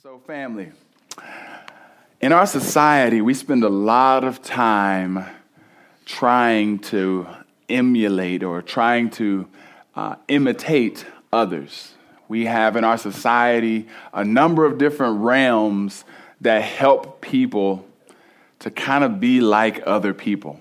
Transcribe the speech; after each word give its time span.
So, 0.00 0.20
family, 0.28 0.70
in 2.20 2.32
our 2.32 2.46
society, 2.46 3.20
we 3.20 3.34
spend 3.34 3.64
a 3.64 3.68
lot 3.68 4.22
of 4.22 4.40
time 4.40 5.24
trying 6.06 6.78
to 6.78 7.26
emulate 7.68 8.44
or 8.44 8.62
trying 8.62 9.10
to 9.10 9.48
uh, 9.96 10.14
imitate 10.28 11.04
others. 11.32 11.94
We 12.28 12.44
have 12.44 12.76
in 12.76 12.84
our 12.84 12.96
society 12.96 13.88
a 14.12 14.24
number 14.24 14.64
of 14.64 14.78
different 14.78 15.18
realms 15.18 16.04
that 16.42 16.62
help 16.62 17.20
people 17.20 17.84
to 18.60 18.70
kind 18.70 19.02
of 19.02 19.18
be 19.18 19.40
like 19.40 19.82
other 19.84 20.14
people. 20.14 20.60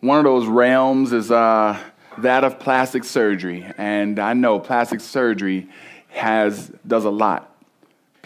One 0.00 0.16
of 0.16 0.24
those 0.24 0.46
realms 0.46 1.12
is 1.12 1.30
uh, 1.30 1.78
that 2.16 2.44
of 2.44 2.58
plastic 2.58 3.04
surgery, 3.04 3.70
and 3.76 4.18
I 4.18 4.32
know 4.32 4.58
plastic 4.58 5.02
surgery 5.02 5.68
has 6.08 6.72
does 6.86 7.04
a 7.04 7.10
lot 7.10 7.49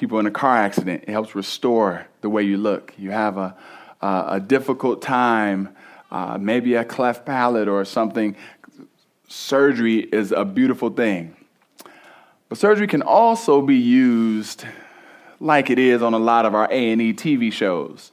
people 0.04 0.18
in 0.18 0.26
a 0.26 0.30
car 0.30 0.54
accident. 0.54 1.04
It 1.04 1.12
helps 1.12 1.34
restore 1.34 2.06
the 2.20 2.28
way 2.28 2.42
you 2.42 2.58
look. 2.58 2.92
You 2.98 3.10
have 3.10 3.38
a, 3.38 3.56
a, 4.02 4.38
difficult 4.38 5.00
time, 5.00 5.74
uh, 6.10 6.36
maybe 6.38 6.74
a 6.74 6.84
cleft 6.84 7.24
palate 7.24 7.68
or 7.68 7.86
something. 7.86 8.36
Surgery 9.28 10.00
is 10.00 10.30
a 10.30 10.44
beautiful 10.44 10.90
thing. 10.90 11.34
But 12.50 12.58
surgery 12.58 12.86
can 12.86 13.00
also 13.00 13.62
be 13.62 13.76
used 13.76 14.66
like 15.40 15.70
it 15.70 15.78
is 15.78 16.02
on 16.02 16.12
a 16.12 16.18
lot 16.18 16.44
of 16.44 16.54
our 16.54 16.68
A&E 16.70 17.14
TV 17.14 17.50
shows. 17.50 18.12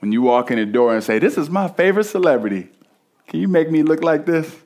When 0.00 0.10
you 0.10 0.22
walk 0.22 0.50
in 0.50 0.58
the 0.58 0.66
door 0.66 0.92
and 0.92 1.04
say, 1.04 1.20
"This 1.20 1.38
is 1.38 1.48
my 1.48 1.68
favorite 1.68 2.06
celebrity. 2.06 2.68
Can 3.28 3.38
you 3.38 3.46
make 3.46 3.70
me 3.70 3.84
look 3.84 4.02
like 4.02 4.26
this?" 4.26 4.61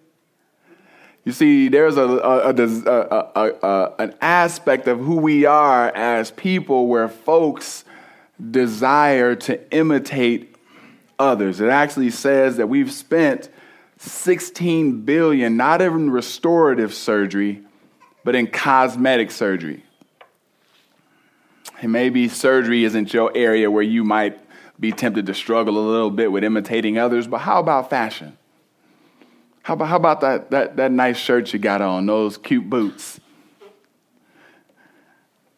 You 1.26 1.32
see, 1.32 1.66
there's 1.66 1.96
a, 1.96 2.04
a, 2.04 2.54
a, 2.54 3.94
an 3.98 4.14
aspect 4.20 4.86
of 4.86 5.00
who 5.00 5.16
we 5.16 5.44
are 5.44 5.88
as 5.88 6.30
people 6.30 6.86
where 6.86 7.08
folks 7.08 7.84
desire 8.52 9.34
to 9.34 9.74
imitate 9.76 10.54
others. 11.18 11.60
It 11.60 11.68
actually 11.68 12.10
says 12.10 12.58
that 12.58 12.68
we've 12.68 12.92
spent 12.92 13.48
16 13.98 15.00
billion 15.00 15.56
not 15.56 15.82
in 15.82 16.10
restorative 16.10 16.94
surgery, 16.94 17.64
but 18.22 18.36
in 18.36 18.46
cosmetic 18.46 19.32
surgery. 19.32 19.82
And 21.80 21.90
maybe 21.90 22.28
surgery 22.28 22.84
isn't 22.84 23.12
your 23.12 23.32
area 23.34 23.68
where 23.68 23.82
you 23.82 24.04
might 24.04 24.38
be 24.78 24.92
tempted 24.92 25.26
to 25.26 25.34
struggle 25.34 25.76
a 25.76 25.84
little 25.90 26.12
bit 26.12 26.30
with 26.30 26.44
imitating 26.44 26.98
others, 26.98 27.26
but 27.26 27.38
how 27.38 27.58
about 27.58 27.90
fashion? 27.90 28.38
How 29.66 29.74
about, 29.74 29.88
how 29.88 29.96
about 29.96 30.20
that, 30.20 30.50
that, 30.52 30.76
that 30.76 30.92
nice 30.92 31.16
shirt 31.16 31.52
you 31.52 31.58
got 31.58 31.82
on, 31.82 32.06
those 32.06 32.38
cute 32.38 32.70
boots? 32.70 33.18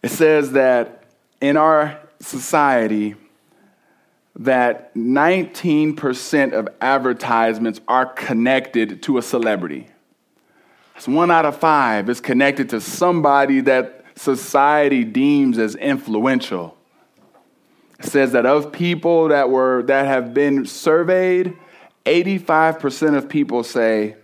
It 0.02 0.08
says 0.08 0.52
that 0.52 1.04
in 1.42 1.58
our 1.58 2.00
society, 2.18 3.16
that 4.34 4.94
19% 4.94 6.52
of 6.54 6.68
advertisements 6.80 7.82
are 7.86 8.06
connected 8.06 9.02
to 9.02 9.18
a 9.18 9.22
celebrity. 9.22 9.88
That's 10.94 11.06
one 11.06 11.30
out 11.30 11.44
of 11.44 11.58
five 11.58 12.08
is 12.08 12.22
connected 12.22 12.70
to 12.70 12.80
somebody 12.80 13.60
that 13.60 14.06
society 14.14 15.04
deems 15.04 15.58
as 15.58 15.74
influential. 15.74 16.78
It 17.98 18.06
says 18.06 18.32
that 18.32 18.46
of 18.46 18.72
people 18.72 19.28
that 19.28 19.50
were 19.50 19.82
that 19.82 20.06
have 20.06 20.32
been 20.32 20.64
surveyed, 20.64 21.58
85% 22.08 23.16
of 23.16 23.28
people 23.28 23.62
say 23.62 24.16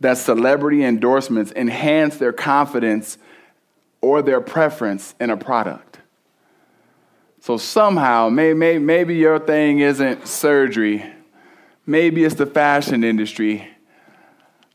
that 0.00 0.16
celebrity 0.16 0.82
endorsements 0.82 1.52
enhance 1.52 2.16
their 2.16 2.32
confidence 2.32 3.18
or 4.00 4.22
their 4.22 4.40
preference 4.40 5.14
in 5.20 5.28
a 5.28 5.36
product. 5.36 5.98
So 7.40 7.58
somehow, 7.58 8.30
may, 8.30 8.54
may, 8.54 8.78
maybe 8.78 9.16
your 9.16 9.38
thing 9.38 9.80
isn't 9.80 10.26
surgery, 10.26 11.04
maybe 11.86 12.24
it's 12.24 12.36
the 12.36 12.46
fashion 12.46 13.04
industry. 13.04 13.68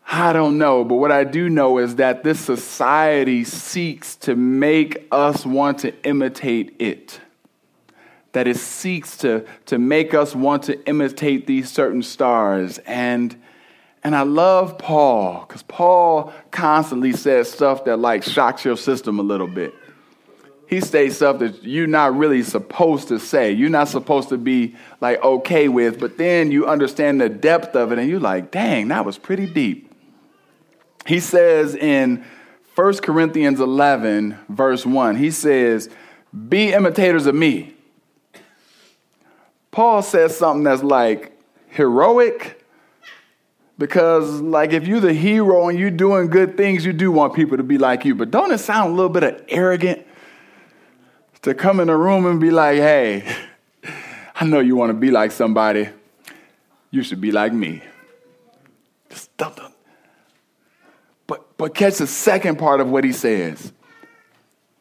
I 0.07 0.33
don't 0.33 0.59
know, 0.59 0.83
but 0.83 0.95
what 0.95 1.11
I 1.11 1.23
do 1.23 1.49
know 1.49 1.79
is 1.79 1.95
that 1.95 2.23
this 2.23 2.39
society 2.39 3.43
seeks 3.43 4.15
to 4.17 4.35
make 4.35 5.07
us 5.11 5.47
want 5.47 5.79
to 5.79 5.99
imitate 6.07 6.75
it 6.77 7.19
that 8.35 8.49
it 8.49 8.57
seeks 8.57 9.15
to, 9.15 9.45
to 9.65 9.79
make 9.79 10.13
us 10.13 10.35
want 10.35 10.63
to 10.63 10.85
imitate 10.87 11.47
these 11.47 11.71
certain 11.71 12.03
stars. 12.03 12.79
And, 12.79 13.33
and 14.03 14.13
I 14.13 14.23
love 14.23 14.77
Paul, 14.77 15.45
because 15.47 15.63
Paul 15.63 16.33
constantly 16.51 17.13
says 17.13 17.49
stuff 17.49 17.85
that 17.85 17.95
like 17.95 18.23
shocks 18.23 18.65
your 18.65 18.75
system 18.75 19.19
a 19.19 19.21
little 19.21 19.47
bit. 19.47 19.73
He 20.67 20.81
says 20.81 21.15
stuff 21.15 21.39
that 21.39 21.63
you're 21.63 21.87
not 21.87 22.17
really 22.17 22.43
supposed 22.43 23.07
to 23.07 23.19
say. 23.19 23.53
You're 23.53 23.69
not 23.69 23.87
supposed 23.87 24.27
to 24.29 24.37
be 24.37 24.75
like 24.99 25.23
okay 25.23 25.69
with, 25.69 25.97
but 25.97 26.17
then 26.17 26.51
you 26.51 26.67
understand 26.67 27.21
the 27.21 27.29
depth 27.29 27.73
of 27.73 27.93
it 27.93 27.99
and 27.99 28.09
you're 28.09 28.19
like, 28.19 28.51
dang, 28.51 28.89
that 28.89 29.05
was 29.05 29.17
pretty 29.17 29.45
deep. 29.45 29.93
He 31.05 31.21
says 31.21 31.73
in 31.73 32.25
1 32.75 32.97
Corinthians 32.97 33.61
11, 33.61 34.37
verse 34.49 34.85
1, 34.85 35.15
he 35.15 35.31
says, 35.31 35.89
Be 36.49 36.73
imitators 36.73 37.27
of 37.27 37.35
me 37.35 37.74
Paul 39.75 40.01
says 40.03 40.37
something 40.37 40.63
that's 40.63 40.83
like 40.83 41.37
heroic 41.67 42.63
because 43.77 44.39
like 44.39 44.71
if 44.71 44.87
you're 44.87 45.01
the 45.01 45.11
hero 45.11 45.67
and 45.67 45.77
you're 45.77 45.91
doing 45.91 46.29
good 46.29 46.55
things 46.55 46.85
you 46.85 46.93
do 46.93 47.11
want 47.11 47.33
people 47.33 47.57
to 47.57 47.63
be 47.63 47.77
like 47.77 48.05
you. 48.05 48.15
But 48.15 48.31
don't 48.31 48.53
it 48.53 48.59
sound 48.59 48.93
a 48.93 48.95
little 48.95 49.09
bit 49.09 49.23
of 49.23 49.43
arrogant 49.49 50.07
to 51.41 51.53
come 51.53 51.81
in 51.81 51.89
a 51.89 51.97
room 51.97 52.25
and 52.25 52.39
be 52.39 52.51
like 52.51 52.77
hey 52.77 53.35
i 54.35 54.45
know 54.45 54.61
you 54.61 54.77
want 54.77 54.91
to 54.91 54.93
be 54.93 55.11
like 55.11 55.33
somebody. 55.33 55.89
You 56.89 57.03
should 57.03 57.19
be 57.19 57.33
like 57.33 57.51
me. 57.51 57.83
Just 59.09 59.35
don't, 59.35 59.57
don't. 59.57 59.73
but 61.27 61.57
but 61.57 61.75
catch 61.75 61.97
the 61.97 62.07
second 62.07 62.59
part 62.59 62.79
of 62.79 62.89
what 62.89 63.03
he 63.03 63.11
says. 63.11 63.73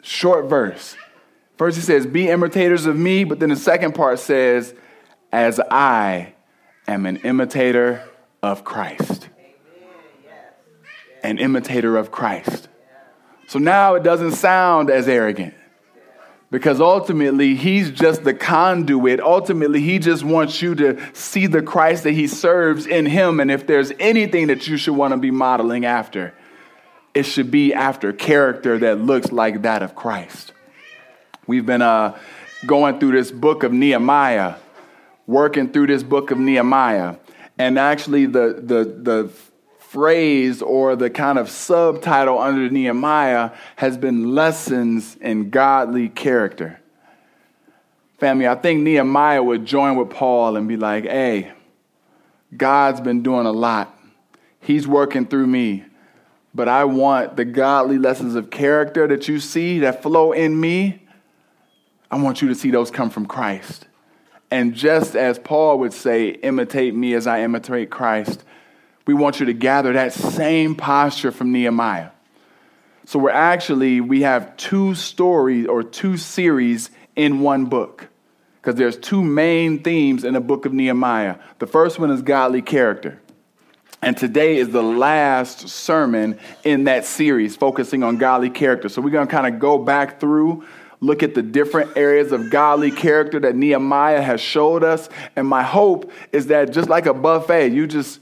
Short 0.03 0.44
verse. 0.44 0.94
First 1.59 1.78
he 1.78 1.82
says 1.82 2.06
be 2.06 2.28
imitators 2.28 2.87
of 2.87 2.97
me 2.97 3.25
but 3.25 3.41
then 3.41 3.49
the 3.49 3.56
second 3.56 3.97
part 3.97 4.21
says 4.21 4.72
as 5.34 5.59
I 5.69 6.33
am 6.87 7.06
an 7.06 7.17
imitator 7.17 8.09
of 8.41 8.62
Christ. 8.62 9.28
An 11.25 11.39
imitator 11.39 11.97
of 11.97 12.12
Christ. 12.12 12.69
So 13.49 13.59
now 13.59 13.97
it 13.97 14.05
doesn't 14.05 14.33
sound 14.33 14.91
as 14.91 15.09
arrogant 15.09 15.55
because 16.53 16.81
ultimately 16.81 17.56
he's 17.56 17.91
just 17.91 18.23
the 18.23 18.33
conduit. 18.33 19.19
Ultimately, 19.19 19.81
he 19.81 19.99
just 19.99 20.23
wants 20.23 20.62
you 20.62 20.77
to 20.77 21.00
see 21.15 21.49
the 21.49 21.62
Christ 21.62 22.05
that 22.05 22.12
he 22.12 22.28
serves 22.28 22.87
in 22.87 23.05
him. 23.05 23.41
And 23.41 23.50
if 23.50 23.67
there's 23.67 23.91
anything 23.99 24.47
that 24.47 24.69
you 24.69 24.77
should 24.77 24.94
want 24.94 25.15
to 25.15 25.19
be 25.19 25.33
modeling 25.33 25.84
after, 25.84 26.33
it 27.12 27.25
should 27.25 27.50
be 27.50 27.75
after 27.75 28.12
character 28.12 28.78
that 28.78 29.00
looks 29.00 29.33
like 29.33 29.62
that 29.62 29.83
of 29.83 29.97
Christ. 29.97 30.53
We've 31.49 31.67
been 31.67 31.83
uh, 31.83 32.17
going 32.67 33.00
through 33.00 33.12
this 33.12 33.33
book 33.33 33.65
of 33.65 33.73
Nehemiah 33.73 34.59
working 35.27 35.73
through 35.73 35.89
this 35.89 36.03
book 36.03 36.31
of 36.31 36.39
Nehemiah. 36.39 37.17
And 37.59 37.79
actually, 37.79 38.27
the, 38.27 38.61
the, 38.61 38.85
the 38.85 39.31
phrase 39.79 40.61
or 40.61 40.97
the 40.97 41.09
kind 41.09 41.39
of 41.39 41.49
subtitle 41.49 42.39
under 42.39 42.69
Nehemiah 42.69 43.53
has 43.77 43.97
been 43.97 44.35
Lessons 44.35 45.17
in 45.21 45.51
Godly 45.51 46.09
Character. 46.09 46.81
Family, 48.19 48.49
I 48.49 48.57
think 48.57 48.83
Nehemiah 48.83 49.43
would 49.43 49.65
join 49.65 49.97
with 49.97 50.11
Paul 50.11 50.57
and 50.57 50.67
be 50.67 50.77
like, 50.77 51.05
hey, 51.05 51.53
God's 52.56 53.01
been 53.01 53.23
doing 53.23 53.47
a 53.47 53.53
lot. 53.53 53.97
He's 54.61 54.87
working 54.87 55.27
through 55.27 55.47
me. 55.47 55.85
But 56.55 56.69
I 56.69 56.85
want 56.85 57.37
the 57.37 57.45
godly 57.45 57.99
lessons 57.99 58.35
of 58.35 58.51
character 58.51 59.06
that 59.09 59.29
you 59.29 59.41
see 59.41 59.81
that 59.81 60.03
flow 60.03 60.33
in 60.33 60.59
me. 60.61 61.03
I 62.11 62.21
want 62.21 62.43
you 62.43 62.49
to 62.49 62.55
see 62.55 62.70
those 62.70 62.91
come 62.91 63.11
from 63.11 63.27
Christ. 63.27 63.87
And 64.55 64.73
just 64.73 65.17
as 65.17 65.37
Paul 65.37 65.81
would 65.81 65.93
say, 65.93 66.29
imitate 66.29 66.95
me 66.95 67.15
as 67.15 67.27
I 67.27 67.41
imitate 67.41 67.91
Christ, 67.91 68.45
we 69.05 69.12
want 69.12 69.41
you 69.41 69.47
to 69.47 69.53
gather 69.53 69.93
that 69.95 70.12
same 70.12 70.77
posture 70.77 71.33
from 71.33 71.51
Nehemiah. 71.51 72.11
So 73.05 73.19
we're 73.19 73.31
actually, 73.31 74.01
we 74.01 74.23
have 74.23 74.56
two 74.56 74.95
stories 74.95 75.67
or 75.67 75.83
two 75.83 76.17
series 76.17 76.91
in 77.17 77.41
one 77.41 77.65
book 77.65 78.06
because 78.62 78.77
there's 78.77 78.97
two 78.97 79.25
main 79.25 79.83
themes 79.83 80.23
in 80.23 80.35
the 80.35 80.41
book 80.41 80.67
of 80.67 80.73
Nehemiah. 80.73 81.35
The 81.59 81.67
first 81.67 81.99
one 81.99 82.12
is 82.12 82.23
godly 82.23 82.62
character. 82.62 83.21
And 84.03 84.17
today 84.17 84.59
is 84.59 84.69
the 84.69 84.85
last 84.85 85.69
sermon 85.69 86.39
in 86.62 86.85
that 86.85 87.06
series 87.06 87.56
focusing 87.56 88.05
on 88.05 88.19
godly 88.19 88.51
character. 88.51 88.89
So 88.89 89.03
we're 89.03 89.11
going 89.11 89.27
to 89.27 89.33
kind 89.33 89.53
of 89.53 89.59
go 89.59 89.79
back 89.79 90.21
through 90.21 90.65
look 91.00 91.23
at 91.23 91.35
the 91.35 91.43
different 91.43 91.96
areas 91.96 92.32
of 92.32 92.50
godly 92.50 92.91
character 92.91 93.41
that 93.41 93.56
Nehemiah 93.56 94.23
has 94.23 94.41
showed 94.41 94.82
us. 94.85 95.08
And 95.37 95.46
my 95.46 95.62
hope 95.62 96.11
is 96.32 96.46
that 96.49 96.73
just 96.73 96.88
like 96.88 97.06
a 97.06 97.14
buffet, 97.14 97.73
you 97.73 97.87
just 97.87 98.20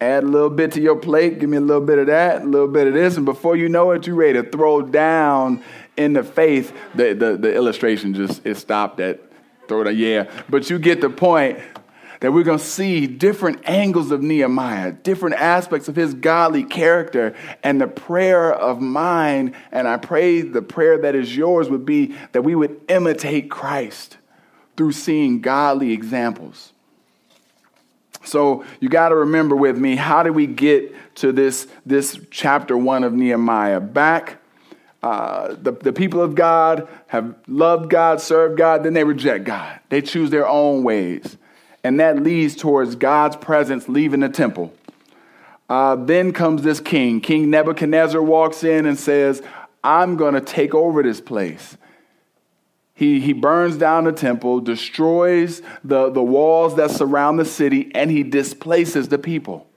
add 0.00 0.24
a 0.24 0.26
little 0.26 0.50
bit 0.50 0.72
to 0.72 0.80
your 0.80 0.96
plate, 0.96 1.38
give 1.38 1.48
me 1.48 1.56
a 1.56 1.60
little 1.60 1.84
bit 1.84 1.98
of 1.98 2.06
that, 2.06 2.42
a 2.42 2.44
little 2.44 2.68
bit 2.68 2.86
of 2.86 2.94
this, 2.94 3.16
and 3.16 3.24
before 3.24 3.56
you 3.56 3.68
know 3.68 3.92
it, 3.92 4.06
you're 4.06 4.16
ready 4.16 4.34
to 4.34 4.48
throw 4.48 4.82
down 4.82 5.62
in 5.96 6.12
the 6.12 6.22
faith, 6.22 6.72
the, 6.94 7.14
the, 7.14 7.36
the 7.36 7.54
illustration 7.54 8.12
just 8.12 8.44
it 8.44 8.56
stopped 8.56 9.00
at 9.00 9.20
throw 9.68 9.84
down, 9.84 9.96
yeah. 9.96 10.30
But 10.48 10.68
you 10.68 10.78
get 10.78 11.00
the 11.00 11.10
point 11.10 11.58
that 12.20 12.32
we're 12.32 12.44
going 12.44 12.58
to 12.58 12.64
see 12.64 13.06
different 13.06 13.60
angles 13.68 14.10
of 14.10 14.22
Nehemiah, 14.22 14.92
different 14.92 15.36
aspects 15.36 15.88
of 15.88 15.96
his 15.96 16.14
godly 16.14 16.64
character, 16.64 17.34
and 17.62 17.80
the 17.80 17.86
prayer 17.86 18.52
of 18.52 18.80
mine, 18.80 19.54
and 19.70 19.86
I 19.86 19.96
pray 19.96 20.40
the 20.40 20.62
prayer 20.62 20.98
that 20.98 21.14
is 21.14 21.36
yours 21.36 21.68
would 21.68 21.84
be 21.84 22.14
that 22.32 22.42
we 22.42 22.54
would 22.54 22.80
imitate 22.88 23.50
Christ 23.50 24.16
through 24.76 24.92
seeing 24.92 25.40
godly 25.40 25.92
examples. 25.92 26.72
So 28.24 28.64
you 28.80 28.88
got 28.88 29.10
to 29.10 29.16
remember 29.16 29.54
with 29.54 29.78
me, 29.78 29.96
how 29.96 30.22
did 30.22 30.30
we 30.30 30.46
get 30.46 30.94
to 31.16 31.32
this, 31.32 31.68
this 31.84 32.18
chapter 32.30 32.76
one 32.76 33.04
of 33.04 33.12
Nehemiah? 33.12 33.80
Back, 33.80 34.38
uh, 35.02 35.54
the, 35.60 35.72
the 35.72 35.92
people 35.92 36.20
of 36.20 36.34
God 36.34 36.88
have 37.06 37.36
loved 37.46 37.88
God, 37.88 38.20
served 38.20 38.58
God, 38.58 38.82
then 38.82 38.94
they 38.94 39.04
reject 39.04 39.44
God. 39.44 39.78
They 39.90 40.02
choose 40.02 40.30
their 40.30 40.48
own 40.48 40.82
ways 40.82 41.36
and 41.86 42.00
that 42.00 42.20
leads 42.20 42.56
towards 42.56 42.96
God's 42.96 43.36
presence 43.36 43.88
leaving 43.88 44.20
the 44.20 44.28
temple. 44.28 44.74
Uh, 45.68 45.94
then 45.94 46.32
comes 46.32 46.62
this 46.62 46.80
king. 46.80 47.20
King 47.20 47.48
Nebuchadnezzar 47.48 48.20
walks 48.20 48.64
in 48.64 48.86
and 48.86 48.98
says, 48.98 49.40
I'm 49.84 50.16
going 50.16 50.34
to 50.34 50.40
take 50.40 50.74
over 50.74 51.02
this 51.04 51.20
place. 51.20 51.76
He, 52.92 53.20
he 53.20 53.32
burns 53.32 53.76
down 53.76 54.04
the 54.04 54.12
temple, 54.12 54.60
destroys 54.60 55.62
the, 55.84 56.10
the 56.10 56.22
walls 56.22 56.74
that 56.74 56.90
surround 56.90 57.38
the 57.38 57.44
city, 57.44 57.92
and 57.94 58.10
he 58.10 58.24
displaces 58.24 59.08
the 59.08 59.18
people. 59.18 59.68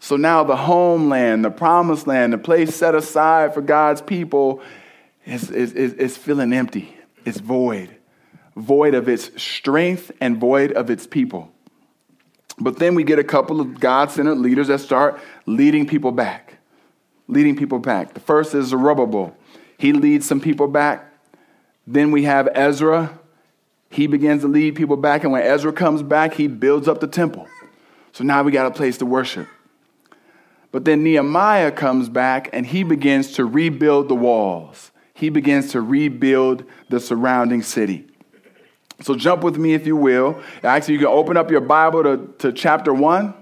So 0.00 0.16
now 0.16 0.44
the 0.44 0.56
homeland, 0.56 1.42
the 1.42 1.50
promised 1.50 2.06
land, 2.06 2.34
the 2.34 2.38
place 2.38 2.74
set 2.74 2.94
aside 2.94 3.54
for 3.54 3.62
God's 3.62 4.02
people 4.02 4.60
is, 5.24 5.50
is, 5.50 5.72
is, 5.72 5.94
is 5.94 6.16
feeling 6.18 6.52
empty. 6.52 6.94
It's 7.24 7.40
void 7.40 7.97
void 8.58 8.94
of 8.94 9.08
its 9.08 9.30
strength 9.40 10.10
and 10.20 10.38
void 10.38 10.72
of 10.72 10.90
its 10.90 11.06
people. 11.06 11.50
But 12.58 12.78
then 12.78 12.94
we 12.94 13.04
get 13.04 13.18
a 13.18 13.24
couple 13.24 13.60
of 13.60 13.78
God 13.78 14.10
centered 14.10 14.36
leaders 14.36 14.66
that 14.66 14.80
start 14.80 15.20
leading 15.46 15.86
people 15.86 16.10
back. 16.10 16.54
Leading 17.28 17.56
people 17.56 17.78
back. 17.78 18.14
The 18.14 18.20
first 18.20 18.54
is 18.54 18.66
Zerubbabel. 18.68 19.36
He 19.78 19.92
leads 19.92 20.26
some 20.26 20.40
people 20.40 20.66
back. 20.66 21.12
Then 21.86 22.10
we 22.10 22.24
have 22.24 22.48
Ezra. 22.52 23.18
He 23.90 24.06
begins 24.06 24.42
to 24.42 24.48
lead 24.48 24.74
people 24.74 24.96
back. 24.96 25.22
And 25.22 25.32
when 25.32 25.42
Ezra 25.42 25.72
comes 25.72 26.02
back, 26.02 26.34
he 26.34 26.48
builds 26.48 26.88
up 26.88 27.00
the 27.00 27.06
temple. 27.06 27.46
So 28.12 28.24
now 28.24 28.42
we 28.42 28.50
got 28.50 28.66
a 28.66 28.72
place 28.72 28.98
to 28.98 29.06
worship. 29.06 29.46
But 30.72 30.84
then 30.84 31.04
Nehemiah 31.04 31.70
comes 31.70 32.08
back 32.08 32.50
and 32.52 32.66
he 32.66 32.82
begins 32.82 33.32
to 33.34 33.44
rebuild 33.44 34.08
the 34.08 34.14
walls. 34.14 34.90
He 35.14 35.30
begins 35.30 35.70
to 35.72 35.80
rebuild 35.80 36.64
the 36.88 36.98
surrounding 37.00 37.62
city. 37.62 38.06
So 39.00 39.14
jump 39.14 39.44
with 39.44 39.56
me 39.56 39.74
if 39.74 39.86
you 39.86 39.96
will. 39.96 40.42
Actually, 40.64 40.94
you 40.94 41.00
can 41.00 41.08
open 41.08 41.36
up 41.36 41.50
your 41.50 41.60
Bible 41.60 42.02
to, 42.02 42.34
to 42.38 42.52
chapter 42.52 42.92
1, 42.92 43.32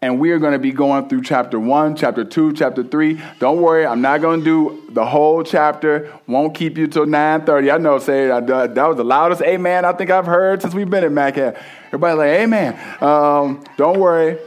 and 0.00 0.20
we 0.20 0.30
are 0.30 0.38
going 0.38 0.52
to 0.52 0.60
be 0.60 0.70
going 0.70 1.08
through 1.08 1.22
chapter 1.22 1.58
1, 1.58 1.96
chapter 1.96 2.24
2, 2.24 2.52
chapter 2.52 2.84
3. 2.84 3.20
Don't 3.40 3.60
worry, 3.60 3.84
I'm 3.84 4.00
not 4.00 4.20
going 4.20 4.40
to 4.40 4.44
do 4.44 4.92
the 4.92 5.04
whole 5.04 5.42
chapter. 5.42 6.12
Won't 6.28 6.54
keep 6.54 6.78
you 6.78 6.86
till 6.86 7.06
9.30. 7.06 7.74
I 7.74 7.78
know, 7.78 7.98
say, 7.98 8.28
that 8.28 8.76
was 8.76 8.96
the 8.96 9.04
loudest 9.04 9.42
amen 9.42 9.84
I 9.84 9.92
think 9.92 10.10
I've 10.10 10.26
heard 10.26 10.62
since 10.62 10.72
we've 10.72 10.88
been 10.88 11.04
at 11.04 11.10
MacCat. 11.10 11.60
Everybody 11.86 12.16
like, 12.16 12.40
amen. 12.40 13.02
Um, 13.02 13.64
don't 13.76 13.98
worry, 13.98 14.38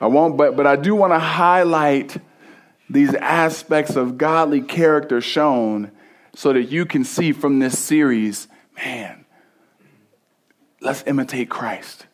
I 0.00 0.08
won't, 0.08 0.36
but, 0.36 0.56
but 0.56 0.66
I 0.66 0.74
do 0.74 0.96
want 0.96 1.12
to 1.12 1.20
highlight 1.20 2.16
these 2.88 3.14
aspects 3.14 3.94
of 3.94 4.18
godly 4.18 4.60
character 4.60 5.20
shown 5.20 5.92
so 6.34 6.52
that 6.52 6.64
you 6.64 6.84
can 6.84 7.04
see 7.04 7.30
from 7.30 7.60
this 7.60 7.78
series, 7.78 8.48
man, 8.76 9.19
let's 10.80 11.04
imitate 11.06 11.48
Christ. 11.48 12.06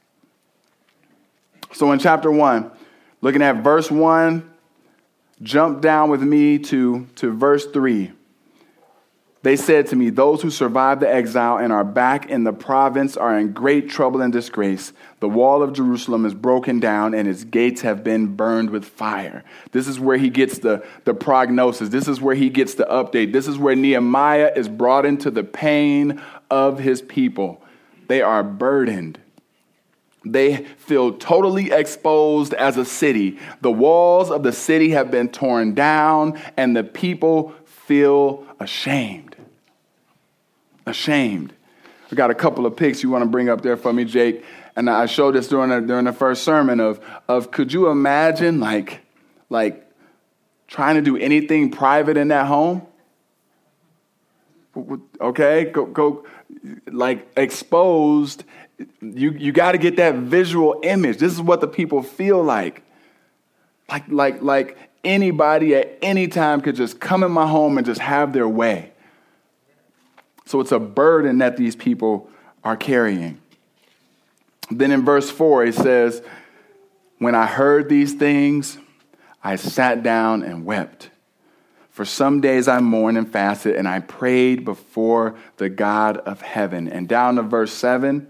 So 1.73 1.93
in 1.93 1.99
chapter 1.99 2.31
1, 2.31 2.71
looking 3.21 3.43
at 3.43 3.63
verse 3.63 3.91
1, 3.91 4.51
jump 5.43 5.81
down 5.83 6.11
with 6.11 6.23
me 6.23 6.59
to, 6.59 7.07
to 7.17 7.33
verse 7.33 7.67
3. 7.67 8.13
They 9.43 9.55
said 9.55 9.87
to 9.89 9.97
me, 9.97 10.11
Those 10.11 10.43
who 10.43 10.51
survived 10.51 11.01
the 11.01 11.09
exile 11.09 11.59
and 11.59 11.73
are 11.73 11.85
back 11.85 12.29
in 12.29 12.43
the 12.43 12.53
province 12.53 13.17
are 13.17 13.39
in 13.39 13.53
great 13.53 13.89
trouble 13.89 14.21
and 14.21 14.33
disgrace. 14.33 14.93
The 15.21 15.29
wall 15.29 15.63
of 15.63 15.73
Jerusalem 15.73 16.27
is 16.27 16.35
broken 16.35 16.81
down 16.81 17.15
and 17.15 17.29
its 17.29 17.45
gates 17.45 17.83
have 17.83 18.03
been 18.03 18.35
burned 18.35 18.71
with 18.71 18.85
fire. 18.85 19.45
This 19.71 19.87
is 19.87 20.01
where 20.01 20.17
he 20.17 20.31
gets 20.31 20.59
the, 20.59 20.85
the 21.05 21.15
prognosis. 21.15 21.91
This 21.91 22.09
is 22.09 22.21
where 22.21 22.35
he 22.35 22.51
gets 22.51 22.75
the 22.75 22.87
update. 22.87 23.33
This 23.33 23.47
is 23.47 23.57
where 23.57 23.77
Nehemiah 23.77 24.51
is 24.57 24.69
brought 24.69 25.07
into 25.07 25.31
the 25.31 25.45
pain 25.45 26.21
of 26.51 26.81
his 26.81 27.01
people. 27.01 27.63
They 28.09 28.23
are 28.23 28.43
burdened. 28.43 29.19
They 30.25 30.65
feel 30.79 31.13
totally 31.13 31.71
exposed 31.71 32.53
as 32.55 32.77
a 32.77 32.85
city. 32.85 33.39
The 33.61 33.71
walls 33.71 34.31
of 34.31 34.43
the 34.43 34.53
city 34.53 34.91
have 34.91 35.11
been 35.11 35.29
torn 35.29 35.75
down, 35.75 36.41
and 36.57 36.77
the 36.77 36.83
people 36.83 37.55
feel 37.65 38.45
ashamed. 38.59 39.37
Ashamed. 40.85 41.53
I 42.11 42.15
got 42.15 42.31
a 42.31 42.35
couple 42.35 42.67
of 42.67 42.77
pics 42.77 43.03
you 43.03 43.11
want 43.11 43.23
to 43.23 43.29
bring 43.29 43.49
up 43.49 43.63
there 43.63 43.77
for 43.77 43.93
me, 43.93 44.05
Jake. 44.05 44.45
And 44.75 44.91
I 44.91 45.07
showed 45.07 45.35
this 45.35 45.49
during 45.49 45.71
the, 45.71 45.81
during 45.81 46.05
the 46.05 46.13
first 46.13 46.43
sermon 46.43 46.81
of, 46.81 47.01
of 47.29 47.51
could 47.51 47.73
you 47.73 47.89
imagine 47.89 48.61
like, 48.61 49.01
like 49.49 49.91
trying 50.69 50.97
to 50.97 51.03
do 51.03 51.17
anything 51.17 51.71
private 51.71 52.17
in 52.17 52.29
that 52.29 52.47
home? 52.47 52.83
Okay, 55.21 55.65
go, 55.65 55.87
go 55.87 56.27
like 56.87 57.27
exposed. 57.37 58.45
You, 59.01 59.31
you 59.33 59.53
got 59.53 59.73
to 59.73 59.79
get 59.79 59.97
that 59.97 60.17
visual 60.17 60.81
image. 60.83 61.19
This 61.19 61.33
is 61.33 61.41
what 61.41 61.61
the 61.61 61.69
people 61.69 62.03
feel 62.03 62.43
like. 62.43 62.83
Like, 63.89 64.05
like, 64.09 64.43
like 64.43 64.79
anybody 65.05 65.75
at 65.75 65.99
any 66.03 66.29
time 66.29 66.61
could 66.61 66.77
just 66.77 67.01
come 67.01 67.23
in 67.23 67.31
my 67.31 67.47
home 67.47 67.79
and 67.79 67.87
just 67.87 68.01
have 68.01 68.33
their 68.33 68.49
way. 68.49 68.93
So 70.45 70.61
it's 70.61 70.73
a 70.73 70.79
burden 70.79 71.39
that 71.39 71.57
these 71.57 71.75
people 71.75 72.31
are 72.63 72.77
carrying. 72.77 73.41
Then 74.71 74.91
in 74.91 75.05
verse 75.05 75.31
4, 75.31 75.67
it 75.67 75.75
says, 75.75 76.23
When 77.19 77.35
I 77.35 77.47
heard 77.47 77.89
these 77.89 78.15
things, 78.15 78.79
I 79.43 79.57
sat 79.57 80.03
down 80.03 80.43
and 80.43 80.65
wept. 80.65 81.11
For 81.97 82.05
some 82.05 82.43
days 82.43 82.69
I 82.69 82.81
mourned 82.81 83.17
and 83.17 83.27
fasted, 83.27 83.75
and 83.75 83.89
I 83.89 84.01
prayed 84.01 84.67
before 84.67 85.35
the 85.57 85.71
God 85.71 86.19
of 86.19 86.43
heaven. 86.43 86.89
And 86.89 87.09
down 87.09 87.37
to 87.37 87.43
verse 87.43 87.73
7, 87.73 88.27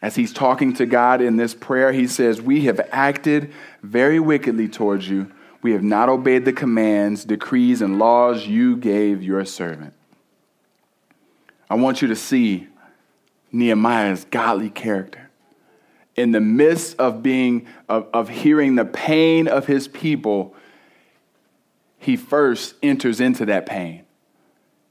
as 0.00 0.14
he's 0.14 0.32
talking 0.32 0.72
to 0.76 0.86
God 0.86 1.20
in 1.20 1.36
this 1.36 1.52
prayer, 1.52 1.92
he 1.92 2.06
says, 2.06 2.40
We 2.40 2.64
have 2.64 2.80
acted 2.90 3.52
very 3.82 4.18
wickedly 4.18 4.68
towards 4.68 5.06
you. 5.06 5.30
We 5.60 5.72
have 5.72 5.82
not 5.82 6.08
obeyed 6.08 6.46
the 6.46 6.52
commands, 6.54 7.26
decrees, 7.26 7.82
and 7.82 7.98
laws 7.98 8.46
you 8.46 8.78
gave 8.78 9.22
your 9.22 9.44
servant. 9.44 9.92
I 11.68 11.74
want 11.74 12.00
you 12.00 12.08
to 12.08 12.16
see 12.16 12.68
Nehemiah's 13.52 14.24
godly 14.24 14.70
character. 14.70 15.28
In 16.16 16.32
the 16.32 16.40
midst 16.40 16.98
of 16.98 17.22
being 17.22 17.66
of, 17.86 18.08
of 18.14 18.30
hearing 18.30 18.76
the 18.76 18.86
pain 18.86 19.46
of 19.46 19.66
his 19.66 19.88
people, 19.88 20.54
he 22.02 22.16
first 22.16 22.74
enters 22.82 23.20
into 23.20 23.46
that 23.46 23.64
pain. 23.64 24.04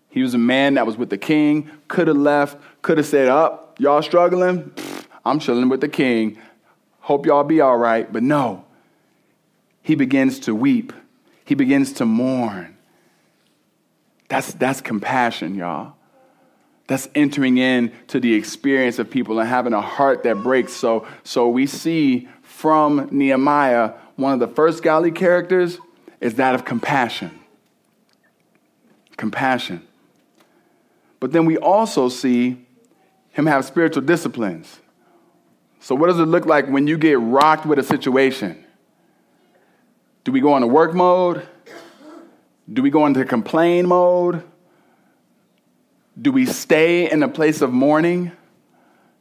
He 0.10 0.22
was 0.22 0.34
a 0.34 0.38
man 0.38 0.76
that 0.76 0.88
was 0.88 0.96
with 0.96 1.10
the 1.10 1.18
king, 1.18 1.70
could 1.90 2.08
have 2.08 2.18
left, 2.18 2.58
could 2.82 2.98
have 2.98 3.06
said, 3.06 3.28
Up, 3.28 3.76
oh, 3.78 3.84
y'all 3.84 4.02
struggling? 4.02 4.74
I'm 5.26 5.40
chilling 5.40 5.68
with 5.68 5.82
the 5.82 5.90
king. 5.90 6.40
Hope 7.02 7.26
y'all 7.26 7.44
be 7.44 7.60
all 7.60 7.78
right. 7.78 8.12
But 8.12 8.24
no, 8.24 8.64
he 9.82 9.96
begins 9.96 10.40
to 10.42 10.56
weep, 10.56 10.94
he 11.44 11.54
begins 11.54 11.92
to 11.94 12.06
mourn. 12.06 12.78
That's, 14.30 14.54
that's 14.54 14.80
compassion, 14.80 15.56
y'all. 15.56 15.96
That's 16.88 17.10
entering 17.14 17.58
into 17.58 18.22
the 18.22 18.34
experience 18.36 19.00
of 19.00 19.10
people 19.10 19.38
and 19.40 19.50
having 19.50 19.74
a 19.74 19.82
heart 19.82 20.24
that 20.24 20.42
breaks. 20.44 20.72
So, 20.72 21.06
so 21.26 21.50
we 21.50 21.68
see 21.68 22.30
from 22.42 23.10
Nehemiah 23.12 23.92
one 24.16 24.32
of 24.34 24.40
the 24.40 24.48
first 24.48 24.82
godly 24.82 25.12
characters 25.12 25.78
is 26.22 26.36
that 26.36 26.56
of 26.56 26.64
compassion. 26.64 27.40
Compassion. 29.18 29.86
But 31.20 31.32
then 31.34 31.46
we 31.46 31.58
also 31.58 32.08
see 32.10 32.66
him 33.32 33.46
have 33.48 33.66
spiritual 33.66 34.04
disciplines. 34.04 34.80
So, 35.80 35.96
what 35.96 36.08
does 36.08 36.20
it 36.20 36.26
look 36.26 36.46
like 36.46 36.68
when 36.68 36.88
you 36.88 36.98
get 36.98 37.20
rocked 37.20 37.66
with 37.66 37.80
a 37.80 37.84
situation? 37.84 38.64
Do 40.24 40.32
we 40.32 40.40
go 40.40 40.56
into 40.56 40.68
work 40.68 40.94
mode? 40.94 41.48
Do 42.72 42.84
we 42.84 42.92
go 42.92 43.06
into 43.08 43.26
complain 43.26 43.88
mode? 43.88 44.44
Do 46.22 46.32
we 46.32 46.46
stay 46.46 47.10
in 47.10 47.24
a 47.24 47.28
place 47.28 47.62
of 47.62 47.74
mourning? 47.74 48.32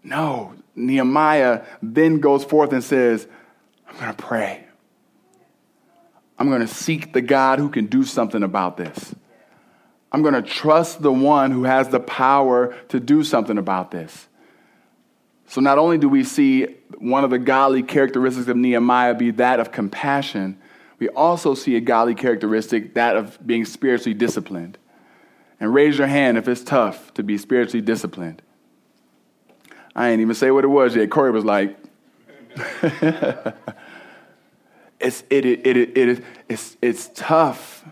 No. 0.03 0.55
Nehemiah 0.77 1.65
then 1.83 2.21
goes 2.21 2.45
forth 2.45 2.73
and 2.73 2.85
says, 2.85 3.27
I'm 3.89 3.97
going 3.97 4.15
to 4.15 4.23
pray. 4.23 4.67
I'm 6.41 6.49
going 6.49 6.63
to 6.63 6.67
seek 6.67 7.13
the 7.13 7.21
God 7.21 7.59
who 7.59 7.69
can 7.69 7.87
do 7.87 8.03
something 8.03 8.43
about 8.43 8.79
this. 8.79 9.15
I'm 10.11 10.23
going 10.23 10.35
to 10.35 10.43
trust 10.43 11.03
the 11.03 11.13
one 11.13 11.51
who 11.51 11.65
has 11.65 11.91
the 11.91 12.01
power 12.01 12.75
to 12.89 12.99
do 12.99 13.23
something 13.23 13.59
about 13.59 13.91
this. 13.91 14.27
So, 15.47 15.61
not 15.61 15.79
only 15.79 15.99
do 15.99 16.09
we 16.09 16.25
see 16.25 16.65
one 16.99 17.25
of 17.25 17.31
the 17.31 17.39
godly 17.39 17.83
characteristics 17.83 18.49
of 18.49 18.57
Nehemiah 18.57 19.15
be 19.15 19.33
that 19.33 19.61
of 19.61 19.71
compassion, 19.71 20.59
we 20.99 21.09
also 21.11 21.55
see 21.55 21.77
a 21.77 21.81
godly 21.81 22.15
characteristic, 22.15 22.95
that 22.95 23.17
of 23.17 23.39
being 23.47 23.65
spiritually 23.65 24.15
disciplined. 24.15 24.79
And 25.59 25.75
raise 25.75 25.99
your 25.99 26.07
hand 26.07 26.39
if 26.39 26.49
it's 26.49 26.65
tough 26.65 27.13
to 27.15 27.23
be 27.23 27.37
spiritually 27.37 27.83
disciplined. 27.83 28.41
I 29.95 30.09
ain't 30.09 30.23
even 30.23 30.35
say 30.35 30.51
what 30.51 30.65
it 30.65 30.69
was 30.69 30.97
yet. 30.97 31.11
Corey 31.11 31.33
was 31.33 31.45
like, 31.45 31.77
it's, 35.01 35.25
it, 35.31 35.45
it, 35.45 35.67
it, 35.67 35.77
it, 35.77 35.97
it, 35.97 36.25
it's, 36.49 36.77
it's 36.83 37.11
tough. 37.15 37.85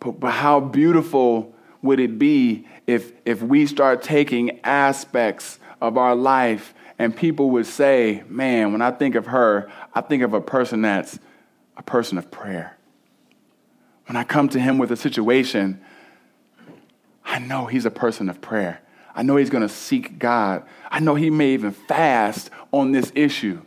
But, 0.00 0.20
but 0.20 0.32
how 0.32 0.60
beautiful 0.60 1.54
would 1.82 2.00
it 2.00 2.18
be 2.18 2.66
if, 2.86 3.12
if 3.24 3.42
we 3.42 3.66
start 3.66 4.02
taking 4.02 4.60
aspects 4.64 5.58
of 5.80 5.96
our 5.96 6.14
life 6.14 6.74
and 6.98 7.16
people 7.16 7.50
would 7.50 7.66
say, 7.66 8.24
man, 8.28 8.72
when 8.72 8.82
I 8.82 8.90
think 8.90 9.14
of 9.14 9.26
her, 9.26 9.70
I 9.94 10.00
think 10.00 10.22
of 10.22 10.34
a 10.34 10.40
person 10.40 10.82
that's 10.82 11.18
a 11.76 11.82
person 11.82 12.18
of 12.18 12.30
prayer. 12.30 12.76
When 14.06 14.16
I 14.16 14.24
come 14.24 14.48
to 14.50 14.60
him 14.60 14.76
with 14.76 14.90
a 14.90 14.96
situation, 14.96 15.80
I 17.24 17.38
know 17.38 17.66
he's 17.66 17.86
a 17.86 17.90
person 17.90 18.28
of 18.28 18.40
prayer. 18.40 18.80
I 19.14 19.22
know 19.22 19.36
he's 19.36 19.50
going 19.50 19.62
to 19.62 19.68
seek 19.68 20.18
God. 20.18 20.64
I 20.90 21.00
know 21.00 21.14
he 21.14 21.30
may 21.30 21.54
even 21.54 21.72
fast 21.72 22.50
on 22.72 22.92
this 22.92 23.12
issue. 23.14 23.62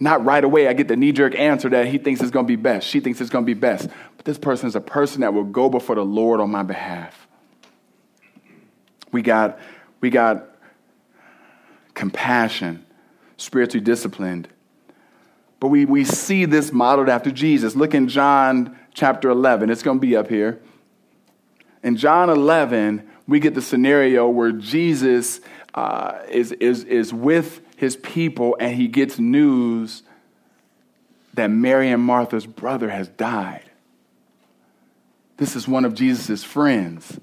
Not 0.00 0.24
right 0.24 0.42
away, 0.42 0.66
I 0.66 0.72
get 0.72 0.88
the 0.88 0.96
knee 0.96 1.12
jerk 1.12 1.34
answer 1.34 1.68
that 1.70 1.86
he 1.86 1.98
thinks 1.98 2.20
is 2.20 2.30
going 2.30 2.46
to 2.46 2.48
be 2.48 2.60
best. 2.60 2.86
She 2.86 3.00
thinks 3.00 3.20
it's 3.20 3.30
going 3.30 3.44
to 3.44 3.46
be 3.46 3.58
best. 3.58 3.88
But 4.16 4.24
this 4.24 4.38
person 4.38 4.66
is 4.66 4.74
a 4.74 4.80
person 4.80 5.20
that 5.20 5.32
will 5.32 5.44
go 5.44 5.68
before 5.68 5.94
the 5.94 6.04
Lord 6.04 6.40
on 6.40 6.50
my 6.50 6.62
behalf. 6.62 7.28
We 9.12 9.22
got, 9.22 9.58
we 10.00 10.10
got 10.10 10.48
compassion, 11.94 12.84
spiritually 13.36 13.84
disciplined. 13.84 14.48
But 15.60 15.68
we, 15.68 15.84
we 15.84 16.04
see 16.04 16.44
this 16.44 16.72
modeled 16.72 17.08
after 17.08 17.30
Jesus. 17.30 17.76
Look 17.76 17.94
in 17.94 18.08
John 18.08 18.76
chapter 18.92 19.30
11. 19.30 19.70
It's 19.70 19.82
going 19.82 19.98
to 19.98 20.06
be 20.06 20.16
up 20.16 20.28
here. 20.28 20.60
In 21.84 21.96
John 21.96 22.28
11, 22.30 23.08
we 23.28 23.40
get 23.40 23.54
the 23.54 23.62
scenario 23.62 24.28
where 24.28 24.52
Jesus 24.52 25.40
uh, 25.74 26.18
is, 26.28 26.52
is, 26.52 26.84
is 26.84 27.14
with 27.14 27.60
his 27.76 27.96
people 27.96 28.56
and 28.60 28.76
he 28.76 28.88
gets 28.88 29.18
news 29.18 30.02
that 31.34 31.48
Mary 31.48 31.90
and 31.90 32.02
Martha's 32.02 32.46
brother 32.46 32.88
has 32.88 33.08
died. 33.08 33.68
This 35.36 35.56
is 35.56 35.66
one 35.66 35.84
of 35.84 35.94
Jesus' 35.94 36.44
friends. 36.44 37.18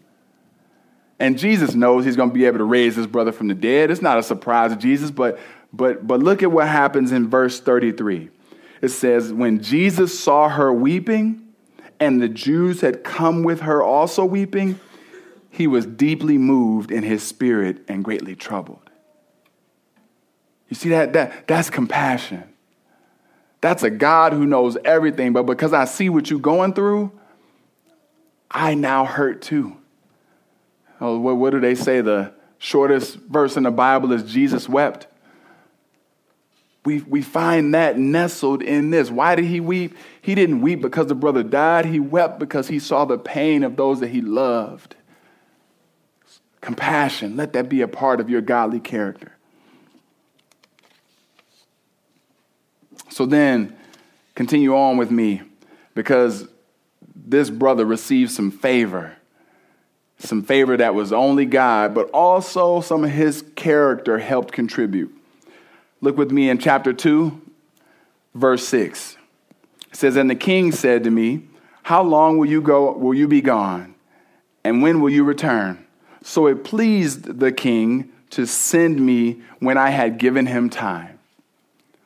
And 1.20 1.38
Jesus 1.38 1.76
knows 1.76 2.04
he's 2.04 2.16
going 2.16 2.30
to 2.30 2.34
be 2.34 2.46
able 2.46 2.58
to 2.58 2.64
raise 2.64 2.96
his 2.96 3.08
brother 3.08 3.32
from 3.32 3.48
the 3.48 3.54
dead. 3.54 3.92
It's 3.92 4.02
not 4.02 4.18
a 4.18 4.24
surprise 4.24 4.72
to 4.72 4.78
Jesus, 4.78 5.12
but, 5.12 5.40
but, 5.72 6.06
but 6.06 6.20
look 6.20 6.44
at 6.44 6.52
what 6.52 6.68
happens 6.68 7.12
in 7.12 7.30
verse 7.30 7.60
33. 7.60 8.30
It 8.82 8.90
says, 8.90 9.32
When 9.32 9.62
Jesus 9.62 10.20
saw 10.20 10.50
her 10.50 10.74
weeping, 10.74 11.48
and 12.02 12.20
the 12.20 12.28
Jews 12.28 12.82
had 12.82 13.04
come 13.04 13.44
with 13.44 13.62
her 13.62 13.84
also 13.84 14.26
weeping, 14.26 14.80
he 15.52 15.68
was 15.68 15.86
deeply 15.86 16.38
moved 16.38 16.92
in 16.92 17.04
his 17.04 17.22
spirit 17.22 17.78
and 17.88 18.04
greatly 18.04 18.36
troubled. 18.36 18.91
You 20.72 20.76
see 20.76 20.90
that? 20.90 21.12
that 21.14 21.48
that's 21.48 21.70
compassion. 21.70 22.46
That's 23.60 23.84
a 23.84 23.90
God 23.90 24.32
who 24.32 24.46
knows 24.46 24.78
everything, 24.86 25.34
but 25.34 25.44
because 25.44 25.74
I 25.74 25.84
see 25.84 26.10
what 26.10 26.30
you're 26.30 26.40
going 26.40 26.74
through, 26.74 27.12
I 28.50 28.74
now 28.74 29.04
hurt 29.04 29.42
too. 29.42 29.76
Oh, 31.02 31.20
what, 31.20 31.36
what 31.36 31.50
do 31.50 31.60
they 31.60 31.76
say? 31.76 32.00
The 32.00 32.34
shortest 32.58 33.18
verse 33.18 33.58
in 33.58 33.64
the 33.64 33.72
Bible 33.72 34.14
is 34.14 34.24
Jesus 34.24 34.70
wept. 34.70 35.08
We, 36.86 37.02
we 37.02 37.22
find 37.22 37.74
that 37.76 38.00
nestled 38.00 38.64
in 38.64 38.92
this. 38.92 39.12
Why 39.12 39.36
did 39.36 39.46
he 39.46 39.60
weep? 39.60 39.98
He 40.22 40.36
didn't 40.36 40.62
weep 40.62 40.82
because 40.82 41.08
the 41.08 41.16
brother 41.16 41.44
died. 41.44 41.86
He 41.86 42.00
wept 42.00 42.40
because 42.40 42.70
he 42.70 42.80
saw 42.80 43.04
the 43.04 43.18
pain 43.18 43.64
of 43.64 43.76
those 43.76 44.00
that 44.00 44.08
he 44.08 44.22
loved. 44.22 44.96
Compassion, 46.62 47.36
let 47.36 47.52
that 47.54 47.68
be 47.68 47.82
a 47.82 47.90
part 47.90 48.22
of 48.22 48.30
your 48.30 48.42
godly 48.42 48.80
character. 48.80 49.34
So 53.12 53.26
then, 53.26 53.76
continue 54.36 54.76
on 54.76 54.98
with 54.98 55.12
me 55.12 55.42
because 55.94 56.48
this 57.14 57.50
brother 57.50 57.86
received 57.86 58.32
some 58.32 58.50
favor. 58.50 59.18
Some 60.18 60.44
favor 60.44 60.78
that 60.78 60.96
was 60.96 61.12
only 61.12 61.46
God, 61.46 61.94
but 61.94 62.10
also 62.12 62.80
some 62.80 63.04
of 63.04 63.10
his 63.10 63.44
character 63.56 64.20
helped 64.20 64.54
contribute. 64.54 65.14
Look 66.00 66.18
with 66.18 66.32
me 66.32 66.50
in 66.50 66.58
chapter 66.58 66.94
2, 66.94 67.42
verse 68.34 68.66
6. 68.68 69.18
It 69.92 69.96
says, 69.96 70.16
And 70.16 70.30
the 70.30 70.36
king 70.36 70.72
said 70.72 71.04
to 71.04 71.12
me, 71.12 71.44
How 71.84 72.04
long 72.04 72.38
will 72.38 72.48
you 72.48 72.62
go 72.62 72.94
will 72.94 73.14
you 73.14 73.28
be 73.28 73.42
gone? 73.42 73.96
And 74.64 74.82
when 74.82 75.02
will 75.02 75.10
you 75.10 75.24
return? 75.24 75.86
So 76.24 76.48
it 76.48 76.64
pleased 76.64 77.40
the 77.40 77.52
king 77.52 78.12
to 78.30 78.46
send 78.46 79.00
me 79.00 79.42
when 79.60 79.78
I 79.78 79.90
had 79.90 80.18
given 80.18 80.46
him 80.46 80.70
time. 80.70 81.11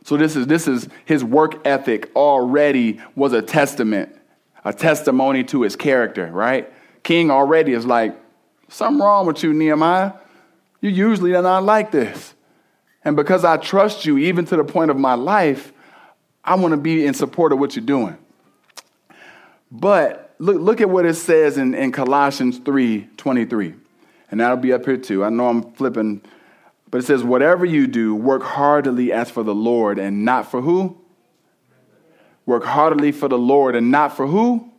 So 0.06 0.18
this 0.18 0.36
is 0.36 0.46
this 0.46 0.68
is 0.68 0.88
his 1.04 1.24
work 1.24 1.66
ethic 1.66 2.12
already 2.16 3.02
was 3.16 3.34
a 3.34 3.42
testament, 3.42 4.16
a 4.64 4.72
testimony 4.72 5.44
to 5.46 5.64
his 5.64 5.76
character, 5.76 6.28
right? 6.28 6.72
King 7.02 7.32
already 7.32 7.74
is 7.74 7.88
like, 7.88 8.16
something 8.70 9.02
wrong 9.02 9.26
with 9.26 9.42
you, 9.42 9.52
Nehemiah. 9.52 10.14
You 10.80 10.92
usually 10.92 11.36
are 11.36 11.42
not 11.42 11.64
like 11.64 11.92
this. 11.92 12.36
And 13.04 13.16
because 13.16 13.44
I 13.44 13.58
trust 13.58 14.06
you, 14.06 14.20
even 14.20 14.46
to 14.46 14.56
the 14.56 14.64
point 14.64 14.92
of 14.92 14.98
my 14.98 15.16
life, 15.16 15.74
I 16.44 16.54
want 16.54 16.74
to 16.74 16.78
be 16.78 17.06
in 17.06 17.16
support 17.16 17.52
of 17.52 17.58
what 17.58 17.76
you're 17.76 17.84
doing. 17.84 18.16
But 19.72 20.36
look, 20.38 20.62
look 20.62 20.82
at 20.82 20.90
what 20.90 21.08
it 21.08 21.16
says 21.16 21.58
in, 21.58 21.74
in 21.74 21.92
Colossians 21.92 22.60
3 22.60 23.10
23 23.18 23.74
and 24.32 24.40
that'll 24.40 24.58
be 24.58 24.74
up 24.74 24.86
here 24.86 24.98
too. 24.98 25.24
I 25.24 25.30
know 25.30 25.48
I'm 25.48 25.72
flipping, 25.74 26.22
but 26.90 27.00
it 27.00 27.06
says, 27.06 27.24
Whatever 27.24 27.66
you 27.66 27.88
do, 27.88 28.16
work 28.16 28.44
heartily 28.44 29.12
as 29.12 29.30
for 29.30 29.44
the 29.44 29.56
Lord 29.56 30.00
and 30.00 30.26
not 30.26 30.50
for 30.50 30.62
who? 30.62 30.98
Work 32.46 32.64
heartily 32.64 33.12
for 33.12 33.28
the 33.28 33.38
Lord 33.38 33.76
and 33.76 33.92
not 33.92 34.16
for 34.16 34.28
who? 34.28 34.72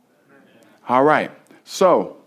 All 0.89 1.03
right. 1.03 1.31
So, 1.65 2.19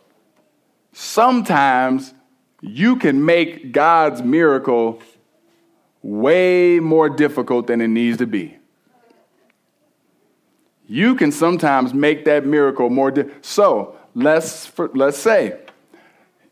sometimes 0.92 2.14
you 2.62 2.98
can 2.98 3.24
make 3.24 3.72
God's 3.72 4.22
miracle 4.22 5.02
way 6.02 6.80
more 6.80 7.10
difficult 7.10 7.68
than 7.68 7.82
it 7.82 7.88
needs 7.88 8.18
to 8.18 8.28
be. 8.28 8.58
You 10.88 11.16
can 11.16 11.32
sometimes 11.32 11.94
make 11.94 12.26
that 12.26 12.46
miracle 12.46 12.90
more. 12.90 13.14
So 13.42 13.96
let's 14.16 14.66
for, 14.66 14.90
let's 14.94 15.18
say 15.18 15.60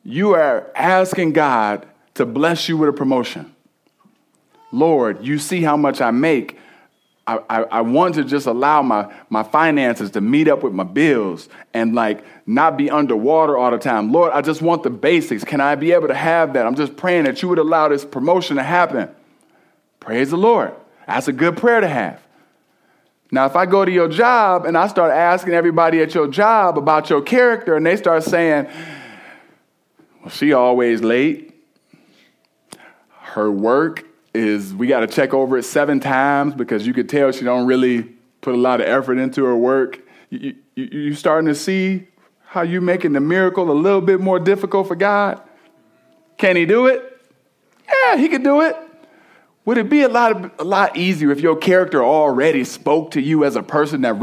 you 0.03 0.33
are 0.35 0.71
asking 0.75 1.33
God 1.33 1.87
to 2.17 2.25
bless 2.25 2.69
you 2.69 2.77
with 2.77 2.89
a 2.89 2.93
promotion. 2.93 3.53
Lord, 4.71 5.25
you 5.25 5.39
see 5.39 5.61
how 5.61 5.77
much 5.77 6.01
I 6.01 6.11
make. 6.11 6.59
I, 7.25 7.39
I, 7.49 7.63
I, 7.63 7.81
want 7.81 8.15
to 8.15 8.23
just 8.23 8.47
allow 8.47 8.81
my, 8.81 9.13
my 9.29 9.43
finances 9.43 10.11
to 10.11 10.21
meet 10.21 10.47
up 10.47 10.63
with 10.63 10.71
my 10.71 10.83
bills 10.85 11.49
and 11.73 11.93
like 11.93 12.23
not 12.47 12.77
be 12.77 12.89
underwater 12.89 13.57
all 13.57 13.69
the 13.71 13.77
time. 13.77 14.13
Lord, 14.13 14.31
I 14.31 14.41
just 14.41 14.61
want 14.61 14.83
the 14.83 14.89
basics. 14.89 15.43
Can 15.43 15.59
I 15.59 15.75
be 15.75 15.91
able 15.91 16.07
to 16.07 16.13
have 16.13 16.53
that? 16.53 16.65
I'm 16.65 16.75
just 16.75 16.95
praying 16.95 17.25
that 17.25 17.41
you 17.41 17.49
would 17.49 17.59
allow 17.59 17.89
this 17.89 18.05
promotion 18.05 18.55
to 18.55 18.63
happen. 18.63 19.09
Praise 19.99 20.29
the 20.29 20.37
Lord. 20.37 20.73
That's 21.05 21.27
a 21.27 21.33
good 21.33 21.57
prayer 21.57 21.81
to 21.81 21.87
have. 21.87 22.21
Now, 23.29 23.45
if 23.45 23.57
I 23.57 23.65
go 23.65 23.83
to 23.83 23.91
your 23.91 24.07
job 24.07 24.65
and 24.65 24.77
I 24.77 24.87
start 24.87 25.11
asking 25.11 25.53
everybody 25.53 26.01
at 26.01 26.15
your 26.15 26.29
job 26.29 26.77
about 26.77 27.09
your 27.09 27.21
character 27.21 27.75
and 27.75 27.85
they 27.85 27.97
start 27.97 28.23
saying, 28.23 28.67
well, 30.21 30.29
she 30.29 30.53
always 30.53 31.01
late. 31.01 31.46
Her 33.37 33.51
work 33.51 34.03
is 34.33 34.73
we 34.73 34.87
got 34.87 35.01
to 35.01 35.07
check 35.07 35.31
over 35.31 35.59
it 35.59 35.63
seven 35.63 35.99
times 35.99 36.55
because 36.55 36.87
you 36.87 36.93
could 36.95 37.07
tell 37.07 37.31
she 37.31 37.45
don't 37.45 37.67
really 37.67 38.01
put 38.41 38.55
a 38.55 38.57
lot 38.57 38.81
of 38.81 38.87
effort 38.87 39.19
into 39.19 39.45
her 39.45 39.55
work. 39.55 39.99
You, 40.31 40.55
you, 40.73 40.85
you 40.85 41.13
starting 41.13 41.47
to 41.47 41.53
see 41.53 42.07
how 42.45 42.63
you 42.63 42.81
making 42.81 43.13
the 43.13 43.19
miracle 43.19 43.69
a 43.69 43.73
little 43.73 44.01
bit 44.01 44.19
more 44.19 44.39
difficult 44.39 44.87
for 44.87 44.95
God? 44.95 45.39
Can 46.37 46.55
he 46.55 46.65
do 46.65 46.87
it? 46.87 47.21
Yeah, 47.87 48.17
he 48.17 48.27
could 48.27 48.43
do 48.43 48.61
it. 48.61 48.75
Would 49.65 49.77
it 49.77 49.87
be 49.87 50.01
a 50.01 50.09
lot, 50.09 50.31
of, 50.31 50.51
a 50.57 50.63
lot 50.63 50.97
easier 50.97 51.29
if 51.29 51.39
your 51.39 51.57
character 51.57 52.03
already 52.03 52.63
spoke 52.63 53.11
to 53.11 53.21
you 53.21 53.45
as 53.45 53.55
a 53.55 53.61
person 53.61 54.01
that 54.01 54.15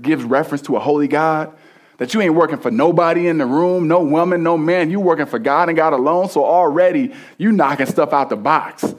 gives 0.00 0.24
reference 0.24 0.62
to 0.62 0.76
a 0.76 0.80
holy 0.80 1.08
God? 1.08 1.54
That 1.98 2.12
you 2.12 2.20
ain't 2.20 2.34
working 2.34 2.58
for 2.58 2.70
nobody 2.70 3.26
in 3.28 3.38
the 3.38 3.46
room, 3.46 3.88
no 3.88 4.02
woman, 4.02 4.42
no 4.42 4.58
man. 4.58 4.90
You 4.90 5.00
working 5.00 5.26
for 5.26 5.38
God 5.38 5.68
and 5.68 5.76
God 5.76 5.92
alone. 5.92 6.28
So 6.28 6.44
already 6.44 7.14
you 7.38 7.52
knocking 7.52 7.86
stuff 7.86 8.12
out 8.12 8.28
the 8.28 8.36
box. 8.36 8.94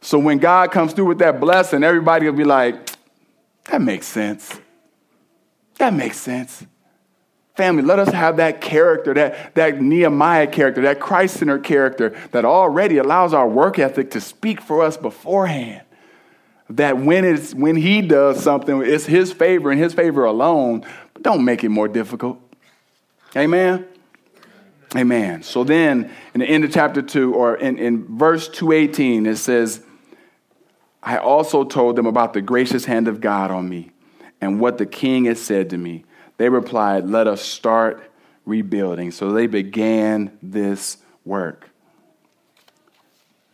So 0.00 0.18
when 0.18 0.38
God 0.38 0.72
comes 0.72 0.94
through 0.94 1.06
with 1.06 1.18
that 1.18 1.40
blessing, 1.40 1.84
everybody 1.84 2.26
will 2.26 2.36
be 2.36 2.44
like, 2.44 2.90
that 3.64 3.82
makes 3.82 4.06
sense. 4.06 4.58
That 5.76 5.92
makes 5.92 6.18
sense. 6.18 6.64
Family, 7.56 7.82
let 7.82 7.98
us 7.98 8.08
have 8.08 8.38
that 8.38 8.60
character, 8.60 9.12
that, 9.12 9.54
that 9.54 9.80
Nehemiah 9.80 10.46
character, 10.46 10.82
that 10.82 11.00
Christ 11.00 11.38
centered 11.38 11.62
character 11.62 12.16
that 12.32 12.44
already 12.44 12.96
allows 12.96 13.34
our 13.34 13.46
work 13.46 13.78
ethic 13.78 14.12
to 14.12 14.20
speak 14.20 14.62
for 14.62 14.82
us 14.82 14.96
beforehand. 14.96 15.82
That 16.70 16.98
when, 16.98 17.24
it's, 17.24 17.52
when 17.52 17.76
he 17.76 18.00
does 18.00 18.42
something, 18.42 18.82
it's 18.82 19.04
his 19.04 19.32
favor 19.32 19.70
and 19.70 19.80
his 19.80 19.92
favor 19.92 20.24
alone, 20.24 20.86
don't 21.22 21.44
make 21.44 21.64
it 21.64 21.68
more 21.68 21.88
difficult. 21.88 22.38
Amen? 23.36 23.86
Amen. 24.96 25.42
So 25.42 25.62
then, 25.62 26.10
in 26.34 26.40
the 26.40 26.46
end 26.46 26.64
of 26.64 26.72
chapter 26.72 27.00
2, 27.00 27.34
or 27.34 27.56
in, 27.56 27.78
in 27.78 28.18
verse 28.18 28.48
218, 28.48 29.26
it 29.26 29.36
says, 29.36 29.82
I 31.02 31.18
also 31.18 31.64
told 31.64 31.96
them 31.96 32.06
about 32.06 32.32
the 32.32 32.42
gracious 32.42 32.84
hand 32.84 33.06
of 33.08 33.20
God 33.20 33.50
on 33.50 33.68
me 33.68 33.92
and 34.40 34.60
what 34.60 34.78
the 34.78 34.86
king 34.86 35.26
had 35.26 35.38
said 35.38 35.70
to 35.70 35.78
me. 35.78 36.04
They 36.38 36.48
replied, 36.48 37.06
Let 37.06 37.26
us 37.26 37.40
start 37.40 38.10
rebuilding. 38.44 39.12
So 39.12 39.32
they 39.32 39.46
began 39.46 40.36
this 40.42 40.98
work. 41.24 41.70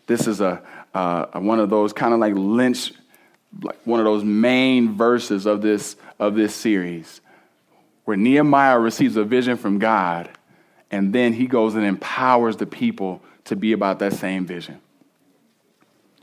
This 0.06 0.26
is 0.26 0.40
a, 0.40 0.62
uh, 0.94 1.38
one 1.38 1.60
of 1.60 1.68
those 1.68 1.92
kind 1.92 2.14
of 2.14 2.20
like 2.20 2.34
lynch, 2.34 2.92
like 3.60 3.78
one 3.84 4.00
of 4.00 4.04
those 4.04 4.24
main 4.24 4.96
verses 4.96 5.46
of 5.46 5.62
this, 5.62 5.96
of 6.18 6.34
this 6.34 6.54
series, 6.54 7.20
where 8.06 8.16
Nehemiah 8.16 8.78
receives 8.78 9.16
a 9.16 9.24
vision 9.24 9.56
from 9.56 9.78
God, 9.78 10.30
and 10.90 11.12
then 11.12 11.32
he 11.32 11.46
goes 11.46 11.74
and 11.74 11.84
empowers 11.84 12.56
the 12.56 12.64
people 12.64 13.20
to 13.44 13.56
be 13.56 13.72
about 13.72 13.98
that 13.98 14.12
same 14.12 14.46
vision. 14.46 14.80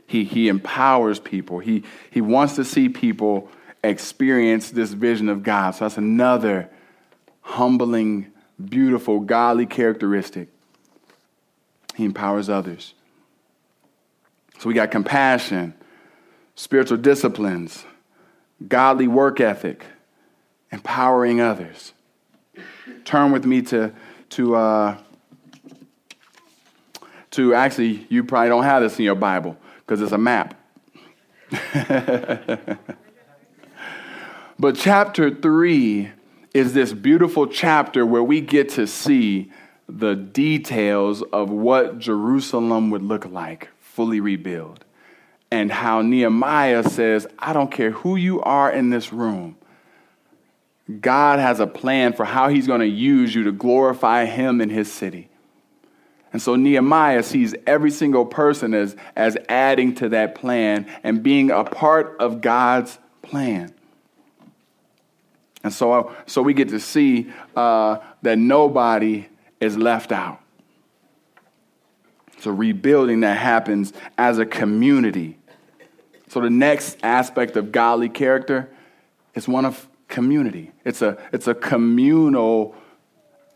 He, 0.06 0.24
he 0.24 0.48
empowers 0.48 1.20
people. 1.20 1.58
He, 1.58 1.84
he 2.10 2.22
wants 2.22 2.56
to 2.56 2.64
see 2.64 2.88
people 2.88 3.50
experience 3.82 4.70
this 4.70 4.92
vision 4.92 5.28
of 5.28 5.42
God. 5.42 5.72
So 5.72 5.84
that's 5.84 5.98
another 5.98 6.70
humbling, 7.42 8.32
beautiful, 8.64 9.20
godly 9.20 9.66
characteristic. 9.66 10.48
He 11.96 12.06
empowers 12.06 12.48
others. 12.48 12.94
So 14.58 14.68
we 14.68 14.74
got 14.74 14.90
compassion, 14.90 15.74
spiritual 16.54 16.96
disciplines, 16.96 17.84
godly 18.66 19.06
work 19.06 19.38
ethic, 19.40 19.84
empowering 20.74 21.40
others. 21.40 21.92
Turn 23.04 23.32
with 23.32 23.46
me 23.46 23.62
to, 23.62 23.92
to, 24.30 24.56
uh, 24.56 24.98
to 27.32 27.54
actually, 27.54 28.06
you 28.10 28.24
probably 28.24 28.50
don't 28.50 28.64
have 28.64 28.82
this 28.82 28.98
in 28.98 29.04
your 29.04 29.14
Bible 29.14 29.56
because 29.78 30.00
it's 30.02 30.12
a 30.12 30.18
map. 30.18 30.54
But 34.58 34.76
chapter 34.76 35.34
three 35.34 36.10
is 36.52 36.74
this 36.74 36.92
beautiful 36.92 37.46
chapter 37.46 38.06
where 38.06 38.22
we 38.22 38.40
get 38.40 38.68
to 38.70 38.86
see 38.86 39.50
the 39.88 40.14
details 40.14 41.22
of 41.22 41.50
what 41.50 41.98
Jerusalem 41.98 42.90
would 42.90 43.02
look 43.02 43.26
like, 43.26 43.68
fully 43.80 44.20
rebuilt, 44.20 44.84
and 45.50 45.72
how 45.72 46.02
Nehemiah 46.02 46.84
says, 46.84 47.26
I 47.38 47.52
don't 47.52 47.70
care 47.70 47.90
who 47.90 48.14
you 48.16 48.40
are 48.42 48.70
in 48.70 48.90
this 48.90 49.12
room. 49.12 49.56
God 51.00 51.38
has 51.38 51.60
a 51.60 51.66
plan 51.66 52.12
for 52.12 52.24
how 52.24 52.48
he's 52.48 52.66
going 52.66 52.80
to 52.80 52.86
use 52.86 53.34
you 53.34 53.44
to 53.44 53.52
glorify 53.52 54.26
him 54.26 54.60
in 54.60 54.68
his 54.68 54.92
city. 54.92 55.30
And 56.32 56.42
so 56.42 56.56
Nehemiah 56.56 57.22
sees 57.22 57.54
every 57.66 57.90
single 57.90 58.26
person 58.26 58.74
as, 58.74 58.96
as 59.14 59.36
adding 59.48 59.94
to 59.96 60.08
that 60.10 60.34
plan 60.34 60.86
and 61.02 61.22
being 61.22 61.50
a 61.50 61.64
part 61.64 62.16
of 62.18 62.40
God's 62.40 62.98
plan. 63.22 63.72
And 65.62 65.72
so, 65.72 66.14
so 66.26 66.42
we 66.42 66.52
get 66.52 66.68
to 66.70 66.80
see 66.80 67.32
uh, 67.56 67.98
that 68.22 68.36
nobody 68.36 69.28
is 69.60 69.78
left 69.78 70.12
out. 70.12 70.40
It's 72.36 72.46
a 72.46 72.52
rebuilding 72.52 73.20
that 73.20 73.38
happens 73.38 73.94
as 74.18 74.38
a 74.38 74.44
community. 74.44 75.38
So 76.28 76.40
the 76.40 76.50
next 76.50 76.98
aspect 77.02 77.56
of 77.56 77.72
godly 77.72 78.10
character 78.10 78.68
is 79.34 79.48
one 79.48 79.64
of 79.64 79.88
community. 80.14 80.70
It's 80.84 81.02
a, 81.02 81.18
it's 81.32 81.48
a 81.48 81.54
communal 81.54 82.76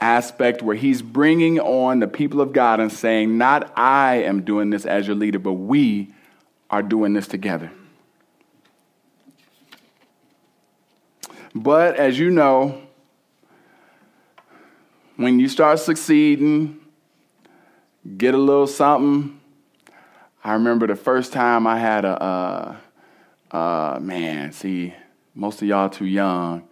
aspect 0.00 0.60
where 0.60 0.74
he's 0.74 1.02
bringing 1.02 1.60
on 1.60 2.00
the 2.00 2.08
people 2.08 2.40
of 2.40 2.52
God 2.52 2.80
and 2.80 2.92
saying, 2.92 3.38
Not 3.38 3.72
I 3.78 4.16
am 4.16 4.42
doing 4.42 4.70
this 4.70 4.84
as 4.84 5.06
your 5.06 5.14
leader, 5.14 5.38
but 5.38 5.52
we 5.52 6.12
are 6.68 6.82
doing 6.82 7.12
this 7.14 7.28
together. 7.28 7.70
But 11.54 11.94
as 11.96 12.18
you 12.18 12.30
know, 12.30 12.82
when 15.16 15.38
you 15.38 15.48
start 15.48 15.78
succeeding, 15.78 16.80
get 18.16 18.34
a 18.34 18.38
little 18.38 18.66
something. 18.66 19.38
I 20.42 20.54
remember 20.54 20.88
the 20.88 20.96
first 20.96 21.32
time 21.32 21.68
I 21.68 21.78
had 21.78 22.04
a, 22.04 22.76
uh, 23.52 23.56
uh, 23.56 23.98
man, 24.00 24.52
see, 24.52 24.92
most 25.38 25.62
of 25.62 25.68
y'all 25.68 25.88
too 25.88 26.04
young, 26.04 26.64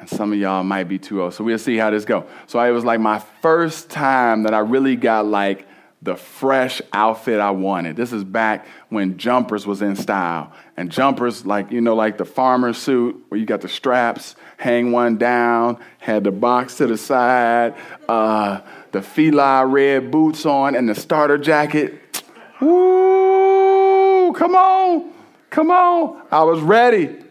and 0.00 0.08
some 0.08 0.32
of 0.32 0.38
y'all 0.38 0.64
might 0.64 0.88
be 0.88 0.98
too 0.98 1.22
old. 1.22 1.34
So 1.34 1.44
we'll 1.44 1.56
see 1.56 1.76
how 1.76 1.90
this 1.90 2.04
go. 2.04 2.26
So 2.48 2.60
it 2.60 2.72
was 2.72 2.84
like 2.84 2.98
my 2.98 3.20
first 3.40 3.90
time 3.90 4.42
that 4.42 4.52
I 4.52 4.58
really 4.58 4.96
got 4.96 5.24
like 5.24 5.68
the 6.02 6.16
fresh 6.16 6.82
outfit 6.92 7.38
I 7.38 7.52
wanted. 7.52 7.94
This 7.94 8.12
is 8.12 8.24
back 8.24 8.66
when 8.88 9.18
jumpers 9.18 9.68
was 9.68 9.82
in 9.82 9.94
style. 9.94 10.52
And 10.76 10.90
jumpers, 10.90 11.46
like, 11.46 11.70
you 11.70 11.80
know, 11.80 11.94
like 11.94 12.18
the 12.18 12.24
farmer 12.24 12.72
suit 12.72 13.24
where 13.28 13.38
you 13.38 13.46
got 13.46 13.60
the 13.60 13.68
straps, 13.68 14.34
hang 14.56 14.90
one 14.90 15.16
down, 15.16 15.78
had 15.98 16.24
the 16.24 16.32
box 16.32 16.78
to 16.78 16.88
the 16.88 16.98
side, 16.98 17.76
uh, 18.08 18.62
the 18.90 19.00
Fila 19.00 19.64
red 19.64 20.10
boots 20.10 20.44
on, 20.44 20.74
and 20.74 20.88
the 20.88 20.96
starter 20.96 21.38
jacket. 21.38 22.24
Woo! 22.60 24.32
Come 24.32 24.56
on! 24.56 25.12
Come 25.50 25.70
on! 25.70 26.20
I 26.32 26.42
was 26.42 26.60
ready. 26.60 27.21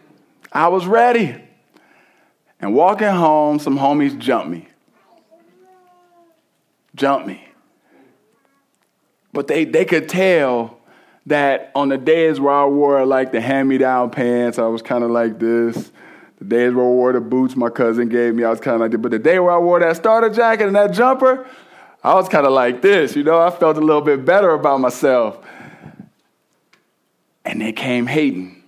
I 0.52 0.68
was 0.68 0.86
ready. 0.86 1.42
And 2.60 2.74
walking 2.74 3.08
home, 3.08 3.58
some 3.58 3.78
homies 3.78 4.16
jumped 4.18 4.48
me. 4.48 4.68
Jumped 6.94 7.26
me. 7.26 7.44
But 9.32 9.48
they, 9.48 9.64
they 9.64 9.84
could 9.84 10.08
tell 10.08 10.78
that 11.26 11.72
on 11.74 11.88
the 11.88 11.98
days 11.98 12.38
where 12.38 12.52
I 12.52 12.66
wore 12.66 13.04
like 13.06 13.32
the 13.32 13.40
hand 13.40 13.68
me 13.68 13.78
down 13.78 14.10
pants, 14.10 14.58
I 14.58 14.66
was 14.66 14.82
kind 14.82 15.02
of 15.02 15.10
like 15.10 15.38
this. 15.38 15.90
The 16.38 16.44
days 16.44 16.74
where 16.74 16.84
I 16.84 16.88
wore 16.88 17.12
the 17.12 17.20
boots 17.20 17.56
my 17.56 17.70
cousin 17.70 18.08
gave 18.08 18.34
me, 18.34 18.44
I 18.44 18.50
was 18.50 18.60
kind 18.60 18.74
of 18.74 18.80
like 18.80 18.90
this. 18.90 19.00
But 19.00 19.12
the 19.12 19.18
day 19.18 19.38
where 19.38 19.52
I 19.52 19.58
wore 19.58 19.80
that 19.80 19.96
starter 19.96 20.28
jacket 20.28 20.66
and 20.66 20.76
that 20.76 20.92
jumper, 20.92 21.46
I 22.04 22.14
was 22.14 22.28
kind 22.28 22.46
of 22.46 22.52
like 22.52 22.82
this. 22.82 23.16
You 23.16 23.22
know, 23.22 23.40
I 23.40 23.50
felt 23.50 23.76
a 23.76 23.80
little 23.80 24.02
bit 24.02 24.24
better 24.24 24.50
about 24.50 24.80
myself. 24.80 25.38
And 27.44 27.60
they 27.60 27.72
came 27.72 28.06
hating. 28.06 28.61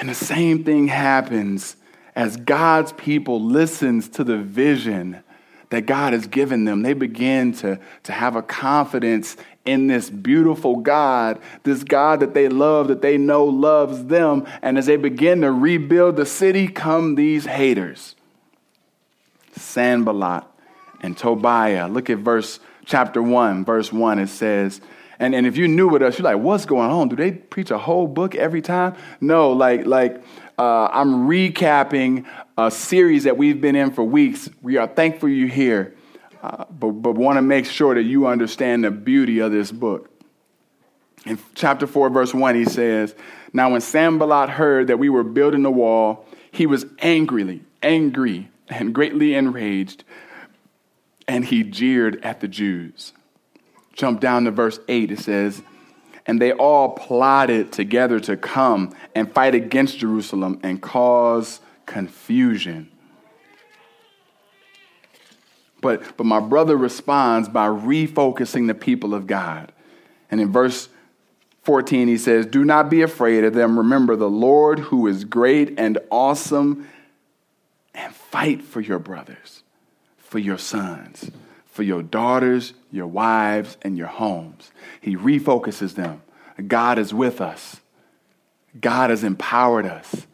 And 0.00 0.08
the 0.08 0.14
same 0.14 0.64
thing 0.64 0.88
happens 0.88 1.76
as 2.16 2.36
God's 2.38 2.92
people 2.94 3.40
listens 3.40 4.08
to 4.08 4.24
the 4.24 4.38
vision 4.38 5.22
that 5.68 5.82
God 5.82 6.14
has 6.14 6.26
given 6.26 6.64
them, 6.64 6.82
they 6.82 6.94
begin 6.94 7.52
to, 7.58 7.78
to 8.02 8.12
have 8.12 8.34
a 8.34 8.42
confidence 8.42 9.36
in 9.64 9.86
this 9.86 10.10
beautiful 10.10 10.76
God, 10.76 11.38
this 11.62 11.84
God 11.84 12.20
that 12.20 12.34
they 12.34 12.48
love, 12.48 12.88
that 12.88 13.02
they 13.02 13.16
know 13.16 13.44
loves 13.44 14.06
them. 14.06 14.48
And 14.62 14.76
as 14.78 14.86
they 14.86 14.96
begin 14.96 15.42
to 15.42 15.52
rebuild 15.52 16.16
the 16.16 16.26
city, 16.26 16.66
come 16.66 17.14
these 17.14 17.46
haters 17.46 18.16
Sanballat 19.52 20.44
and 21.02 21.16
Tobiah. 21.16 21.88
Look 21.88 22.10
at 22.10 22.18
verse 22.18 22.58
chapter 22.84 23.22
1, 23.22 23.64
verse 23.64 23.92
1. 23.92 24.18
It 24.18 24.28
says, 24.28 24.80
and, 25.20 25.34
and 25.34 25.46
if 25.46 25.58
you're 25.58 25.68
new 25.68 25.86
with 25.86 26.00
us, 26.00 26.18
you're 26.18 26.24
like, 26.24 26.42
what's 26.42 26.64
going 26.64 26.90
on? 26.90 27.10
Do 27.10 27.14
they 27.14 27.32
preach 27.32 27.70
a 27.70 27.76
whole 27.76 28.08
book 28.08 28.34
every 28.34 28.62
time? 28.62 28.96
No, 29.20 29.52
like, 29.52 29.84
like 29.84 30.24
uh, 30.58 30.88
I'm 30.90 31.28
recapping 31.28 32.26
a 32.56 32.70
series 32.70 33.24
that 33.24 33.36
we've 33.36 33.60
been 33.60 33.76
in 33.76 33.90
for 33.90 34.02
weeks. 34.02 34.48
We 34.62 34.78
are 34.78 34.86
thankful 34.86 35.28
you're 35.28 35.46
here, 35.46 35.94
uh, 36.42 36.64
but, 36.70 36.92
but 36.92 37.16
want 37.16 37.36
to 37.36 37.42
make 37.42 37.66
sure 37.66 37.94
that 37.94 38.04
you 38.04 38.26
understand 38.26 38.82
the 38.82 38.90
beauty 38.90 39.40
of 39.40 39.52
this 39.52 39.70
book. 39.70 40.10
In 41.26 41.38
chapter 41.54 41.86
4, 41.86 42.08
verse 42.08 42.32
1, 42.32 42.54
he 42.54 42.64
says, 42.64 43.14
Now 43.52 43.72
when 43.72 43.82
Sanballat 43.82 44.48
heard 44.48 44.86
that 44.86 44.98
we 44.98 45.10
were 45.10 45.22
building 45.22 45.62
the 45.62 45.70
wall, 45.70 46.24
he 46.50 46.64
was 46.64 46.86
angrily, 47.00 47.62
angry, 47.82 48.48
and 48.70 48.94
greatly 48.94 49.34
enraged, 49.34 50.02
and 51.28 51.44
he 51.44 51.62
jeered 51.62 52.24
at 52.24 52.40
the 52.40 52.48
Jews. 52.48 53.12
Jump 54.00 54.18
down 54.18 54.44
to 54.44 54.50
verse 54.50 54.80
8, 54.88 55.12
it 55.12 55.18
says, 55.18 55.60
and 56.24 56.40
they 56.40 56.52
all 56.52 56.90
plotted 56.90 57.70
together 57.70 58.18
to 58.20 58.34
come 58.34 58.94
and 59.14 59.30
fight 59.30 59.54
against 59.54 59.98
Jerusalem 59.98 60.58
and 60.62 60.80
cause 60.80 61.60
confusion. 61.84 62.90
But, 65.82 66.16
but 66.16 66.24
my 66.24 66.40
brother 66.40 66.78
responds 66.78 67.50
by 67.50 67.68
refocusing 67.68 68.68
the 68.68 68.74
people 68.74 69.12
of 69.12 69.26
God. 69.26 69.70
And 70.30 70.40
in 70.40 70.50
verse 70.50 70.88
14, 71.64 72.08
he 72.08 72.16
says, 72.16 72.46
Do 72.46 72.64
not 72.64 72.88
be 72.88 73.02
afraid 73.02 73.44
of 73.44 73.52
them. 73.52 73.76
Remember 73.76 74.16
the 74.16 74.30
Lord 74.30 74.78
who 74.78 75.08
is 75.08 75.24
great 75.24 75.78
and 75.78 75.98
awesome, 76.10 76.88
and 77.94 78.14
fight 78.14 78.62
for 78.62 78.80
your 78.80 78.98
brothers, 78.98 79.62
for 80.16 80.38
your 80.38 80.58
sons, 80.58 81.30
for 81.66 81.82
your 81.82 82.02
daughters, 82.02 82.72
your 82.90 83.06
wives, 83.06 83.76
and 83.82 83.96
your 83.96 84.06
homes. 84.08 84.70
He 85.00 85.16
refocuses 85.16 85.94
them. 85.94 86.22
God 86.66 86.98
is 86.98 87.14
with 87.14 87.40
us. 87.40 87.80
God 88.78 89.10
has 89.10 89.24
empowered 89.24 89.86
us. 89.86 90.26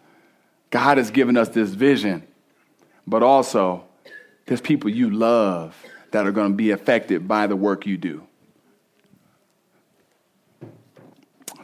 God 0.71 0.99
has 0.99 1.11
given 1.11 1.37
us 1.37 1.49
this 1.51 1.71
vision, 1.71 2.27
but 3.07 3.23
also 3.23 3.85
there's 4.47 4.61
people 4.61 4.91
you 4.91 5.11
love 5.11 5.77
that 6.11 6.27
are 6.27 6.33
going 6.33 6.53
to 6.53 6.57
be 6.57 6.71
affected 6.71 7.27
by 7.29 7.47
the 7.47 7.57
work 7.57 7.87
you 7.87 7.97
do. 7.97 8.27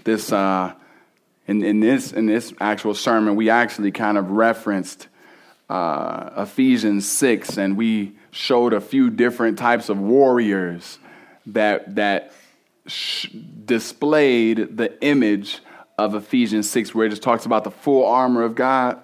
This, 0.05 0.33
uh, 0.33 0.75
in, 1.47 1.63
in, 1.63 1.81
this, 1.81 2.13
in 2.13 2.27
this 2.27 2.53
actual 2.61 2.95
sermon, 2.95 3.37
we 3.37 3.51
actually 3.51 3.93
kind 3.93 4.19
of 4.19 4.31
referenced 4.31 5.09
uh, 5.69 6.31
Ephesians 6.37 7.09
6, 7.09 7.57
and 7.57 7.77
we 7.77 8.17
showed 8.33 8.73
a 8.73 8.81
few 8.81 9.11
different 9.11 9.59
types 9.59 9.89
of 9.89 9.99
warriors 9.99 10.99
that, 11.47 11.95
that 11.95 12.33
sh- 12.87 13.29
displayed 13.65 14.77
the 14.77 15.01
image 15.05 15.61
of 15.99 16.15
Ephesians 16.15 16.69
6, 16.71 16.95
where 16.95 17.07
it 17.07 17.11
just 17.11 17.23
talks 17.23 17.47
about 17.47 17.63
the 17.63 17.71
full 17.71 18.05
armor 18.05 18.43
of 18.43 18.55
God. 18.55 19.01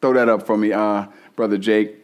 Throw 0.00 0.12
that 0.12 0.28
up 0.28 0.46
for 0.46 0.56
me, 0.56 0.72
uh, 0.72 1.06
Brother 1.34 1.58
Jake 1.58 2.03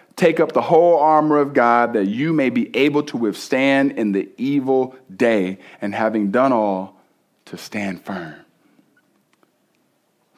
Take 0.15 0.39
up 0.39 0.51
the 0.51 0.61
whole 0.61 0.99
armor 0.99 1.37
of 1.37 1.53
God 1.53 1.93
that 1.93 2.07
you 2.07 2.33
may 2.33 2.49
be 2.49 2.75
able 2.75 3.03
to 3.03 3.17
withstand 3.17 3.93
in 3.93 4.11
the 4.11 4.29
evil 4.37 4.95
day, 5.15 5.59
and 5.81 5.95
having 5.95 6.31
done 6.31 6.51
all, 6.51 6.99
to 7.45 7.57
stand 7.57 8.03
firm. 8.03 8.35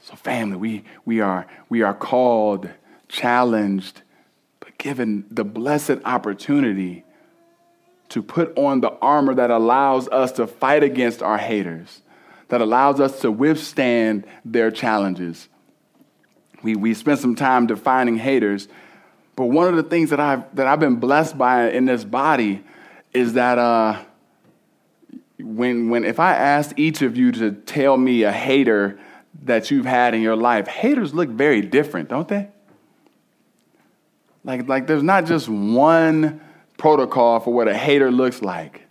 So, 0.02 0.16
family, 0.16 0.58
we, 0.58 0.84
we, 1.06 1.22
are, 1.22 1.48
we 1.70 1.82
are 1.82 1.94
called, 1.94 2.70
challenged, 3.08 4.02
but 4.60 4.78
given 4.78 5.26
the 5.32 5.46
blessed 5.46 6.00
opportunity 6.06 7.04
to 8.10 8.22
put 8.22 8.56
on 8.58 8.82
the 8.82 8.92
armor 9.02 9.34
that 9.34 9.50
allows 9.50 10.08
us 10.10 10.34
to 10.34 10.46
fight 10.46 10.84
against 10.84 11.24
our 11.24 11.38
haters, 11.38 12.02
that 12.50 12.62
allows 12.62 13.00
us 13.00 13.22
to 13.22 13.32
withstand 13.32 14.26
their 14.46 14.70
challenges. 14.70 15.48
We, 16.62 16.76
we 16.76 16.94
spent 16.94 17.20
some 17.20 17.36
time 17.36 17.66
defining 17.66 18.18
haters 18.18 18.68
but 19.36 19.46
one 19.46 19.68
of 19.68 19.76
the 19.76 19.84
things 19.84 20.12
that 20.12 20.20
I've, 20.20 20.56
that 20.56 20.68
I've 20.68 20.80
been 20.80 20.98
blessed 20.98 21.38
by 21.38 21.70
in 21.70 21.86
this 21.86 22.04
body 22.04 22.64
is 23.14 23.34
that 23.34 23.58
uh, 23.58 24.00
when, 25.40 25.90
when, 25.90 26.04
if 26.04 26.20
I 26.20 26.36
asked 26.36 26.74
each 26.78 27.02
of 27.02 27.18
you 27.18 27.32
to 27.34 27.52
tell 27.52 27.98
me 27.98 28.24
a 28.24 28.32
hater 28.32 29.00
that 29.44 29.72
you've 29.72 29.86
had 29.86 30.14
in 30.14 30.22
your 30.22 30.36
life, 30.36 30.68
haters 30.68 31.14
look 31.14 31.30
very 31.30 31.62
different, 31.62 32.10
don't 32.10 32.28
they? 32.28 32.48
Like, 34.44 34.68
like 34.68 34.88
there's 34.88 35.04
not 35.04 35.26
just 35.26 35.50
one 35.50 36.42
protocol 36.78 37.40
for 37.40 37.54
what 37.54 37.68
a 37.68 37.76
hater 37.76 38.12
looks 38.12 38.42
like. 38.42 38.84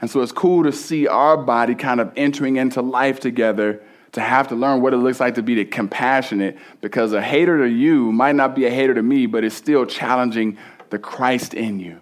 And 0.00 0.10
so 0.10 0.20
it's 0.20 0.32
cool 0.32 0.64
to 0.64 0.72
see 0.72 1.06
our 1.06 1.36
body 1.36 1.74
kind 1.74 2.00
of 2.00 2.12
entering 2.16 2.56
into 2.56 2.82
life 2.82 3.20
together 3.20 3.82
to 4.12 4.20
have 4.20 4.48
to 4.48 4.54
learn 4.54 4.82
what 4.82 4.92
it 4.92 4.98
looks 4.98 5.20
like 5.20 5.34
to 5.36 5.42
be 5.42 5.64
compassionate 5.64 6.58
because 6.80 7.12
a 7.12 7.22
hater 7.22 7.58
to 7.66 7.68
you 7.68 8.12
might 8.12 8.36
not 8.36 8.54
be 8.54 8.66
a 8.66 8.70
hater 8.70 8.94
to 8.94 9.02
me, 9.02 9.26
but 9.26 9.42
it's 9.42 9.54
still 9.54 9.86
challenging 9.86 10.58
the 10.90 10.98
Christ 10.98 11.54
in 11.54 11.80
you. 11.80 12.00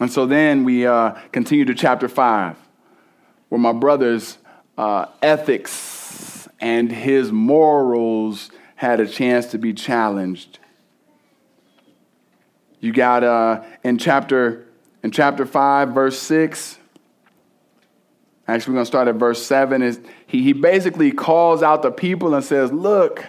And 0.00 0.10
so 0.10 0.26
then 0.26 0.64
we 0.64 0.86
uh, 0.86 1.12
continue 1.30 1.64
to 1.66 1.74
chapter 1.74 2.08
5, 2.08 2.56
where 3.50 3.60
my 3.60 3.72
brother's 3.72 4.38
uh, 4.78 5.06
ethics 5.22 6.48
and 6.58 6.90
his 6.90 7.30
morals 7.30 8.50
had 8.76 8.98
a 8.98 9.06
chance 9.06 9.46
to 9.46 9.58
be 9.58 9.74
challenged. 9.74 10.58
You 12.80 12.92
got 12.94 13.22
uh, 13.22 13.62
in 13.84 13.98
chapter 13.98 14.66
in 15.02 15.10
chapter 15.10 15.46
5, 15.46 15.90
verse 15.90 16.18
6, 16.18 16.78
Actually, 18.50 18.72
we're 18.72 18.76
going 18.78 18.84
to 18.84 18.90
start 18.90 19.08
at 19.08 19.14
verse 19.14 19.44
7. 19.44 19.80
Is 19.80 20.00
he, 20.26 20.42
he 20.42 20.52
basically 20.52 21.12
calls 21.12 21.62
out 21.62 21.82
the 21.82 21.92
people 21.92 22.34
and 22.34 22.44
says, 22.44 22.72
Look, 22.72 23.26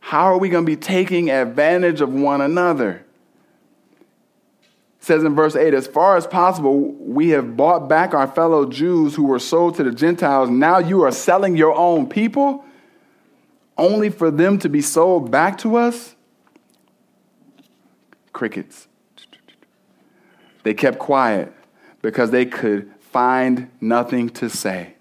how 0.00 0.24
are 0.24 0.38
we 0.38 0.48
going 0.48 0.64
to 0.64 0.66
be 0.66 0.76
taking 0.76 1.30
advantage 1.30 2.00
of 2.00 2.12
one 2.12 2.40
another? 2.40 3.04
It 4.98 5.04
says 5.04 5.24
in 5.24 5.34
verse 5.34 5.56
8, 5.56 5.74
as 5.74 5.86
far 5.86 6.16
as 6.16 6.26
possible, 6.26 6.92
we 6.92 7.28
have 7.30 7.54
bought 7.56 7.86
back 7.86 8.14
our 8.14 8.26
fellow 8.26 8.64
Jews 8.64 9.14
who 9.14 9.24
were 9.24 9.38
sold 9.38 9.74
to 9.76 9.84
the 9.84 9.90
Gentiles. 9.90 10.48
Now 10.48 10.78
you 10.78 11.02
are 11.02 11.12
selling 11.12 11.54
your 11.56 11.74
own 11.74 12.08
people 12.08 12.64
only 13.76 14.08
for 14.08 14.30
them 14.30 14.58
to 14.60 14.70
be 14.70 14.80
sold 14.80 15.30
back 15.30 15.58
to 15.58 15.76
us? 15.76 16.14
Crickets. 18.32 18.88
They 20.62 20.72
kept 20.72 20.98
quiet 20.98 21.52
because 22.00 22.30
they 22.30 22.46
could 22.46 22.90
find 23.16 23.70
nothing 23.80 24.28
to 24.28 24.50
say. 24.50 24.92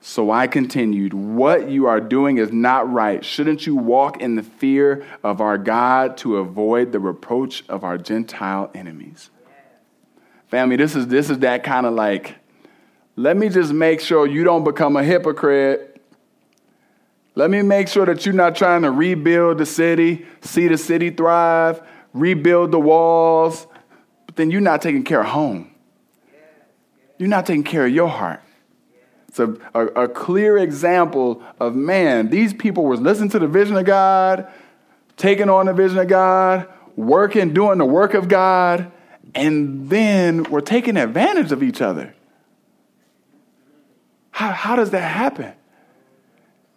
So 0.00 0.32
I 0.32 0.48
continued, 0.48 1.14
What 1.14 1.70
you 1.70 1.86
are 1.86 2.00
doing 2.00 2.38
is 2.38 2.50
not 2.50 2.92
right. 2.92 3.24
Shouldn't 3.24 3.64
you 3.68 3.76
walk 3.76 4.20
in 4.20 4.34
the 4.34 4.42
fear 4.42 5.06
of 5.22 5.40
our 5.40 5.56
God 5.56 6.16
to 6.18 6.38
avoid 6.38 6.90
the 6.90 6.98
reproach 6.98 7.62
of 7.68 7.84
our 7.84 7.98
Gentile 7.98 8.68
enemies? 8.74 9.30
Family, 10.48 10.74
this 10.74 10.96
is, 10.96 11.06
this 11.06 11.30
is 11.30 11.38
that 11.38 11.62
kind 11.62 11.86
of 11.86 11.94
like, 11.94 12.34
let 13.14 13.36
me 13.36 13.48
just 13.48 13.72
make 13.72 14.00
sure 14.00 14.26
you 14.26 14.42
don't 14.42 14.64
become 14.64 14.96
a 14.96 15.04
hypocrite. 15.04 16.02
Let 17.36 17.48
me 17.48 17.62
make 17.62 17.86
sure 17.86 18.06
that 18.06 18.26
you're 18.26 18.34
not 18.34 18.56
trying 18.56 18.82
to 18.82 18.90
rebuild 18.90 19.58
the 19.58 19.66
city, 19.66 20.26
see 20.40 20.66
the 20.66 20.78
city 20.78 21.10
thrive, 21.10 21.80
rebuild 22.12 22.72
the 22.72 22.80
walls, 22.80 23.68
but 24.26 24.34
then 24.34 24.50
you're 24.50 24.60
not 24.60 24.82
taking 24.82 25.04
care 25.04 25.20
of 25.20 25.28
home 25.28 25.70
you're 27.18 27.28
not 27.28 27.46
taking 27.46 27.64
care 27.64 27.86
of 27.86 27.92
your 27.92 28.08
heart. 28.08 28.42
It's 29.28 29.38
a, 29.38 29.56
a, 29.74 29.86
a, 30.04 30.08
clear 30.08 30.56
example 30.56 31.42
of 31.60 31.74
man. 31.74 32.30
These 32.30 32.54
people 32.54 32.84
were 32.84 32.96
listening 32.96 33.28
to 33.30 33.38
the 33.38 33.46
vision 33.46 33.76
of 33.76 33.84
God, 33.84 34.50
taking 35.16 35.50
on 35.50 35.66
the 35.66 35.74
vision 35.74 35.98
of 35.98 36.08
God, 36.08 36.66
working, 36.96 37.52
doing 37.52 37.78
the 37.78 37.84
work 37.84 38.14
of 38.14 38.28
God, 38.28 38.90
and 39.34 39.90
then 39.90 40.44
we're 40.44 40.60
taking 40.60 40.96
advantage 40.96 41.52
of 41.52 41.62
each 41.62 41.82
other. 41.82 42.14
How, 44.30 44.52
how 44.52 44.76
does 44.76 44.90
that 44.90 45.06
happen? 45.06 45.52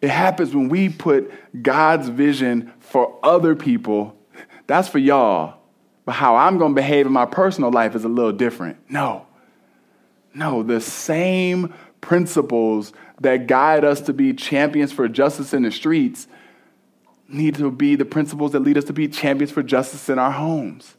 It 0.02 0.10
happens 0.10 0.56
when 0.56 0.70
we 0.70 0.90
put 0.90 1.32
God's 1.62 2.10
vision 2.10 2.74
for 2.80 3.20
other 3.24 3.56
people. 3.56 4.18
That's 4.68 4.88
for 4.88 4.98
y'all. 4.98 5.60
But 6.06 6.14
how 6.14 6.36
I'm 6.36 6.58
going 6.58 6.72
to 6.72 6.76
behave 6.76 7.06
in 7.06 7.12
my 7.12 7.26
personal 7.26 7.72
life 7.72 7.96
is 7.96 8.04
a 8.04 8.10
little 8.10 8.32
different. 8.32 8.78
No. 8.90 9.28
No, 10.34 10.64
the 10.64 10.82
same 10.82 11.74
principles 12.02 12.94
that 13.22 13.48
guide 13.48 13.84
us 13.84 14.02
to 14.02 14.14
be 14.14 14.34
champions 14.34 14.92
for 14.92 15.08
justice 15.08 15.54
in 15.54 15.64
the 15.64 15.72
streets 15.72 16.28
need 17.28 17.56
to 17.56 17.72
be 17.72 17.96
the 17.96 18.06
principles 18.06 18.54
that 18.54 18.62
lead 18.62 18.78
us 18.78 18.86
to 18.86 18.94
be 18.94 19.08
champions 19.08 19.52
for 19.52 19.62
justice 19.62 20.10
in 20.10 20.18
our 20.18 20.32
homes. 20.32 20.96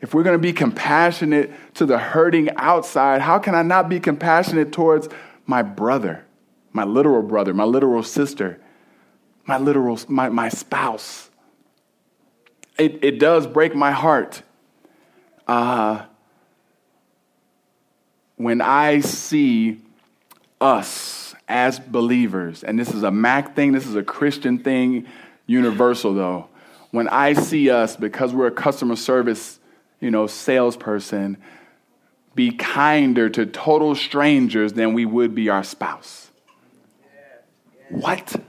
If 0.00 0.14
we're 0.14 0.22
going 0.22 0.34
to 0.34 0.42
be 0.42 0.52
compassionate 0.52 1.50
to 1.74 1.84
the 1.84 1.98
hurting 1.98 2.50
outside, 2.56 3.20
how 3.20 3.38
can 3.38 3.54
I 3.54 3.62
not 3.62 3.88
be 3.88 4.00
compassionate 4.00 4.72
towards 4.72 5.08
my 5.46 5.62
brother, 5.62 6.24
my 6.72 6.84
literal 6.84 7.22
brother, 7.22 7.52
my 7.52 7.64
literal 7.64 8.02
sister, 8.02 8.60
my 9.44 9.58
literal 9.58 9.98
my, 10.08 10.30
my 10.30 10.48
spouse? 10.48 11.30
It, 12.78 13.04
it 13.04 13.18
does 13.18 13.46
break 13.46 13.74
my 13.74 13.90
heart 13.90 14.42
uh, 15.46 16.06
when 18.40 18.62
I 18.62 19.00
see 19.00 19.82
us 20.62 21.34
as 21.46 21.78
believers, 21.78 22.64
and 22.64 22.78
this 22.78 22.94
is 22.94 23.02
a 23.02 23.10
Mac 23.10 23.54
thing, 23.54 23.72
this 23.72 23.86
is 23.86 23.96
a 23.96 24.02
Christian 24.02 24.56
thing, 24.56 25.06
universal 25.46 26.14
though. 26.14 26.48
When 26.90 27.06
I 27.06 27.34
see 27.34 27.68
us, 27.68 27.96
because 27.96 28.32
we're 28.32 28.46
a 28.46 28.50
customer 28.50 28.96
service, 28.96 29.60
you 30.00 30.10
know, 30.10 30.26
salesperson, 30.26 31.36
be 32.34 32.50
kinder 32.52 33.28
to 33.28 33.44
total 33.44 33.94
strangers 33.94 34.72
than 34.72 34.94
we 34.94 35.04
would 35.04 35.34
be 35.34 35.50
our 35.50 35.62
spouse. 35.62 36.30
What? 37.90 38.42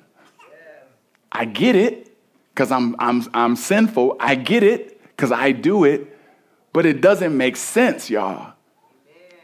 I 1.33 1.43
get 1.43 1.75
it 1.75 2.15
because 2.53 2.71
I'm, 2.71 2.95
I'm, 2.97 3.23
I'm 3.33 3.57
sinful. 3.57 4.15
I 4.21 4.35
get 4.35 4.63
it 4.63 5.01
because 5.03 5.33
I 5.33 5.51
do 5.51 5.83
it. 5.83 6.17
but 6.71 6.85
it 6.85 7.01
doesn't 7.01 7.35
make 7.35 7.57
sense, 7.57 8.09
y'all. 8.09 8.50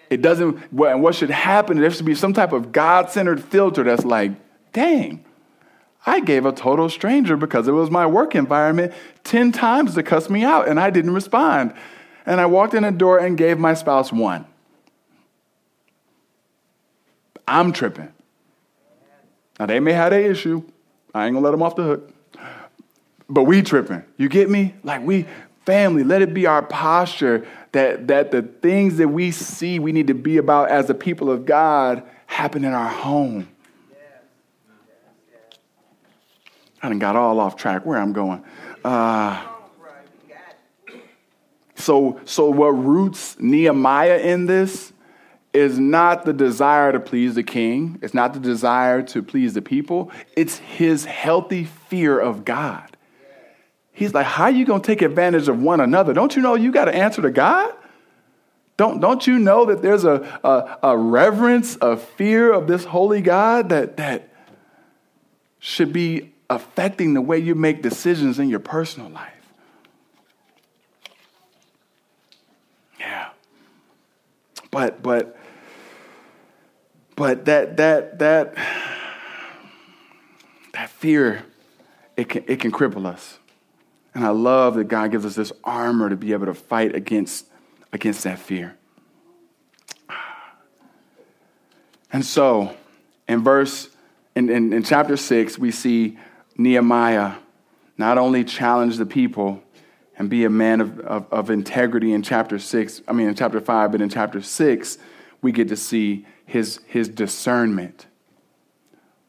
It 0.09 0.21
doesn't, 0.21 0.57
and 0.71 1.03
what 1.03 1.15
should 1.15 1.29
happen, 1.29 1.79
there 1.79 1.91
should 1.91 2.05
be 2.05 2.15
some 2.15 2.33
type 2.33 2.53
of 2.53 2.71
God 2.71 3.09
centered 3.09 3.43
filter 3.43 3.83
that's 3.83 4.05
like, 4.05 4.31
dang, 4.71 5.25
I 6.05 6.21
gave 6.21 6.45
a 6.45 6.53
total 6.53 6.89
stranger 6.89 7.35
because 7.35 7.67
it 7.67 7.73
was 7.73 7.91
my 7.91 8.05
work 8.05 8.33
environment 8.33 8.93
10 9.25 9.51
times 9.51 9.95
to 9.95 10.03
cuss 10.03 10.29
me 10.29 10.43
out 10.43 10.69
and 10.69 10.79
I 10.79 10.89
didn't 10.89 11.13
respond. 11.13 11.73
And 12.25 12.39
I 12.39 12.45
walked 12.45 12.73
in 12.73 12.83
the 12.83 12.91
door 12.91 13.19
and 13.19 13.37
gave 13.37 13.57
my 13.59 13.73
spouse 13.73 14.11
one. 14.11 14.45
I'm 17.45 17.73
tripping. 17.73 18.11
Now, 19.59 19.65
they 19.65 19.79
may 19.79 19.93
have 19.93 20.11
their 20.11 20.29
issue. 20.29 20.63
I 21.13 21.25
ain't 21.25 21.33
gonna 21.33 21.43
let 21.43 21.51
them 21.51 21.63
off 21.63 21.75
the 21.75 21.83
hook. 21.83 22.13
But 23.29 23.43
we 23.43 23.61
tripping. 23.61 24.03
You 24.17 24.29
get 24.29 24.49
me? 24.49 24.75
Like 24.83 25.01
we, 25.01 25.25
family, 25.65 26.03
let 26.03 26.21
it 26.21 26.33
be 26.33 26.45
our 26.45 26.61
posture 26.61 27.45
that, 27.77 28.07
that 28.07 28.31
the 28.31 28.41
things 28.41 28.97
that 28.97 29.07
we 29.07 29.31
see 29.31 29.79
we 29.79 29.91
need 29.91 30.07
to 30.07 30.13
be 30.13 30.37
about 30.37 30.69
as 30.69 30.87
the 30.87 30.93
people 30.93 31.29
of 31.29 31.45
God 31.45 32.03
happen 32.25 32.65
in 32.65 32.73
our 32.73 32.89
home. 32.89 33.47
I 36.81 36.89
done 36.89 36.99
got 36.99 37.15
all 37.15 37.39
off 37.39 37.55
track 37.55 37.85
where 37.85 37.97
I'm 37.97 38.13
going. 38.13 38.43
Uh, 38.83 39.45
so, 41.75 42.19
so 42.25 42.49
what 42.49 42.69
roots 42.69 43.37
Nehemiah 43.39 44.19
in 44.19 44.45
this 44.45 44.93
is 45.53 45.79
not 45.79 46.25
the 46.25 46.33
desire 46.33 46.91
to 46.91 46.99
please 46.99 47.35
the 47.35 47.43
king. 47.43 47.97
It's 48.01 48.13
not 48.13 48.33
the 48.33 48.39
desire 48.39 49.01
to 49.03 49.23
please 49.23 49.53
the 49.53 49.61
people. 49.61 50.11
It's 50.35 50.57
his 50.57 51.05
healthy 51.05 51.63
fear 51.63 52.19
of 52.19 52.45
God. 52.45 52.96
He's 53.97 54.13
like, 54.13 54.27
how 54.27 54.43
are 54.43 54.51
you 54.51 54.63
going 54.63 54.79
to 54.79 54.85
take 54.85 55.01
advantage 55.01 55.47
of 55.47 55.59
one 55.59 55.81
another? 55.81 56.13
Don't 56.13 56.35
you 56.35 56.43
know 56.43 56.53
you 56.53 56.71
got 56.71 56.85
to 56.85 56.93
answer 56.93 57.19
to 57.23 57.31
God? 57.31 57.73
Don't, 58.77 58.99
don't 58.99 59.25
you 59.25 59.39
know 59.39 59.65
that 59.65 59.81
there's 59.81 60.03
a, 60.03 60.39
a, 60.43 60.89
a 60.89 60.95
reverence, 60.95 61.79
a 61.81 61.97
fear 61.97 62.53
of 62.53 62.67
this 62.67 62.83
holy 62.83 63.21
God 63.21 63.69
that, 63.69 63.97
that 63.97 64.29
should 65.57 65.91
be 65.91 66.31
affecting 66.47 67.15
the 67.15 67.21
way 67.21 67.39
you 67.39 67.55
make 67.55 67.81
decisions 67.81 68.37
in 68.37 68.49
your 68.49 68.59
personal 68.59 69.09
life? 69.09 69.33
Yeah. 72.99 73.29
But, 74.69 75.01
but, 75.01 75.35
but 77.15 77.45
that, 77.45 77.77
that, 77.77 78.19
that, 78.19 78.53
that 80.73 80.89
fear, 80.91 81.45
it 82.15 82.29
can, 82.29 82.43
it 82.45 82.59
can 82.59 82.71
cripple 82.71 83.07
us. 83.07 83.39
And 84.17 84.25
I 84.25 84.29
love 84.29 84.73
that 84.77 84.85
God 84.85 85.11
gives 85.11 85.27
us 85.27 85.35
this 85.35 85.51
armor 85.63 86.09
to 86.09 86.15
be 86.15 86.33
able 86.33 86.47
to 86.47 86.55
fight 86.55 86.95
against, 86.95 87.45
against 87.93 88.23
that 88.23 88.39
fear. 88.39 88.75
And 92.11 92.25
so, 92.25 92.75
in 93.27 93.43
verse, 93.43 93.89
in, 94.35 94.49
in, 94.49 94.73
in 94.73 94.81
chapter 94.81 95.17
6, 95.17 95.59
we 95.59 95.69
see 95.69 96.17
Nehemiah 96.57 97.35
not 97.99 98.17
only 98.17 98.43
challenge 98.43 98.97
the 98.97 99.05
people 99.05 99.61
and 100.17 100.31
be 100.31 100.45
a 100.45 100.49
man 100.49 100.81
of, 100.81 100.99
of, 101.01 101.31
of, 101.31 101.49
integrity 101.51 102.11
in 102.11 102.23
chapter 102.23 102.57
6, 102.57 103.03
I 103.07 103.13
mean, 103.13 103.27
in 103.27 103.35
chapter 103.35 103.61
5, 103.61 103.91
but 103.91 104.01
in 104.01 104.09
chapter 104.09 104.41
6, 104.41 104.97
we 105.43 105.51
get 105.51 105.67
to 105.67 105.77
see 105.77 106.25
his, 106.47 106.79
his 106.87 107.07
discernment. 107.07 108.07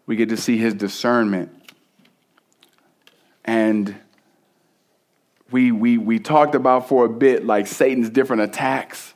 We 0.07 0.17
get 0.17 0.31
to 0.31 0.39
see 0.39 0.57
his 0.57 0.73
discernment. 0.73 1.75
And 3.45 3.95
we, 5.51 5.73
we, 5.73 5.99
we 5.99 6.19
talked 6.19 6.55
about 6.55 6.89
for 6.89 7.05
a 7.05 7.09
bit 7.09 7.47
like 7.47 7.67
Satan's 7.67 8.11
different 8.11 8.43
attacks, 8.43 9.15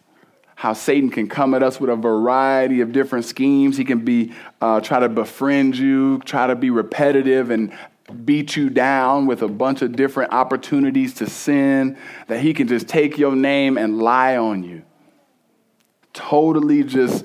how 0.54 0.72
Satan 0.72 1.10
can 1.10 1.28
come 1.28 1.54
at 1.54 1.62
us 1.62 1.80
with 1.80 1.90
a 1.90 1.96
variety 1.96 2.80
of 2.80 2.92
different 2.92 3.24
schemes. 3.24 3.76
He 3.76 3.84
can 3.84 4.04
be 4.04 4.32
uh, 4.60 4.80
try 4.80 5.00
to 5.00 5.08
befriend 5.08 5.76
you, 5.76 6.20
try 6.20 6.46
to 6.46 6.54
be 6.54 6.70
repetitive 6.70 7.50
and 7.50 7.76
beat 8.24 8.56
you 8.56 8.70
down 8.70 9.26
with 9.26 9.42
a 9.42 9.48
bunch 9.48 9.82
of 9.82 9.96
different 9.96 10.32
opportunities 10.32 11.14
to 11.14 11.26
sin, 11.28 11.96
that 12.28 12.40
he 12.40 12.54
can 12.54 12.68
just 12.68 12.88
take 12.88 13.18
your 13.18 13.34
name 13.34 13.76
and 13.76 13.98
lie 13.98 14.36
on 14.36 14.62
you. 14.62 14.82
Totally 16.12 16.84
just 16.84 17.24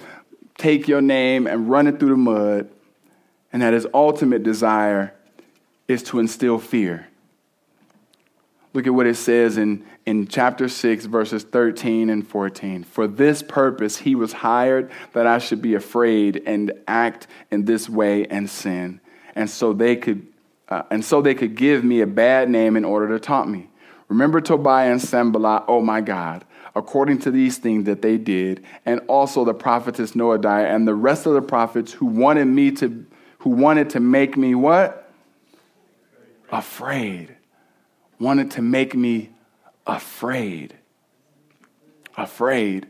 take 0.57 0.87
your 0.87 1.01
name 1.01 1.45
and 1.45 1.69
run 1.69 1.87
it 1.87 1.99
through 1.99 2.09
the 2.09 2.17
mud, 2.17 2.69
and 3.53 3.61
that 3.61 3.73
his 3.73 3.85
ultimate 3.93 4.43
desire 4.43 5.13
is 5.87 6.03
to 6.03 6.19
instill 6.19 6.57
fear. 6.57 7.07
Look 8.77 8.85
at 8.85 8.93
what 8.93 9.07
it 9.07 9.15
says 9.15 9.57
in, 9.57 9.83
in 10.05 10.27
chapter 10.27 10.69
6, 10.69 11.05
verses 11.05 11.43
13 11.43 12.11
and 12.11 12.27
14. 12.27 12.83
For 12.83 13.07
this 13.07 13.41
purpose 13.41 13.97
he 13.97 14.13
was 14.13 14.33
hired, 14.33 14.91
that 15.13 15.25
I 15.25 15.39
should 15.39 15.63
be 15.63 15.73
afraid 15.73 16.43
and 16.45 16.71
act 16.87 17.25
in 17.49 17.65
this 17.65 17.89
way 17.89 18.27
and 18.27 18.47
sin. 18.47 19.01
And 19.33 19.49
so 19.49 19.73
they 19.73 19.95
could, 19.95 20.27
uh, 20.69 20.83
and 20.91 21.03
so 21.03 21.23
they 21.23 21.33
could 21.33 21.55
give 21.55 21.83
me 21.83 22.01
a 22.01 22.05
bad 22.05 22.51
name 22.51 22.77
in 22.77 22.85
order 22.85 23.07
to 23.07 23.19
taunt 23.19 23.49
me. 23.49 23.67
Remember 24.09 24.41
Tobiah 24.41 24.91
and 24.91 25.01
Sanballat, 25.01 25.63
oh 25.67 25.81
my 25.81 25.99
God, 25.99 26.45
according 26.75 27.17
to 27.21 27.31
these 27.31 27.57
things 27.57 27.85
that 27.85 28.03
they 28.03 28.19
did, 28.19 28.63
and 28.85 28.99
also 29.07 29.43
the 29.43 29.55
prophetess 29.55 30.11
Noadiah 30.11 30.71
and 30.71 30.87
the 30.87 30.93
rest 30.93 31.25
of 31.25 31.33
the 31.33 31.41
prophets 31.41 31.93
who 31.93 32.05
wanted 32.05 32.45
me 32.45 32.69
to, 32.73 33.07
who 33.39 33.49
wanted 33.49 33.89
to 33.89 33.99
make 33.99 34.37
me 34.37 34.53
what? 34.53 35.11
Afraid 36.51 37.36
wanted 38.19 38.51
to 38.51 38.61
make 38.61 38.95
me 38.95 39.29
afraid. 39.85 40.75
Afraid. 42.15 42.87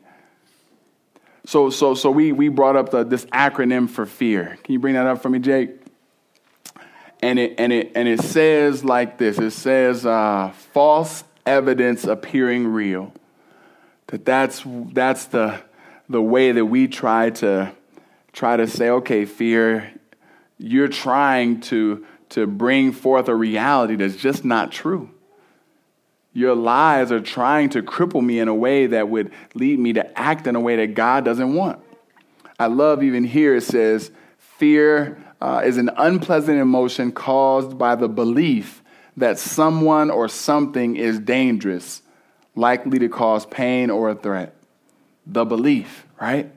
So, 1.46 1.70
so, 1.70 1.94
so 1.94 2.12
we, 2.12 2.32
we 2.32 2.50
brought 2.50 2.76
up 2.76 2.90
the, 2.90 3.04
this 3.04 3.26
acronym 3.26 3.90
for 3.90 4.06
fear. 4.06 4.58
Can 4.64 4.74
you 4.74 4.80
bring 4.80 4.96
that 4.96 5.06
up 5.06 5.22
for 5.22 5.30
me, 5.30 5.40
Jake? 5.40 5.72
And 7.22 7.40
it, 7.40 7.56
and 7.58 7.74
it, 7.74 7.94
and 7.96 8.08
it 8.08 8.22
says 8.22 8.84
like 8.84 9.18
this 9.18 9.40
it 9.40 9.52
says, 9.52 10.06
uh, 10.06 10.52
false 10.74 11.24
evidence 11.46 12.04
appearing 12.04 12.68
real. 12.68 13.14
That 14.08 14.26
that's, 14.26 14.64
that's 14.94 15.26
the, 15.26 15.62
the 16.10 16.22
way 16.22 16.52
that 16.52 16.66
we 16.66 16.88
try 16.88 17.32
to, 17.32 17.74
try 18.34 18.58
to 18.58 18.68
say, 18.68 18.90
okay, 18.90 19.26
fear, 19.26 19.94
you're 20.58 20.88
trying 20.88 21.62
to, 21.62 22.06
to 22.30 22.46
bring 22.46 22.92
forth 22.92 23.30
a 23.30 23.36
reality 23.36 23.96
that's 23.96 24.16
just 24.16 24.46
not 24.46 24.72
true. 24.72 25.10
Your 26.38 26.54
lies 26.54 27.12
are 27.12 27.20
trying 27.20 27.70
to 27.70 27.82
cripple 27.82 28.24
me 28.24 28.38
in 28.38 28.48
a 28.48 28.54
way 28.54 28.86
that 28.86 29.10
would 29.10 29.32
lead 29.56 29.80
me 29.80 29.94
to 29.94 30.20
act 30.20 30.46
in 30.46 30.56
a 30.56 30.60
way 30.60 30.76
that 30.76 30.94
God 30.94 31.26
doesn't 31.26 31.56
want. 31.56 31.80
I 32.60 32.68
love 32.68 33.02
even 33.02 33.24
here 33.24 33.56
it 33.56 33.64
says, 33.64 34.12
fear 34.38 35.18
uh, 35.42 35.64
is 35.66 35.78
an 35.78 35.90
unpleasant 35.98 36.60
emotion 36.60 37.12
caused 37.12 37.80
by 37.80 37.96
the 37.96 38.08
belief 38.08 38.84
that 39.16 39.40
someone 39.40 40.12
or 40.12 40.28
something 40.28 40.96
is 40.96 41.18
dangerous, 41.18 42.04
likely 42.54 43.00
to 43.00 43.10
cause 43.10 43.48
pain 43.48 43.90
or 43.90 44.12
a 44.12 44.16
threat. 44.16 44.54
The 45.26 45.44
belief, 45.44 46.06
right? 46.22 46.52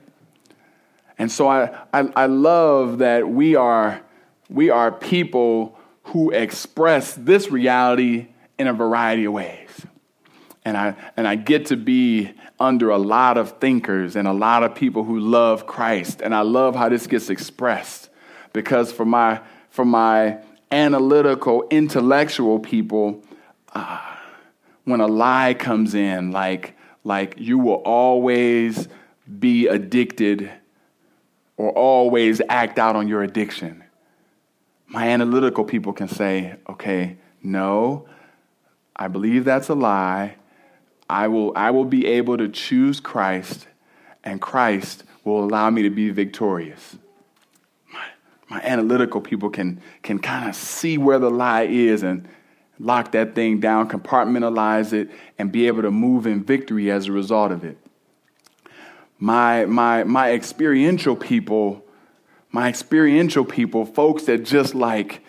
And 1.17 1.31
so 1.31 1.47
I, 1.47 1.75
I, 1.91 2.07
I 2.15 2.25
love 2.27 2.99
that 2.99 3.27
we 3.27 3.55
are, 3.55 3.99
we 4.47 4.69
are 4.69 4.91
people 4.91 5.79
who 6.03 6.29
express 6.29 7.15
this 7.15 7.49
reality 7.49 8.27
in 8.59 8.67
a 8.67 8.73
variety 8.73 9.25
of 9.25 9.33
ways. 9.33 9.60
And 10.63 10.77
I, 10.77 10.95
and 11.17 11.27
I 11.27 11.35
get 11.35 11.67
to 11.67 11.75
be 11.75 12.31
under 12.59 12.91
a 12.91 12.97
lot 12.97 13.37
of 13.37 13.57
thinkers 13.59 14.15
and 14.15 14.27
a 14.27 14.33
lot 14.33 14.63
of 14.63 14.75
people 14.75 15.03
who 15.03 15.19
love 15.19 15.65
Christ. 15.65 16.21
And 16.21 16.35
I 16.35 16.41
love 16.41 16.75
how 16.75 16.89
this 16.89 17.07
gets 17.07 17.29
expressed 17.29 18.09
because 18.53 18.91
for 18.91 19.05
my, 19.05 19.41
for 19.69 19.85
my 19.85 20.37
analytical, 20.71 21.67
intellectual 21.71 22.59
people, 22.59 23.23
uh, 23.73 23.99
when 24.83 25.01
a 25.01 25.07
lie 25.07 25.55
comes 25.55 25.95
in, 25.95 26.31
like, 26.31 26.75
like 27.03 27.35
you 27.37 27.57
will 27.57 27.81
always 27.83 28.87
be 29.39 29.67
addicted 29.67 30.51
or 31.57 31.71
always 31.71 32.41
act 32.49 32.79
out 32.79 32.95
on 32.95 33.07
your 33.07 33.23
addiction. 33.23 33.83
My 34.87 35.09
analytical 35.09 35.63
people 35.63 35.93
can 35.93 36.07
say, 36.07 36.55
okay, 36.67 37.17
no, 37.41 38.07
I 38.95 39.07
believe 39.07 39.45
that's 39.45 39.69
a 39.69 39.75
lie. 39.75 40.35
I 41.11 41.27
will, 41.27 41.51
I 41.57 41.71
will 41.71 41.83
be 41.83 42.05
able 42.07 42.37
to 42.37 42.47
choose 42.47 43.01
Christ, 43.01 43.67
and 44.23 44.39
Christ 44.39 45.03
will 45.25 45.43
allow 45.43 45.69
me 45.69 45.81
to 45.81 45.89
be 45.89 46.09
victorious. 46.09 46.97
My, 47.91 48.05
my 48.47 48.61
analytical 48.61 49.19
people 49.19 49.49
can, 49.49 49.81
can 50.03 50.19
kind 50.19 50.47
of 50.47 50.55
see 50.55 50.97
where 50.97 51.19
the 51.19 51.29
lie 51.29 51.63
is 51.63 52.01
and 52.01 52.29
lock 52.79 53.11
that 53.11 53.35
thing 53.35 53.59
down, 53.59 53.89
compartmentalize 53.89 54.93
it, 54.93 55.11
and 55.37 55.51
be 55.51 55.67
able 55.67 55.81
to 55.81 55.91
move 55.91 56.25
in 56.25 56.45
victory 56.45 56.89
as 56.89 57.07
a 57.07 57.11
result 57.11 57.51
of 57.51 57.65
it. 57.65 57.77
My, 59.19 59.65
my, 59.65 60.05
my 60.05 60.31
experiential 60.31 61.17
people, 61.17 61.83
my 62.51 62.69
experiential 62.69 63.43
people, 63.43 63.85
folks 63.85 64.23
that 64.23 64.45
just 64.45 64.73
like, 64.73 65.21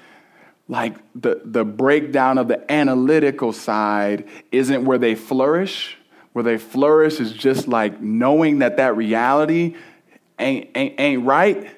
like 0.72 0.96
the, 1.14 1.42
the 1.44 1.66
breakdown 1.66 2.38
of 2.38 2.48
the 2.48 2.72
analytical 2.72 3.52
side 3.52 4.26
isn't 4.50 4.86
where 4.86 4.96
they 4.96 5.14
flourish, 5.14 5.98
where 6.32 6.42
they 6.42 6.56
flourish 6.56 7.20
is 7.20 7.30
just 7.30 7.68
like 7.68 8.00
knowing 8.00 8.60
that 8.60 8.78
that 8.78 8.96
reality 8.96 9.76
ain't, 10.38 10.70
ain't, 10.74 10.98
ain't 10.98 11.26
right. 11.26 11.70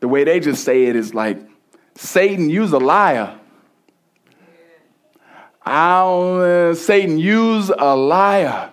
The 0.00 0.08
way 0.08 0.24
they 0.24 0.40
just 0.40 0.64
say 0.64 0.86
it 0.86 0.96
is 0.96 1.14
like, 1.14 1.38
Satan, 1.94 2.50
use 2.50 2.72
a 2.72 2.78
liar. 2.78 3.38
I 5.64 6.02
uh, 6.02 6.74
Satan, 6.74 7.18
use 7.18 7.70
a 7.70 7.94
liar. 7.94 8.72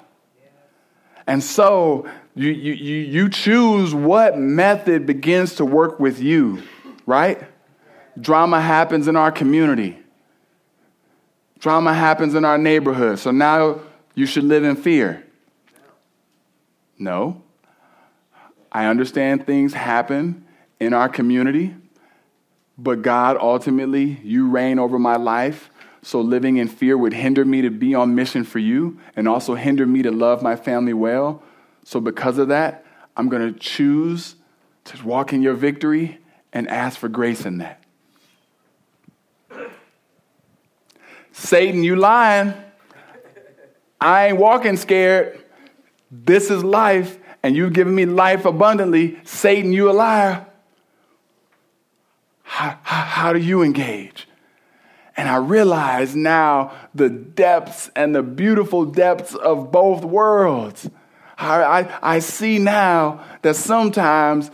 And 1.28 1.44
so 1.44 2.10
you, 2.34 2.50
you, 2.50 2.74
you 2.74 3.30
choose 3.30 3.94
what 3.94 4.40
method 4.40 5.06
begins 5.06 5.54
to 5.58 5.66
work 5.66 6.00
with 6.00 6.20
you, 6.20 6.63
right? 7.06 7.44
Drama 8.19 8.62
happens 8.62 9.08
in 9.08 9.15
our 9.15 9.32
community. 9.32 9.97
Drama 11.60 11.93
happens 11.93 12.36
in 12.36 12.45
our 12.45 12.58
neighborhood. 12.58 13.19
So 13.19 13.32
now 13.32 13.80
you 14.15 14.25
should 14.25 14.43
live 14.43 14.63
in 14.63 14.75
fear. 14.75 15.23
No. 16.97 17.41
I 18.71 18.86
understand 18.86 19.45
things 19.45 19.73
happen 19.73 20.45
in 20.80 20.93
our 20.93 21.10
community, 21.10 21.75
but 22.77 23.01
God, 23.01 23.38
ultimately, 23.39 24.19
you 24.23 24.49
reign 24.49 24.77
over 24.77 24.99
my 24.99 25.15
life. 25.15 25.69
So 26.03 26.21
living 26.21 26.58
in 26.58 26.67
fear 26.67 26.97
would 26.97 27.13
hinder 27.13 27.43
me 27.43 27.62
to 27.63 27.69
be 27.69 27.95
on 27.95 28.13
mission 28.13 28.43
for 28.43 28.60
you 28.60 28.99
and 29.15 29.27
also 29.27 29.56
hinder 29.56 29.86
me 29.86 30.03
to 30.03 30.12
love 30.12 30.41
my 30.41 30.56
family 30.56 30.93
well. 30.93 31.41
So 31.84 31.99
because 31.99 32.38
of 32.38 32.49
that, 32.49 32.86
I'm 33.15 33.30
going 33.30 33.51
to 33.51 33.60
choose 33.60 34.36
to 34.86 35.06
walk 35.06 35.34
in 35.34 35.41
your 35.41 35.56
victory 35.56 36.19
and 36.53 36.67
ask 36.67 36.99
for 36.99 37.10
grace 37.10 37.45
in 37.45 37.58
that. 37.58 37.84
Satan, 41.38 41.84
you 41.84 41.95
lying. 41.95 42.54
I 44.02 44.30
ain't 44.30 44.38
walking 44.38 44.76
scared. 44.76 45.39
This 46.10 46.50
is 46.50 46.63
life, 46.63 47.19
and 47.43 47.56
you've 47.56 47.73
given 47.73 47.93
me 47.93 48.08
life 48.08 48.43
abundantly. 48.45 49.19
Satan, 49.23 49.71
you 49.71 49.89
a 49.89 49.93
liar. 49.93 50.47
How, 52.41 52.80
how, 52.82 53.02
how 53.04 53.34
do 53.34 53.39
you 53.39 53.62
engage? 53.62 54.28
And 55.15 55.30
I 55.30 55.38
realize 55.38 56.15
now 56.15 56.71
the 56.95 57.08
depths 57.08 57.91
and 57.95 58.15
the 58.15 58.23
beautiful 58.23 58.86
depths 58.86 59.36
of 59.36 59.71
both 59.71 60.04
worlds. 60.04 60.89
I, 61.38 61.63
I, 61.63 62.15
I 62.15 62.19
see 62.19 62.58
now 62.58 63.23
that 63.43 63.56
sometimes 63.56 64.50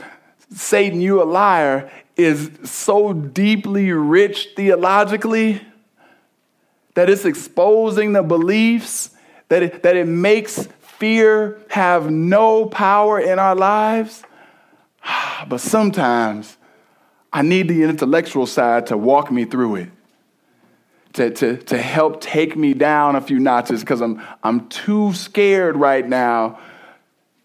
Satan, 0.51 0.99
you 0.99 1.23
a 1.23 1.25
liar, 1.25 1.89
is 2.17 2.51
so 2.65 3.13
deeply 3.13 3.93
rich 3.93 4.49
theologically 4.57 5.61
that 6.95 7.09
it's 7.09 7.25
exposing 7.25 8.13
the 8.13 8.23
beliefs, 8.23 9.11
that 9.49 9.63
it, 9.63 9.83
that 9.83 9.95
it 9.95 10.07
makes 10.07 10.67
fear 10.79 11.59
have 11.69 12.11
no 12.11 12.65
power 12.65 13.19
in 13.19 13.39
our 13.39 13.55
lives. 13.55 14.23
But 15.45 15.59
sometimes 15.59 16.55
I 17.33 17.41
need 17.41 17.67
the 17.67 17.83
intellectual 17.83 18.45
side 18.45 18.87
to 18.87 18.97
walk 18.97 19.29
me 19.29 19.43
through 19.43 19.75
it, 19.75 19.89
to, 21.13 21.31
to, 21.31 21.57
to 21.57 21.77
help 21.77 22.21
take 22.21 22.55
me 22.55 22.73
down 22.73 23.17
a 23.17 23.21
few 23.21 23.39
notches 23.39 23.81
because 23.81 24.01
I'm, 24.01 24.21
I'm 24.41 24.69
too 24.69 25.11
scared 25.13 25.75
right 25.75 26.07
now. 26.07 26.59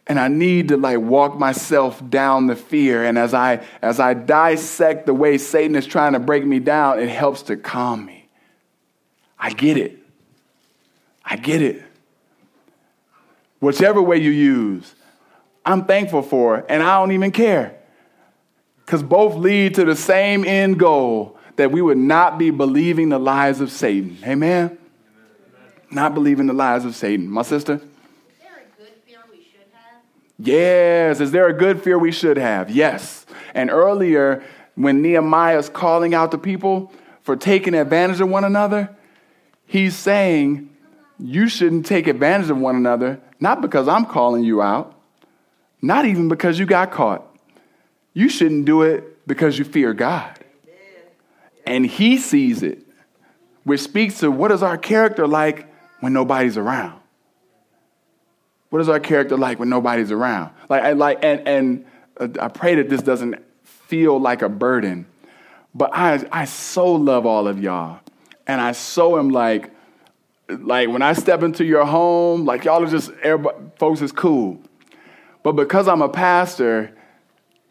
And 0.07 0.21
I 0.21 0.29
need 0.29 0.69
to 0.69 0.77
like 0.77 1.01
walk 1.01 1.39
myself 1.39 2.09
down 2.09 2.47
the 2.47 2.57
fear. 2.57 3.05
And 3.05 3.19
as 3.19 3.35
I 3.35 3.67
as 3.83 4.01
I 4.01 4.15
dissect 4.15 5.05
the 5.05 5.13
way 5.13 5.37
Satan 5.37 5.77
is 5.77 5.87
trying 5.87 6.15
to 6.15 6.19
break 6.19 6.47
me 6.47 6.61
down, 6.61 6.99
it 6.99 7.11
helps 7.11 7.43
to 7.43 7.57
calm 7.57 8.07
me. 8.07 8.18
I 9.39 9.51
get 9.51 9.77
it. 9.77 9.99
I 11.25 11.37
get 11.37 11.63
it 11.63 11.83
whichever 13.61 14.01
way 14.01 14.19
you 14.19 14.31
use, 14.31 14.95
I'm 15.65 15.85
thankful 15.85 16.23
for, 16.23 16.65
and 16.69 16.83
I 16.83 16.99
don't 16.99 17.13
even 17.13 17.31
care. 17.31 17.77
Because 18.85 19.03
both 19.03 19.35
lead 19.35 19.75
to 19.75 19.85
the 19.85 19.97
same 19.97 20.45
end 20.45 20.79
goal 20.79 21.39
that 21.57 21.71
we 21.71 21.83
would 21.83 21.99
not 21.99 22.39
be 22.39 22.51
believing 22.51 23.11
the 23.11 23.19
lies 23.19 23.61
of 23.61 23.71
Satan. 23.71 24.17
Amen? 24.25 24.67
Amen. 24.67 24.79
Not 25.91 26.15
believing 26.15 26.47
the 26.47 26.55
lies 26.55 26.85
of 26.85 26.95
Satan. 26.95 27.29
My 27.29 27.43
sister? 27.43 27.81
Yes. 30.41 31.21
Is 31.21 31.33
there 31.33 31.49
a 31.49 31.53
good 31.53 31.83
fear 31.83 31.99
we 31.99 32.13
should 32.13 32.37
have? 32.37 32.71
Yes. 32.71 33.27
And 33.55 33.71
earlier, 33.71 34.45
when 34.77 35.03
Nehemiah 35.03 35.59
is 35.59 35.69
calling 35.69 36.15
out 36.15 36.31
the 36.31 36.39
people 36.39 36.93
for 37.23 37.35
taking 37.35 37.75
advantage 37.75 38.21
of 38.21 38.29
one 38.29 38.45
another, 38.45 38.97
he's 39.69 39.95
saying, 39.95 40.69
You 41.21 41.49
shouldn't 41.49 41.87
take 41.87 42.09
advantage 42.09 42.51
of 42.51 42.59
one 42.59 42.75
another 42.75 43.21
not 43.41 43.61
because 43.61 43.89
I'm 43.89 44.05
calling 44.05 44.45
you 44.45 44.61
out, 44.63 44.95
not 45.81 46.07
even 46.07 46.29
because 46.29 46.59
you 46.59 46.67
got 46.67 46.91
caught. 46.91 47.25
You 48.13 48.29
shouldn't 48.29 48.65
do 48.65 48.83
it 48.83 49.27
because 49.27 49.59
you 49.59 49.65
fear 49.65 49.95
God. 49.95 50.39
And 51.67 51.87
He 51.87 52.17
sees 52.19 52.63
it, 52.63 52.85
which 53.65 53.81
speaks 53.81 54.21
to 54.21 54.31
what 54.31 54.51
is 54.51 54.63
our 54.63 54.79
character 54.79 55.27
like 55.27 55.73
when 56.01 56.13
nobody's 56.13 56.57
around? 56.57 56.99
What 58.71 58.83
is 58.83 58.89
our 58.89 59.01
character 59.01 59.37
like 59.37 59.59
when 59.59 59.69
nobody's 59.69 60.11
around? 60.11 60.51
Like, 60.69 60.83
I 60.83 60.93
like, 60.93 61.21
and, 61.23 61.47
and 61.47 61.87
uh, 62.19 62.29
I 62.41 62.49
pray 62.49 62.75
that 62.77 62.89
this 62.89 63.03
doesn't 63.03 63.37
feel 63.65 64.21
like 64.21 64.43
a 64.43 64.49
burden, 64.49 65.07
but 65.75 65.91
I, 65.95 66.27
I 66.33 66.45
so 66.45 66.93
love 66.93 67.25
all 67.25 67.47
of 67.47 67.63
y'all. 67.63 68.01
And 68.49 68.61
I 68.61 68.73
so 68.73 69.19
am 69.19 69.29
like, 69.29 69.71
like 70.49 70.89
when 70.89 71.03
I 71.03 71.13
step 71.13 71.43
into 71.43 71.65
your 71.65 71.85
home, 71.85 72.47
like 72.47 72.65
y'all 72.65 72.83
are 72.83 72.91
just 72.91 73.13
folks 73.79 74.01
is 74.01 74.11
cool. 74.11 74.59
But 75.43 75.53
because 75.53 75.87
I'm 75.87 76.03
a 76.03 76.09
pastor 76.09 76.97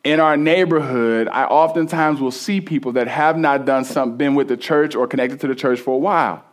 in 0.04 0.20
our 0.20 0.38
neighborhood, 0.38 1.28
I 1.28 1.46
oftentimes 1.46 2.22
will 2.22 2.32
see 2.32 2.62
people 2.62 2.94
that 2.94 3.08
have 3.08 3.38
not 3.38 3.66
done 3.66 3.84
something, 3.84 4.18
been 4.18 4.36
with 4.36 4.48
the 4.48 4.56
church 4.56 4.96
or 4.96 5.08
connected 5.08 5.42
to 5.42 5.48
the 5.48 5.56
church 5.56 5.80
for 5.80 5.96
a 5.96 5.98
while. 5.98 6.46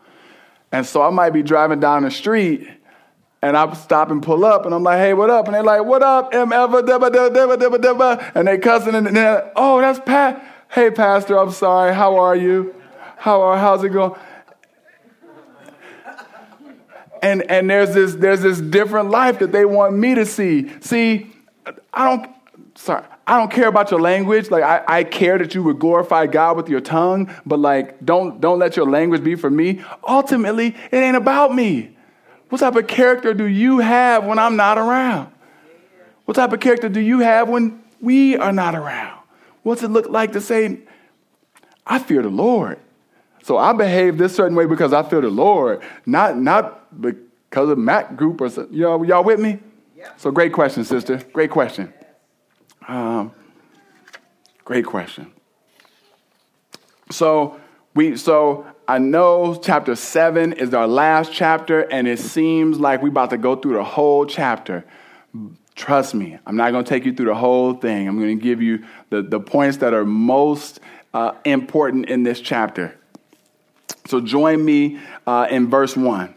And 0.72 0.84
so 0.84 1.02
I 1.02 1.10
might 1.10 1.30
be 1.30 1.42
driving 1.42 1.78
down 1.78 2.02
the 2.02 2.10
street 2.10 2.68
and 3.42 3.56
I 3.56 3.72
stop 3.74 4.10
and 4.10 4.22
pull 4.22 4.44
up 4.44 4.64
and 4.64 4.74
I'm 4.74 4.82
like, 4.82 4.98
hey, 4.98 5.12
what 5.12 5.28
up? 5.28 5.46
And 5.46 5.54
they're 5.54 5.62
like, 5.62 5.84
what 5.84 6.02
up? 6.02 6.34
M 6.34 6.50
ever, 6.50 6.82
deba, 6.82 7.10
deba, 7.10 7.56
deba, 7.56 7.76
deba, 7.76 8.32
and 8.34 8.48
they 8.48 8.56
cussing 8.56 8.94
and 8.94 9.06
they're, 9.06 9.34
like, 9.34 9.52
oh, 9.54 9.80
that's 9.82 10.00
Pat. 10.00 10.66
Hey, 10.70 10.90
pastor, 10.90 11.38
I'm 11.38 11.52
sorry. 11.52 11.94
How 11.94 12.16
are 12.16 12.34
you? 12.34 12.74
How 13.24 13.40
are, 13.40 13.56
how's 13.56 13.82
it 13.82 13.88
going? 13.88 14.14
and, 17.22 17.50
and 17.50 17.70
there's, 17.70 17.94
this, 17.94 18.14
there's 18.16 18.42
this 18.42 18.60
different 18.60 19.08
life 19.08 19.38
that 19.38 19.50
they 19.50 19.64
want 19.64 19.96
me 19.96 20.14
to 20.14 20.26
see. 20.26 20.70
See, 20.80 21.34
I 21.94 22.04
don't, 22.04 22.30
sorry, 22.74 23.02
I 23.26 23.38
don't 23.38 23.50
care 23.50 23.68
about 23.68 23.90
your 23.90 24.02
language. 24.02 24.50
Like, 24.50 24.62
I, 24.62 24.84
I 24.86 25.04
care 25.04 25.38
that 25.38 25.54
you 25.54 25.62
would 25.62 25.78
glorify 25.78 26.26
God 26.26 26.58
with 26.58 26.68
your 26.68 26.82
tongue, 26.82 27.34
but 27.46 27.58
like, 27.58 28.04
don't, 28.04 28.42
don't 28.42 28.58
let 28.58 28.76
your 28.76 28.90
language 28.90 29.24
be 29.24 29.36
for 29.36 29.48
me. 29.48 29.82
Ultimately, 30.06 30.76
it 30.90 30.96
ain't 30.98 31.16
about 31.16 31.54
me. 31.54 31.96
What 32.50 32.58
type 32.58 32.76
of 32.76 32.86
character 32.88 33.32
do 33.32 33.46
you 33.46 33.78
have 33.78 34.26
when 34.26 34.38
I'm 34.38 34.56
not 34.56 34.76
around? 34.76 35.32
What 36.26 36.34
type 36.34 36.52
of 36.52 36.60
character 36.60 36.90
do 36.90 37.00
you 37.00 37.20
have 37.20 37.48
when 37.48 37.82
we 38.02 38.36
are 38.36 38.52
not 38.52 38.74
around? 38.74 39.18
What's 39.62 39.82
it 39.82 39.88
look 39.88 40.10
like 40.10 40.32
to 40.32 40.42
say, 40.42 40.80
I 41.86 41.98
fear 41.98 42.20
the 42.20 42.28
Lord? 42.28 42.80
So 43.44 43.58
I 43.58 43.74
behave 43.74 44.16
this 44.16 44.34
certain 44.34 44.56
way 44.56 44.64
because 44.64 44.94
I 44.94 45.02
fear 45.02 45.20
the 45.20 45.28
Lord, 45.28 45.82
not, 46.06 46.38
not 46.38 46.98
because 46.98 47.68
of 47.68 47.76
Mac 47.76 48.16
group 48.16 48.40
or 48.40 48.48
something. 48.48 48.74
Y'all, 48.74 49.04
y'all 49.04 49.22
with 49.22 49.38
me? 49.38 49.58
Yeah. 49.94 50.08
So 50.16 50.30
great 50.30 50.54
question, 50.54 50.82
sister. 50.82 51.18
Great 51.30 51.50
question. 51.50 51.92
Um, 52.88 53.32
great 54.64 54.86
question. 54.86 55.30
So 57.10 57.60
we 57.94 58.16
so 58.16 58.66
I 58.88 58.96
know 58.96 59.60
chapter 59.62 59.94
seven 59.94 60.54
is 60.54 60.72
our 60.72 60.86
last 60.86 61.30
chapter, 61.30 61.80
and 61.80 62.08
it 62.08 62.20
seems 62.20 62.80
like 62.80 63.02
we're 63.02 63.10
about 63.10 63.28
to 63.28 63.36
go 63.36 63.56
through 63.56 63.74
the 63.74 63.84
whole 63.84 64.24
chapter. 64.24 64.86
Trust 65.74 66.14
me, 66.14 66.38
I'm 66.46 66.56
not 66.56 66.72
going 66.72 66.82
to 66.82 66.88
take 66.88 67.04
you 67.04 67.12
through 67.12 67.26
the 67.26 67.34
whole 67.34 67.74
thing. 67.74 68.08
I'm 68.08 68.18
going 68.18 68.38
to 68.38 68.42
give 68.42 68.62
you 68.62 68.86
the, 69.10 69.20
the 69.20 69.38
points 69.38 69.76
that 69.78 69.92
are 69.92 70.06
most 70.06 70.80
uh, 71.12 71.32
important 71.44 72.08
in 72.08 72.22
this 72.22 72.40
chapter. 72.40 72.96
So 74.06 74.20
join 74.20 74.64
me 74.64 75.00
uh, 75.26 75.46
in 75.50 75.68
verse 75.68 75.96
1 75.96 76.34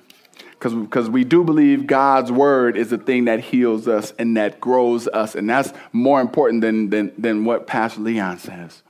because 0.60 1.10
we 1.10 1.24
do 1.24 1.44
believe 1.44 1.86
God's 1.86 2.32
word 2.32 2.78
is 2.78 2.90
the 2.90 2.98
thing 2.98 3.26
that 3.26 3.40
heals 3.40 3.88
us 3.88 4.12
and 4.18 4.36
that 4.38 4.60
grows 4.60 5.08
us. 5.08 5.36
And 5.36 5.50
that's 5.50 5.72
more 5.92 6.20
important 6.20 6.62
than, 6.62 6.90
than, 6.90 7.14
than 7.18 7.46
what 7.46 7.68
Pastor 7.68 8.02
Leon 8.02 8.40
says. 8.40 8.82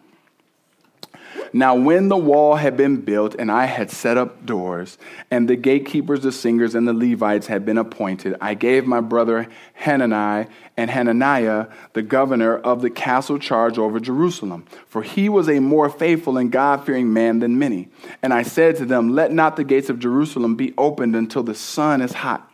Now, 1.54 1.76
when 1.76 2.10
the 2.10 2.18
wall 2.18 2.56
had 2.56 2.78
been 2.78 3.02
built 3.02 3.36
and 3.36 3.52
I 3.52 3.66
had 3.66 3.90
set 3.90 4.18
up 4.18 4.46
doors, 4.46 4.98
and 5.32 5.48
the 5.48 5.56
gatekeepers, 5.56 6.22
the 6.22 6.32
singers, 6.32 6.76
and 6.76 6.88
the 6.88 6.94
Levites 6.94 7.48
had 7.48 7.66
been 7.66 7.78
appointed, 7.78 8.36
I 8.42 8.54
gave 8.54 8.86
my 8.86 9.02
brother 9.02 9.48
Hanani 9.76 10.48
and 10.76 10.90
Hananiah, 10.90 11.68
the 11.94 12.02
governor 12.02 12.58
of 12.58 12.82
the 12.82 12.90
castle, 12.90 13.40
charge 13.40 13.78
over 13.78 14.00
Jerusalem. 14.00 14.66
For 14.88 15.04
he 15.04 15.30
was 15.30 15.50
a 15.50 15.60
more 15.60 15.90
faithful 15.90 16.38
and 16.38 16.52
God 16.52 16.86
fearing 16.86 17.12
man 17.12 17.40
than 17.40 17.58
many. 17.58 17.90
And 18.22 18.34
I 18.34 18.44
said 18.44 18.76
to 18.78 18.86
them, 18.86 19.10
Let 19.10 19.32
not 19.32 19.56
the 19.56 19.64
gates 19.64 19.90
of 19.90 20.00
Jerusalem 20.00 20.56
be 20.56 20.74
opened 20.78 21.16
until 21.16 21.44
the 21.44 21.56
sun 21.56 22.02
is 22.02 22.14
hot. 22.14 22.52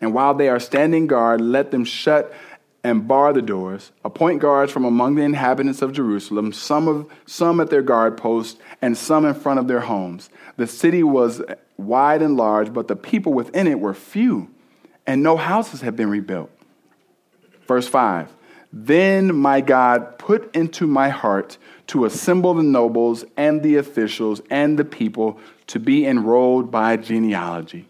And 0.00 0.14
while 0.14 0.34
they 0.34 0.48
are 0.48 0.60
standing 0.60 1.06
guard, 1.06 1.40
let 1.40 1.70
them 1.70 1.84
shut 1.84 2.32
and 2.82 3.06
bar 3.06 3.32
the 3.32 3.42
doors. 3.42 3.92
Appoint 4.04 4.40
guards 4.40 4.72
from 4.72 4.84
among 4.84 5.14
the 5.14 5.22
inhabitants 5.22 5.82
of 5.82 5.92
Jerusalem, 5.92 6.52
some, 6.52 6.88
of, 6.88 7.10
some 7.26 7.60
at 7.60 7.70
their 7.70 7.82
guard 7.82 8.16
posts, 8.16 8.58
and 8.80 8.96
some 8.96 9.24
in 9.26 9.34
front 9.34 9.60
of 9.60 9.68
their 9.68 9.80
homes. 9.80 10.30
The 10.56 10.66
city 10.66 11.02
was 11.02 11.42
wide 11.76 12.22
and 12.22 12.36
large, 12.36 12.72
but 12.72 12.88
the 12.88 12.96
people 12.96 13.32
within 13.32 13.66
it 13.66 13.80
were 13.80 13.94
few, 13.94 14.50
and 15.06 15.22
no 15.22 15.36
houses 15.36 15.80
had 15.80 15.96
been 15.96 16.10
rebuilt. 16.10 16.50
Verse 17.66 17.86
5 17.86 18.32
Then 18.72 19.34
my 19.34 19.60
God 19.60 20.18
put 20.18 20.54
into 20.56 20.86
my 20.86 21.10
heart 21.10 21.58
to 21.88 22.04
assemble 22.04 22.54
the 22.54 22.62
nobles 22.62 23.24
and 23.36 23.62
the 23.62 23.76
officials 23.76 24.40
and 24.50 24.78
the 24.78 24.84
people 24.84 25.38
to 25.66 25.78
be 25.78 26.06
enrolled 26.06 26.70
by 26.70 26.96
genealogy 26.96 27.89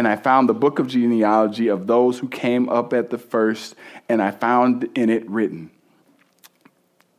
and 0.00 0.08
I 0.08 0.16
found 0.16 0.48
the 0.48 0.54
book 0.54 0.78
of 0.78 0.86
genealogy 0.86 1.68
of 1.68 1.86
those 1.86 2.20
who 2.20 2.28
came 2.30 2.70
up 2.70 2.94
at 2.94 3.10
the 3.10 3.18
first, 3.18 3.74
and 4.08 4.22
I 4.22 4.30
found 4.30 4.88
in 4.94 5.10
it 5.10 5.28
written. 5.28 5.70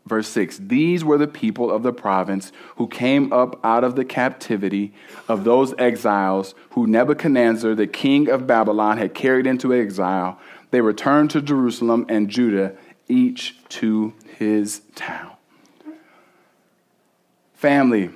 Verse 0.08 0.28
6 0.30 0.58
These 0.58 1.06
were 1.06 1.20
the 1.20 1.28
people 1.28 1.70
of 1.70 1.84
the 1.84 1.94
province 1.94 2.52
who 2.78 2.88
came 2.88 3.32
up 3.32 3.64
out 3.64 3.84
of 3.84 3.96
the 3.96 4.04
captivity 4.04 4.96
of 5.28 5.44
those 5.44 5.76
exiles 5.78 6.56
who 6.72 6.88
Nebuchadnezzar, 6.88 7.76
the 7.76 7.86
king 7.86 8.28
of 8.28 8.48
Babylon, 8.48 8.98
had 8.98 9.14
carried 9.14 9.46
into 9.46 9.76
exile. 9.76 10.40
They 10.72 10.82
returned 10.82 11.30
to 11.30 11.42
Jerusalem 11.44 12.08
and 12.10 12.30
Judah, 12.30 12.74
each 13.08 13.58
to 13.70 14.16
his 14.40 14.82
town. 14.96 15.34
Family, 17.54 18.10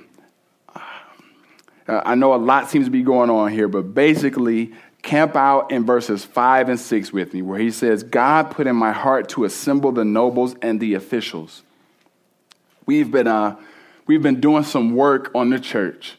uh, 1.88 2.02
I 2.04 2.14
know 2.14 2.34
a 2.34 2.36
lot 2.36 2.68
seems 2.70 2.86
to 2.86 2.90
be 2.90 3.02
going 3.02 3.30
on 3.30 3.50
here, 3.52 3.68
but 3.68 3.94
basically, 3.94 4.72
camp 5.02 5.36
out 5.36 5.70
in 5.70 5.86
verses 5.86 6.24
5 6.24 6.68
and 6.68 6.80
6 6.80 7.12
with 7.12 7.32
me, 7.32 7.42
where 7.42 7.58
he 7.58 7.70
says, 7.70 8.02
God 8.02 8.50
put 8.50 8.66
in 8.66 8.74
my 8.74 8.92
heart 8.92 9.28
to 9.30 9.44
assemble 9.44 9.92
the 9.92 10.04
nobles 10.04 10.56
and 10.60 10.80
the 10.80 10.94
officials. 10.94 11.62
We've 12.86 13.10
been, 13.10 13.28
uh, 13.28 13.56
we've 14.06 14.22
been 14.22 14.40
doing 14.40 14.64
some 14.64 14.94
work 14.94 15.30
on 15.34 15.50
the 15.50 15.60
church. 15.60 16.18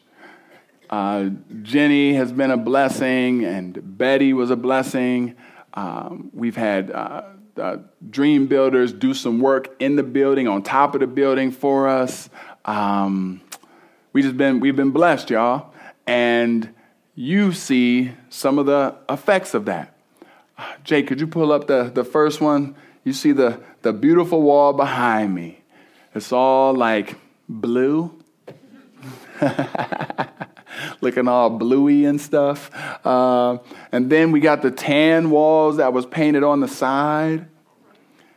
Uh, 0.88 1.30
Jenny 1.62 2.14
has 2.14 2.32
been 2.32 2.50
a 2.50 2.56
blessing, 2.56 3.44
and 3.44 3.98
Betty 3.98 4.32
was 4.32 4.50
a 4.50 4.56
blessing. 4.56 5.34
Um, 5.74 6.30
we've 6.32 6.56
had 6.56 6.90
uh, 6.90 7.24
uh, 7.58 7.76
dream 8.08 8.46
builders 8.46 8.92
do 8.92 9.12
some 9.12 9.40
work 9.40 9.76
in 9.80 9.96
the 9.96 10.02
building, 10.02 10.48
on 10.48 10.62
top 10.62 10.94
of 10.94 11.00
the 11.00 11.06
building 11.06 11.50
for 11.50 11.88
us. 11.88 12.30
Um, 12.64 13.42
we 14.12 14.22
just 14.22 14.36
been 14.36 14.60
we've 14.60 14.76
been 14.76 14.90
blessed, 14.90 15.30
y'all, 15.30 15.72
and 16.06 16.74
you 17.14 17.52
see 17.52 18.12
some 18.28 18.58
of 18.58 18.66
the 18.66 18.94
effects 19.08 19.54
of 19.54 19.64
that. 19.64 19.98
Jake, 20.84 21.06
could 21.06 21.20
you 21.20 21.26
pull 21.26 21.52
up 21.52 21.66
the, 21.66 21.90
the 21.92 22.04
first 22.04 22.40
one? 22.40 22.74
You 23.04 23.12
see 23.12 23.32
the, 23.32 23.60
the 23.82 23.92
beautiful 23.92 24.42
wall 24.42 24.72
behind 24.72 25.34
me. 25.34 25.60
It's 26.14 26.32
all 26.32 26.74
like 26.74 27.16
blue. 27.48 28.12
Looking 31.00 31.28
all 31.28 31.50
bluey 31.50 32.04
and 32.04 32.20
stuff. 32.20 32.70
Uh, 33.04 33.58
and 33.92 34.10
then 34.10 34.32
we 34.32 34.40
got 34.40 34.62
the 34.62 34.70
tan 34.70 35.30
walls 35.30 35.76
that 35.78 35.92
was 35.92 36.06
painted 36.06 36.42
on 36.42 36.60
the 36.60 36.68
side. 36.68 37.48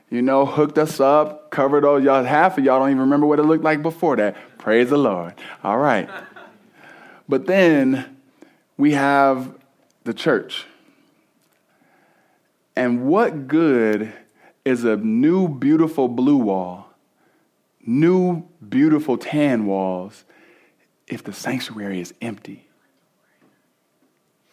You 0.09 0.21
know, 0.21 0.45
hooked 0.45 0.77
us 0.77 0.99
up, 0.99 1.51
covered 1.51 1.85
all 1.85 2.01
y'all. 2.01 2.23
Half 2.23 2.57
of 2.57 2.65
y'all 2.65 2.79
don't 2.79 2.89
even 2.89 3.01
remember 3.01 3.25
what 3.25 3.39
it 3.39 3.43
looked 3.43 3.63
like 3.63 3.81
before 3.81 4.17
that. 4.17 4.35
Praise 4.61 4.91
the 4.91 4.97
Lord. 4.97 5.33
All 5.63 5.77
right. 5.79 6.07
But 7.27 7.47
then 7.47 8.17
we 8.77 8.93
have 8.93 9.55
the 10.03 10.13
church. 10.13 10.65
And 12.75 13.05
what 13.07 13.47
good 13.47 14.13
is 14.63 14.83
a 14.83 14.95
new, 14.95 15.47
beautiful 15.47 16.07
blue 16.07 16.37
wall, 16.37 16.89
new, 17.85 18.47
beautiful 18.67 19.17
tan 19.17 19.65
walls, 19.65 20.23
if 21.07 21.23
the 21.23 21.33
sanctuary 21.33 21.99
is 21.99 22.13
empty? 22.21 22.67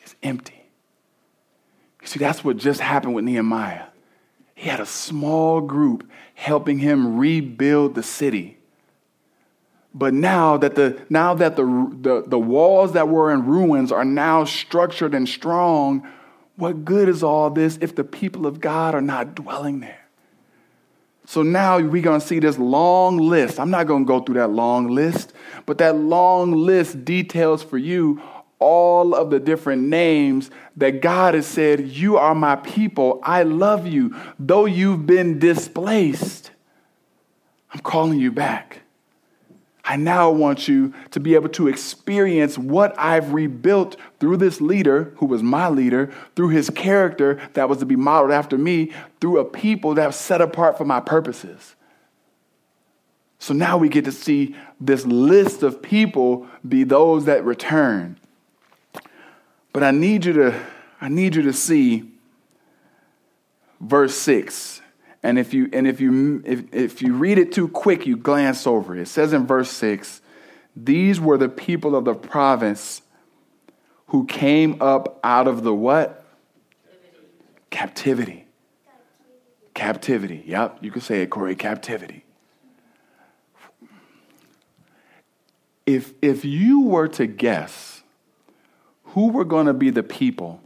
It's 0.02 0.14
empty. 0.22 0.64
You 2.00 2.08
see, 2.08 2.18
that's 2.18 2.42
what 2.42 2.56
just 2.56 2.80
happened 2.80 3.14
with 3.14 3.24
Nehemiah. 3.24 3.84
He 4.54 4.68
had 4.68 4.80
a 4.80 4.86
small 4.86 5.60
group 5.60 6.10
helping 6.34 6.78
him 6.78 7.18
rebuild 7.18 7.94
the 7.94 8.02
city. 8.02 8.57
But 9.98 10.14
now 10.14 10.56
that 10.58 10.76
the 10.76 11.02
now 11.10 11.34
that 11.34 11.56
the, 11.56 11.64
the, 12.00 12.22
the 12.24 12.38
walls 12.38 12.92
that 12.92 13.08
were 13.08 13.32
in 13.32 13.44
ruins 13.46 13.90
are 13.90 14.04
now 14.04 14.44
structured 14.44 15.12
and 15.12 15.28
strong, 15.28 16.06
what 16.54 16.84
good 16.84 17.08
is 17.08 17.24
all 17.24 17.50
this 17.50 17.78
if 17.80 17.96
the 17.96 18.04
people 18.04 18.46
of 18.46 18.60
God 18.60 18.94
are 18.94 19.00
not 19.00 19.34
dwelling 19.34 19.80
there? 19.80 20.06
So 21.26 21.42
now 21.42 21.78
we're 21.78 22.00
going 22.00 22.20
to 22.20 22.26
see 22.26 22.38
this 22.38 22.58
long 22.58 23.18
list. 23.18 23.58
I'm 23.58 23.70
not 23.70 23.88
going 23.88 24.04
to 24.04 24.08
go 24.08 24.20
through 24.20 24.36
that 24.36 24.50
long 24.50 24.88
list, 24.88 25.32
but 25.66 25.78
that 25.78 25.96
long 25.96 26.52
list 26.52 27.04
details 27.04 27.62
for 27.62 27.76
you 27.76 28.22
all 28.60 29.14
of 29.14 29.30
the 29.30 29.40
different 29.40 29.82
names 29.82 30.50
that 30.76 31.02
God 31.02 31.34
has 31.34 31.46
said, 31.46 31.88
You 31.88 32.16
are 32.16 32.34
my 32.34 32.56
people. 32.56 33.20
I 33.22 33.42
love 33.42 33.86
you. 33.86 34.16
Though 34.38 34.64
you've 34.64 35.06
been 35.06 35.38
displaced, 35.38 36.52
I'm 37.72 37.80
calling 37.80 38.18
you 38.18 38.30
back. 38.32 38.82
I 39.88 39.96
now 39.96 40.30
want 40.30 40.68
you 40.68 40.92
to 41.12 41.18
be 41.18 41.34
able 41.34 41.48
to 41.48 41.66
experience 41.66 42.58
what 42.58 42.94
I've 42.98 43.32
rebuilt 43.32 43.96
through 44.20 44.36
this 44.36 44.60
leader, 44.60 45.14
who 45.16 45.24
was 45.24 45.42
my 45.42 45.70
leader, 45.70 46.12
through 46.36 46.50
his 46.50 46.68
character 46.68 47.40
that 47.54 47.70
was 47.70 47.78
to 47.78 47.86
be 47.86 47.96
modeled 47.96 48.32
after 48.32 48.58
me, 48.58 48.92
through 49.18 49.38
a 49.38 49.46
people 49.46 49.94
that 49.94 50.08
was 50.08 50.16
set 50.16 50.42
apart 50.42 50.76
for 50.76 50.84
my 50.84 51.00
purposes. 51.00 51.74
So 53.38 53.54
now 53.54 53.78
we 53.78 53.88
get 53.88 54.04
to 54.04 54.12
see 54.12 54.54
this 54.78 55.06
list 55.06 55.62
of 55.62 55.80
people 55.80 56.46
be 56.68 56.84
those 56.84 57.24
that 57.24 57.42
return. 57.46 58.20
But 59.72 59.82
I 59.82 59.90
need 59.90 60.26
you 60.26 60.34
to, 60.34 60.66
I 61.00 61.08
need 61.08 61.34
you 61.34 61.42
to 61.42 61.52
see 61.54 62.10
verse 63.80 64.14
6 64.16 64.82
and 65.22 65.38
if 65.38 65.52
you 65.52 65.68
and 65.72 65.86
if 65.86 66.00
you 66.00 66.42
if, 66.44 66.72
if 66.72 67.02
you 67.02 67.14
read 67.14 67.38
it 67.38 67.52
too 67.52 67.68
quick, 67.68 68.06
you 68.06 68.16
glance 68.16 68.66
over 68.66 68.96
it. 68.96 69.00
It 69.00 69.08
says 69.08 69.32
in 69.32 69.46
verse 69.46 69.70
6, 69.70 70.20
these 70.76 71.20
were 71.20 71.36
the 71.36 71.48
people 71.48 71.96
of 71.96 72.04
the 72.04 72.14
province 72.14 73.02
who 74.08 74.26
came 74.26 74.80
up 74.80 75.18
out 75.24 75.48
of 75.48 75.64
the 75.64 75.74
what? 75.74 76.24
Captivity. 77.70 78.46
Captivity. 79.74 80.38
captivity. 80.38 80.44
Yep, 80.46 80.78
you 80.80 80.90
can 80.90 81.00
say 81.00 81.22
it, 81.22 81.30
Corey, 81.30 81.56
captivity. 81.56 82.24
If 85.84 86.12
if 86.22 86.44
you 86.44 86.82
were 86.82 87.08
to 87.08 87.26
guess 87.26 88.02
who 89.04 89.28
were 89.28 89.44
going 89.44 89.66
to 89.66 89.74
be 89.74 89.90
the 89.90 90.02
people 90.02 90.62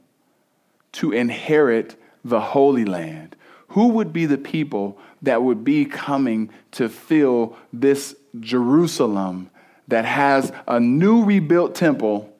to 0.92 1.12
inherit 1.12 1.96
the 2.24 2.40
Holy 2.40 2.84
Land, 2.84 3.36
who 3.72 3.88
would 3.88 4.12
be 4.12 4.26
the 4.26 4.36
people 4.36 4.98
that 5.22 5.42
would 5.42 5.64
be 5.64 5.86
coming 5.86 6.50
to 6.72 6.90
fill 6.90 7.56
this 7.72 8.14
Jerusalem 8.38 9.50
that 9.88 10.04
has 10.04 10.52
a 10.68 10.78
new 10.78 11.24
rebuilt 11.24 11.74
temple 11.74 12.30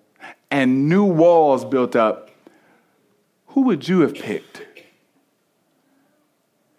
and 0.50 0.90
new 0.90 1.04
walls 1.04 1.64
built 1.64 1.96
up? 1.96 2.30
Who 3.48 3.62
would 3.62 3.88
you 3.88 4.00
have 4.00 4.14
picked? 4.14 4.62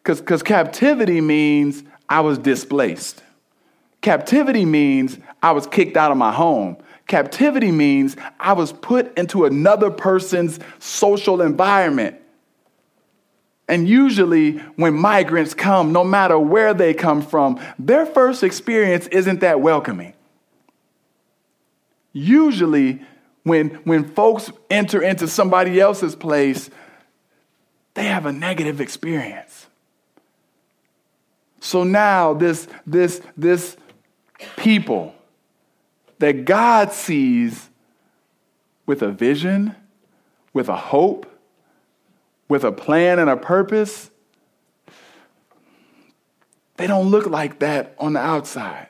Because 0.04 0.44
captivity 0.44 1.20
means 1.20 1.84
I 2.08 2.20
was 2.20 2.38
displaced. 2.38 3.24
Captivity 4.02 4.66
means 4.66 5.18
I 5.42 5.54
was 5.54 5.66
kicked 5.66 5.98
out 5.98 6.12
of 6.12 6.18
my 6.18 6.32
home. 6.32 6.78
Captivity 7.08 7.72
means 7.72 8.16
I 8.40 8.54
was 8.54 8.72
put 8.72 9.18
into 9.18 9.46
another 9.46 9.90
person's 9.90 10.60
social 10.78 11.42
environment. 11.42 12.18
And 13.74 13.90
usually, 13.90 14.60
when 14.76 14.94
migrants 14.94 15.56
come, 15.56 15.94
no 15.94 16.04
matter 16.04 16.38
where 16.38 16.76
they 16.76 16.94
come 16.94 17.24
from, 17.24 17.60
their 17.80 18.06
first 18.06 18.44
experience 18.44 19.08
isn't 19.08 19.40
that 19.40 19.62
welcoming. 19.62 20.14
Usually, 22.12 23.02
when, 23.42 23.70
when 23.84 24.14
folks 24.14 24.52
enter 24.70 25.02
into 25.02 25.28
somebody 25.28 25.80
else's 25.80 26.16
place, 26.16 26.70
they 27.96 28.04
have 28.04 28.28
a 28.28 28.32
negative 28.32 28.80
experience. 28.80 29.66
So 31.60 31.84
now, 31.84 32.36
this, 32.36 32.68
this, 32.86 33.24
this 33.36 33.76
people 34.56 35.16
that 36.20 36.46
God 36.46 36.92
sees 36.92 37.72
with 38.86 39.02
a 39.02 39.10
vision, 39.10 39.76
with 40.54 40.70
a 40.70 40.78
hope, 40.78 41.26
with 42.54 42.64
a 42.64 42.72
plan 42.72 43.18
and 43.18 43.32
a 43.32 43.36
purpose, 43.36 44.12
they 46.78 46.86
don't 46.86 47.10
look 47.10 47.26
like 47.26 47.58
that 47.60 47.96
on 47.98 48.14
the 48.14 48.20
outside. 48.20 48.90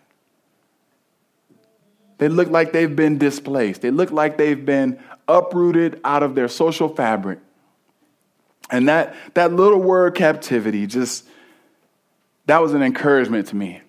They 2.18 2.28
look 2.28 2.49
like 2.49 2.74
they've 2.74 2.93
been 2.93 3.18
displaced. 3.18 3.82
They 3.82 3.89
look 3.89 4.11
like 4.11 4.38
they've 4.38 4.66
been 4.66 5.01
uprooted 5.30 6.01
out 6.03 6.24
of 6.24 6.36
their 6.36 6.49
social 6.49 6.89
fabric. 6.89 7.39
And 8.70 8.89
that, 8.89 9.16
that 9.34 9.53
little 9.53 9.80
word 9.80 10.14
captivity 10.14 10.86
just, 10.86 11.26
that 12.47 12.61
was 12.61 12.74
an 12.74 12.84
encouragement 12.84 13.47
to 13.47 13.55
me. 13.55 13.80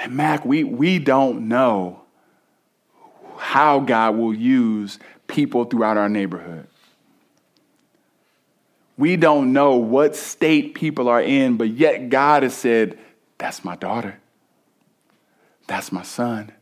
And 0.00 0.16
Mac, 0.16 0.44
we, 0.44 0.64
we 0.64 0.98
don't 0.98 1.46
know 1.46 2.02
how 3.36 3.78
God 3.78 4.16
will 4.16 4.34
use 4.34 4.98
people 5.28 5.64
throughout 5.64 5.96
our 5.96 6.08
neighborhood. 6.08 6.66
We 9.00 9.16
don't 9.16 9.54
know 9.54 9.76
what 9.76 10.14
state 10.14 10.74
people 10.74 11.08
are 11.08 11.22
in, 11.22 11.56
but 11.56 11.70
yet 11.70 12.10
God 12.10 12.42
has 12.42 12.52
said, 12.52 12.98
That's 13.38 13.64
my 13.64 13.74
daughter. 13.74 14.20
That's 15.66 15.90
my 15.90 16.02
son. 16.02 16.52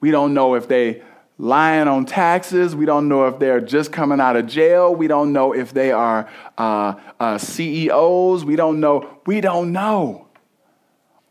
We 0.00 0.12
don't 0.12 0.32
know 0.32 0.54
if 0.54 0.68
they 0.68 1.02
lying 1.36 1.88
on 1.88 2.06
taxes. 2.06 2.76
We 2.76 2.86
don't 2.86 3.08
know 3.08 3.26
if 3.26 3.40
they're 3.40 3.60
just 3.60 3.90
coming 3.90 4.20
out 4.20 4.36
of 4.36 4.46
jail. 4.46 4.94
We 4.94 5.08
don't 5.08 5.32
know 5.32 5.52
if 5.52 5.74
they 5.74 5.90
are 5.90 6.30
uh, 6.56 6.94
uh, 7.18 7.38
CEOs. 7.38 8.44
We 8.44 8.54
don't 8.54 8.78
know. 8.78 9.18
We 9.26 9.40
don't 9.40 9.72
know. 9.72 10.28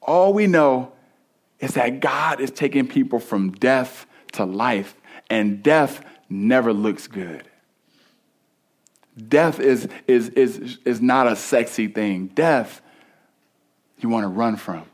All 0.01 0.34
we 0.34 0.47
know 0.47 0.91
is 1.62 1.76
that 1.76 2.01
God 2.01 2.41
is 2.41 2.51
taking 2.51 2.89
people 2.89 3.22
from 3.22 3.51
death 3.51 4.06
to 4.34 4.43
life, 4.43 4.97
and 5.30 5.64
death 5.64 6.04
never 6.30 6.74
looks 6.74 7.08
good. 7.08 7.47
Death 9.16 9.59
is, 9.59 9.88
is, 10.07 10.30
is, 10.30 10.80
is 10.86 11.01
not 11.01 11.28
a 11.28 11.36
sexy 11.36 11.88
thing. 11.88 12.28
Death, 12.28 12.82
you 13.99 14.09
want 14.09 14.24
to 14.24 14.28
run 14.28 14.55
from. 14.55 14.86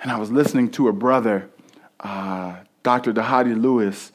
And 0.00 0.10
I 0.10 0.18
was 0.18 0.30
listening 0.30 0.70
to 0.72 0.88
a 0.88 0.92
brother 0.92 1.50
uh, 2.00 2.56
Dr. 2.82 3.12
Dhati 3.12 3.60
Lewis 3.60 4.12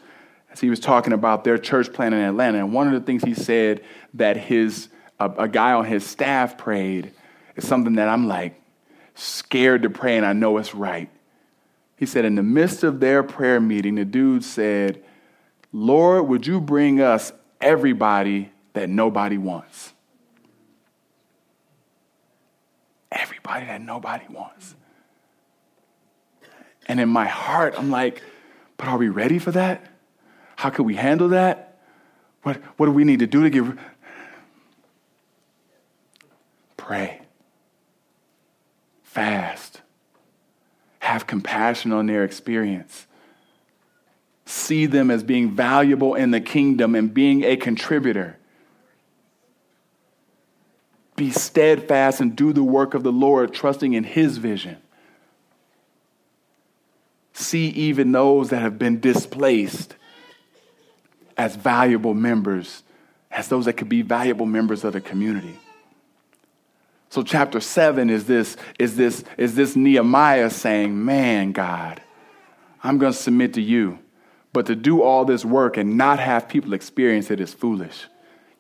as 0.52 0.60
he 0.60 0.70
was 0.70 0.80
talking 0.80 1.14
about 1.14 1.44
their 1.44 1.58
church 1.58 1.92
plant 1.92 2.14
in 2.14 2.22
Atlanta. 2.22 2.60
And 2.60 2.74
one 2.74 2.88
of 2.88 2.94
the 2.94 3.02
things 3.02 3.24
he 3.24 3.34
said 3.34 3.84
that 4.14 4.38
his 4.38 4.90
a, 5.20 5.30
a 5.44 5.48
guy 5.48 5.74
on 5.74 5.86
his 5.86 6.06
staff 6.06 6.58
prayed 6.58 7.14
is 7.56 7.68
something 7.68 7.96
that 7.96 8.10
I'm 8.10 8.28
like 8.28 8.60
scared 9.16 9.84
to 9.84 9.90
pray, 9.90 10.18
and 10.18 10.26
I 10.26 10.34
know 10.34 10.58
it's 10.58 10.74
right. 10.74 11.10
He 11.98 12.06
said, 12.06 12.26
in 12.26 12.36
the 12.36 12.44
midst 12.44 12.84
of 12.84 13.00
their 13.00 13.24
prayer 13.24 13.60
meeting, 13.60 13.96
the 13.96 14.06
dude 14.06 14.44
said, 14.44 15.04
Lord, 15.72 16.28
would 16.28 16.48
you 16.48 16.60
bring 16.60 17.00
us 17.00 17.32
everybody 17.64 18.52
that 18.74 18.90
nobody 18.90 19.38
wants? 19.38 19.94
Everybody 23.12 23.66
that 23.66 23.82
nobody 23.82 24.26
wants. 24.30 24.76
And 26.88 27.00
in 27.00 27.10
my 27.10 27.26
heart, 27.26 27.76
I'm 27.78 27.90
like, 27.90 28.22
but 28.78 28.88
are 28.88 28.98
we 28.98 29.10
ready 29.10 29.40
for 29.40 29.52
that? 29.52 29.86
How 30.58 30.70
can 30.70 30.86
we 30.86 30.96
handle 30.96 31.30
that? 31.30 31.80
What, 32.44 32.58
what 32.78 32.88
do 32.88 32.92
we 32.92 33.04
need 33.04 33.20
to 33.20 33.28
do 33.28 33.44
to 33.44 33.50
get. 33.50 33.64
Pray. 36.76 37.22
Fast. 39.04 39.82
Have 41.00 41.28
compassion 41.28 41.94
on 41.94 42.08
their 42.08 42.24
experience. 42.24 43.08
See 44.64 44.86
them 44.86 45.12
as 45.12 45.24
being 45.24 45.52
valuable 45.52 46.16
in 46.16 46.32
the 46.32 46.42
kingdom 46.42 46.96
and 46.96 47.14
being 47.14 47.44
a 47.44 47.56
contributor. 47.56 48.38
Be 51.16 51.32
steadfast 51.32 52.22
and 52.22 52.36
do 52.36 52.54
the 52.54 52.64
work 52.64 52.94
of 52.94 53.04
the 53.04 53.12
Lord, 53.12 53.54
trusting 53.54 53.94
in 53.94 54.04
His 54.04 54.38
vision 54.38 54.78
see 57.34 57.70
even 57.70 58.12
those 58.12 58.50
that 58.50 58.62
have 58.62 58.78
been 58.78 59.00
displaced 59.00 59.96
as 61.38 61.56
valuable 61.56 62.14
members, 62.14 62.84
as 63.32 63.48
those 63.48 63.66
that 63.66 63.74
could 63.74 63.90
be 63.90 64.02
valuable 64.02 64.46
members 64.46 64.84
of 64.84 64.94
the 64.94 65.02
community. 65.02 65.58
So 67.10 67.24
chapter 67.24 67.60
7 67.60 68.10
is 68.10 68.26
this 68.26 68.58
is 68.80 68.96
this 68.96 69.24
is 69.38 69.56
this 69.56 69.76
Nehemiah 69.76 70.50
saying, 70.50 71.04
"Man, 71.04 71.52
God, 71.52 72.02
I'm 72.84 72.98
going 72.98 73.14
to 73.14 73.18
submit 73.18 73.54
to 73.54 73.62
you, 73.62 74.00
but 74.54 74.68
to 74.68 74.76
do 74.76 75.02
all 75.02 75.26
this 75.26 75.44
work 75.44 75.78
and 75.78 75.98
not 75.98 76.20
have 76.20 76.48
people 76.48 76.74
experience 76.74 77.32
it 77.32 77.42
is 77.42 77.54
foolish. 77.54 78.06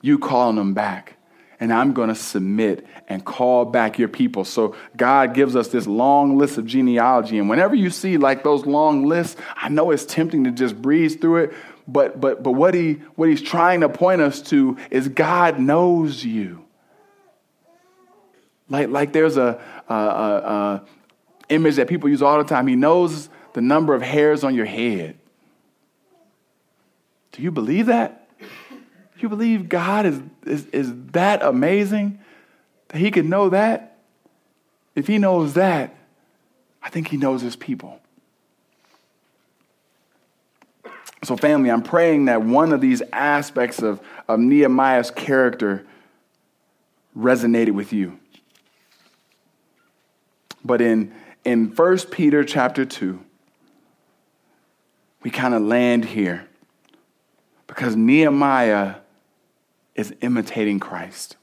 You 0.01 0.19
calling 0.19 0.57
them 0.57 0.73
back 0.73 1.17
and 1.63 1.71
I'm 1.71 1.93
going 1.93 2.09
to 2.09 2.15
submit 2.15 2.85
and 3.07 3.23
call 3.23 3.63
back 3.63 3.97
your 3.97 4.09
people. 4.09 4.43
So 4.43 4.75
God 4.97 5.33
gives 5.33 5.55
us 5.55 5.69
this 5.69 5.87
long 5.87 6.37
list 6.37 6.57
of 6.57 6.65
genealogy. 6.65 7.37
And 7.37 7.49
whenever 7.49 7.73
you 7.73 7.89
see 7.89 8.17
like 8.17 8.43
those 8.43 8.65
long 8.65 9.05
lists, 9.05 9.39
I 9.55 9.69
know 9.69 9.91
it's 9.91 10.05
tempting 10.05 10.43
to 10.43 10.51
just 10.51 10.81
breeze 10.81 11.15
through 11.15 11.45
it. 11.45 11.53
But, 11.87 12.19
but, 12.19 12.43
but 12.43 12.51
what, 12.51 12.73
he, 12.73 12.95
what 13.15 13.29
he's 13.29 13.41
trying 13.41 13.79
to 13.79 13.87
point 13.87 14.19
us 14.19 14.41
to 14.49 14.77
is 14.91 15.07
God 15.07 15.57
knows 15.57 16.25
you. 16.25 16.65
Like, 18.67 18.89
like 18.89 19.13
there's 19.13 19.37
a, 19.37 19.61
a, 19.87 19.93
a, 19.93 19.97
a 19.97 20.85
image 21.47 21.75
that 21.75 21.87
people 21.87 22.09
use 22.09 22.21
all 22.21 22.39
the 22.39 22.43
time. 22.43 22.67
He 22.67 22.75
knows 22.75 23.29
the 23.53 23.61
number 23.61 23.93
of 23.93 24.01
hairs 24.01 24.43
on 24.43 24.53
your 24.53 24.65
head. 24.65 25.17
Do 27.34 27.41
you 27.41 27.51
believe 27.51 27.88
that? 27.88 28.29
You 29.17 29.29
believe 29.29 29.69
God 29.69 30.05
is, 30.05 30.21
is, 30.45 30.65
is 30.67 30.93
that 31.11 31.41
amazing 31.43 32.19
that 32.89 32.99
He 32.99 33.09
can 33.09 33.29
know 33.29 33.49
that? 33.49 33.97
If 34.95 35.07
He 35.07 35.17
knows 35.17 35.53
that, 35.53 35.95
I 36.81 36.89
think 36.89 37.07
He 37.07 37.17
knows 37.17 37.41
His 37.41 37.55
people. 37.55 37.99
So, 41.23 41.38
family, 41.38 41.71
I'm 41.71 41.81
praying 41.81 42.25
that 42.25 42.41
one 42.41 42.73
of 42.73 42.81
these 42.81 43.01
aspects 43.13 43.81
of, 43.81 44.01
of 44.27 44.39
Nehemiah's 44.39 45.09
character 45.09 45.86
resonated 47.17 47.71
with 47.71 47.93
you. 47.93 48.19
But 50.65 50.81
in, 50.81 51.13
in 51.45 51.73
1 51.73 51.97
Peter 52.11 52.43
chapter 52.43 52.84
2, 52.84 53.23
we 55.23 55.31
kind 55.31 55.53
of 55.53 55.61
land 55.61 56.03
here 56.03 56.47
because 57.74 57.95
Nehemiah 57.95 58.97
is 59.95 60.13
imitating 60.21 60.80
Christ. 60.80 61.38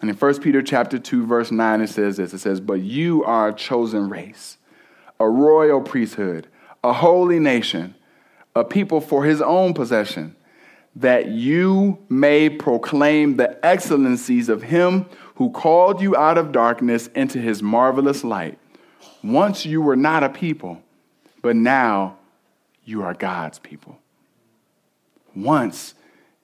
And 0.00 0.08
in 0.08 0.16
1 0.16 0.40
Peter 0.40 0.62
chapter 0.62 0.98
2 0.98 1.26
verse 1.26 1.50
9 1.50 1.82
it 1.82 1.88
says 1.88 2.16
this. 2.16 2.32
It 2.32 2.38
says, 2.38 2.58
"But 2.58 2.80
you 2.80 3.22
are 3.24 3.48
a 3.48 3.52
chosen 3.52 4.08
race, 4.08 4.56
a 5.20 5.28
royal 5.28 5.82
priesthood, 5.82 6.46
a 6.82 6.94
holy 6.94 7.38
nation, 7.38 7.94
a 8.56 8.64
people 8.64 9.02
for 9.02 9.24
his 9.24 9.42
own 9.42 9.74
possession, 9.74 10.36
that 10.96 11.28
you 11.28 11.98
may 12.08 12.48
proclaim 12.48 13.36
the 13.36 13.62
excellencies 13.64 14.48
of 14.48 14.62
him 14.62 15.04
who 15.34 15.50
called 15.50 16.00
you 16.00 16.16
out 16.16 16.38
of 16.38 16.52
darkness 16.52 17.08
into 17.08 17.38
his 17.38 17.62
marvelous 17.62 18.24
light. 18.24 18.58
Once 19.22 19.66
you 19.66 19.82
were 19.82 19.96
not 19.96 20.24
a 20.24 20.30
people, 20.30 20.80
but 21.42 21.56
now 21.56 22.16
you 22.86 23.02
are 23.02 23.12
God's 23.12 23.58
people." 23.58 23.98
Once 25.34 25.94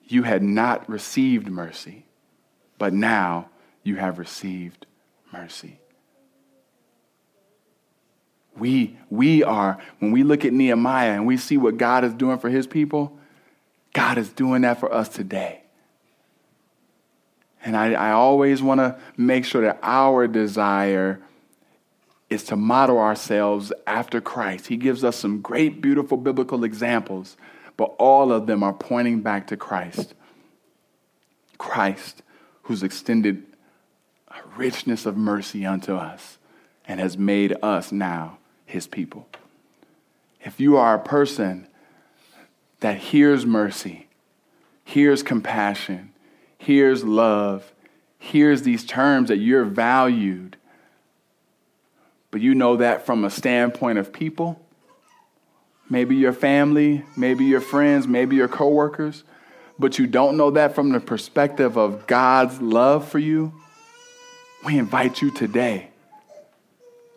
you 0.07 0.23
had 0.23 0.41
not 0.41 0.89
received 0.89 1.47
mercy, 1.47 2.05
but 2.77 2.93
now 2.93 3.49
you 3.83 3.97
have 3.97 4.19
received 4.19 4.85
mercy. 5.31 5.79
We, 8.57 8.97
we 9.09 9.43
are, 9.43 9.77
when 9.99 10.11
we 10.11 10.23
look 10.23 10.43
at 10.43 10.51
Nehemiah 10.51 11.11
and 11.11 11.25
we 11.25 11.37
see 11.37 11.57
what 11.57 11.77
God 11.77 12.03
is 12.03 12.13
doing 12.13 12.39
for 12.39 12.49
his 12.49 12.67
people, 12.67 13.17
God 13.93 14.17
is 14.17 14.29
doing 14.29 14.63
that 14.63 14.79
for 14.79 14.91
us 14.93 15.09
today. 15.09 15.63
And 17.63 17.75
I, 17.75 17.93
I 17.93 18.11
always 18.11 18.61
want 18.61 18.79
to 18.79 18.97
make 19.17 19.45
sure 19.45 19.61
that 19.61 19.79
our 19.81 20.27
desire 20.27 21.21
is 22.29 22.43
to 22.45 22.55
model 22.55 22.99
ourselves 22.99 23.73
after 23.87 24.21
Christ. 24.21 24.67
He 24.67 24.77
gives 24.77 25.03
us 25.03 25.15
some 25.15 25.41
great, 25.41 25.81
beautiful 25.81 26.17
biblical 26.17 26.63
examples 26.63 27.37
but 27.79 27.95
all 27.97 28.33
of 28.33 28.45
them 28.45 28.61
are 28.61 28.73
pointing 28.73 29.21
back 29.21 29.47
to 29.47 29.55
Christ. 29.55 30.13
Christ, 31.57 32.23
who's 32.63 32.83
extended 32.83 33.45
a 34.27 34.35
richness 34.57 35.05
of 35.05 35.15
mercy 35.15 35.65
unto 35.65 35.95
us 35.95 36.39
and 36.85 36.99
has 36.99 37.17
made 37.17 37.55
us 37.63 37.93
now 37.93 38.37
his 38.65 38.85
people. 38.85 39.29
If 40.43 40.59
you 40.59 40.75
are 40.75 40.95
a 40.95 40.99
person 40.99 41.69
that 42.81 42.97
hears 42.97 43.45
mercy, 43.45 44.09
hears 44.83 45.23
compassion, 45.23 46.11
hears 46.57 47.05
love, 47.05 47.71
hears 48.17 48.63
these 48.63 48.83
terms 48.83 49.29
that 49.29 49.37
you're 49.37 49.63
valued, 49.63 50.57
but 52.29 52.41
you 52.41 52.55
know 52.55 52.75
that 52.75 53.05
from 53.05 53.23
a 53.23 53.29
standpoint 53.29 53.99
of 53.99 54.11
people, 54.11 54.59
maybe 55.89 56.15
your 56.15 56.33
family, 56.33 57.03
maybe 57.17 57.45
your 57.45 57.61
friends, 57.61 58.07
maybe 58.07 58.35
your 58.35 58.47
coworkers, 58.47 59.23
but 59.77 59.97
you 59.97 60.07
don't 60.07 60.37
know 60.37 60.51
that 60.51 60.75
from 60.75 60.91
the 60.91 60.99
perspective 60.99 61.77
of 61.77 62.05
God's 62.05 62.61
love 62.61 63.07
for 63.07 63.19
you, 63.19 63.53
we 64.65 64.77
invite 64.77 65.21
you 65.21 65.31
today 65.31 65.89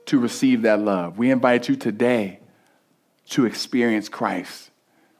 to 0.06 0.18
receive 0.18 0.62
that 0.62 0.80
love. 0.80 1.18
We 1.18 1.30
invite 1.30 1.68
you 1.68 1.76
today 1.76 2.38
to 3.30 3.46
experience 3.46 4.08
Christ. 4.08 4.70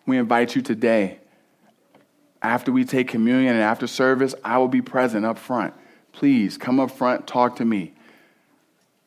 We 0.07 0.19
invite 0.19 0.55
you 0.55 0.63
today 0.63 1.19
after 2.43 2.73
we 2.73 2.85
take 2.85 3.09
communion 3.09 3.55
and 3.55 3.63
after 3.63 3.87
service, 3.87 4.35
I 4.45 4.59
will 4.59 4.69
be 4.69 4.83
present 4.83 5.25
up 5.25 5.39
front. 5.39 5.75
Please 6.13 6.59
come 6.59 6.81
up 6.81 6.91
front, 6.91 7.27
talk 7.27 7.57
to 7.57 7.65
me. 7.65 7.93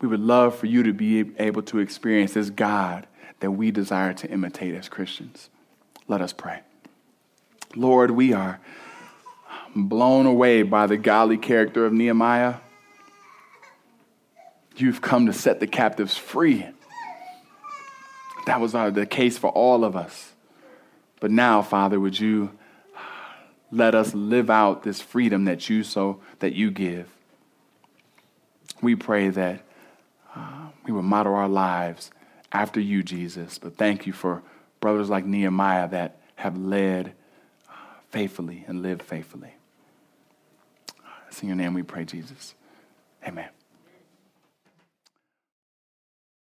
We 0.02 0.08
would 0.08 0.22
love 0.22 0.56
for 0.56 0.66
you 0.66 0.84
to 0.84 0.94
be 0.94 1.32
able 1.38 1.62
to 1.64 1.80
experience 1.80 2.34
this 2.34 2.50
God 2.50 3.06
that 3.40 3.52
we 3.52 3.72
desire 3.72 4.14
to 4.14 4.30
imitate 4.30 4.76
as 4.76 4.90
Christians. 4.90 5.50
Let 6.08 6.22
us 6.22 6.34
pray. 6.34 6.62
Lord, 7.76 8.12
we 8.12 8.34
are 8.34 8.60
blown 9.76 10.26
away 10.26 10.64
by 10.64 10.88
the 10.88 10.98
godly 10.98 11.38
character 11.38 11.86
of 11.86 11.94
Nehemiah. 11.94 12.56
You've 14.78 15.02
come 15.02 15.26
to 15.26 15.34
set 15.34 15.60
the 15.60 15.68
captives 15.68 16.18
free. 16.18 16.66
That 18.46 18.62
was 18.62 18.74
the 18.74 19.08
case 19.10 19.38
for 19.38 19.50
all 19.50 19.84
of 19.84 19.96
us. 19.96 20.34
But 21.20 21.32
now, 21.32 21.62
Father, 21.62 22.00
would 22.00 22.20
you 22.20 22.52
let 23.72 23.96
us 23.96 24.14
live 24.14 24.50
out 24.50 24.84
this 24.84 25.02
freedom 25.02 25.46
that 25.46 25.70
you 25.70 25.84
so 25.84 26.20
that 26.40 26.54
you 26.54 26.72
give? 26.72 27.10
We 28.82 28.96
pray 28.96 29.30
that 29.30 29.64
uh, 30.36 30.68
we 30.84 30.92
will 30.92 31.02
model 31.02 31.34
our 31.34 31.50
lives 31.50 32.12
after 32.56 32.80
you, 32.80 33.04
Jesus. 33.04 33.58
But 33.58 33.76
thank 33.76 34.08
you 34.08 34.14
for 34.14 34.42
brothers 34.80 35.10
like 35.10 35.26
Nehemiah 35.26 35.90
that 35.90 36.22
have 36.36 36.58
led 36.58 37.14
uh, 37.70 37.74
faithfully 38.10 38.64
and 38.68 38.82
lived 38.82 39.04
faithfully. 39.04 39.54
It's 41.28 41.42
in 41.42 41.50
your 41.50 41.58
name 41.58 41.74
we 41.74 41.84
pray, 41.84 42.06
Jesus. 42.06 42.56
Amen. 43.28 43.50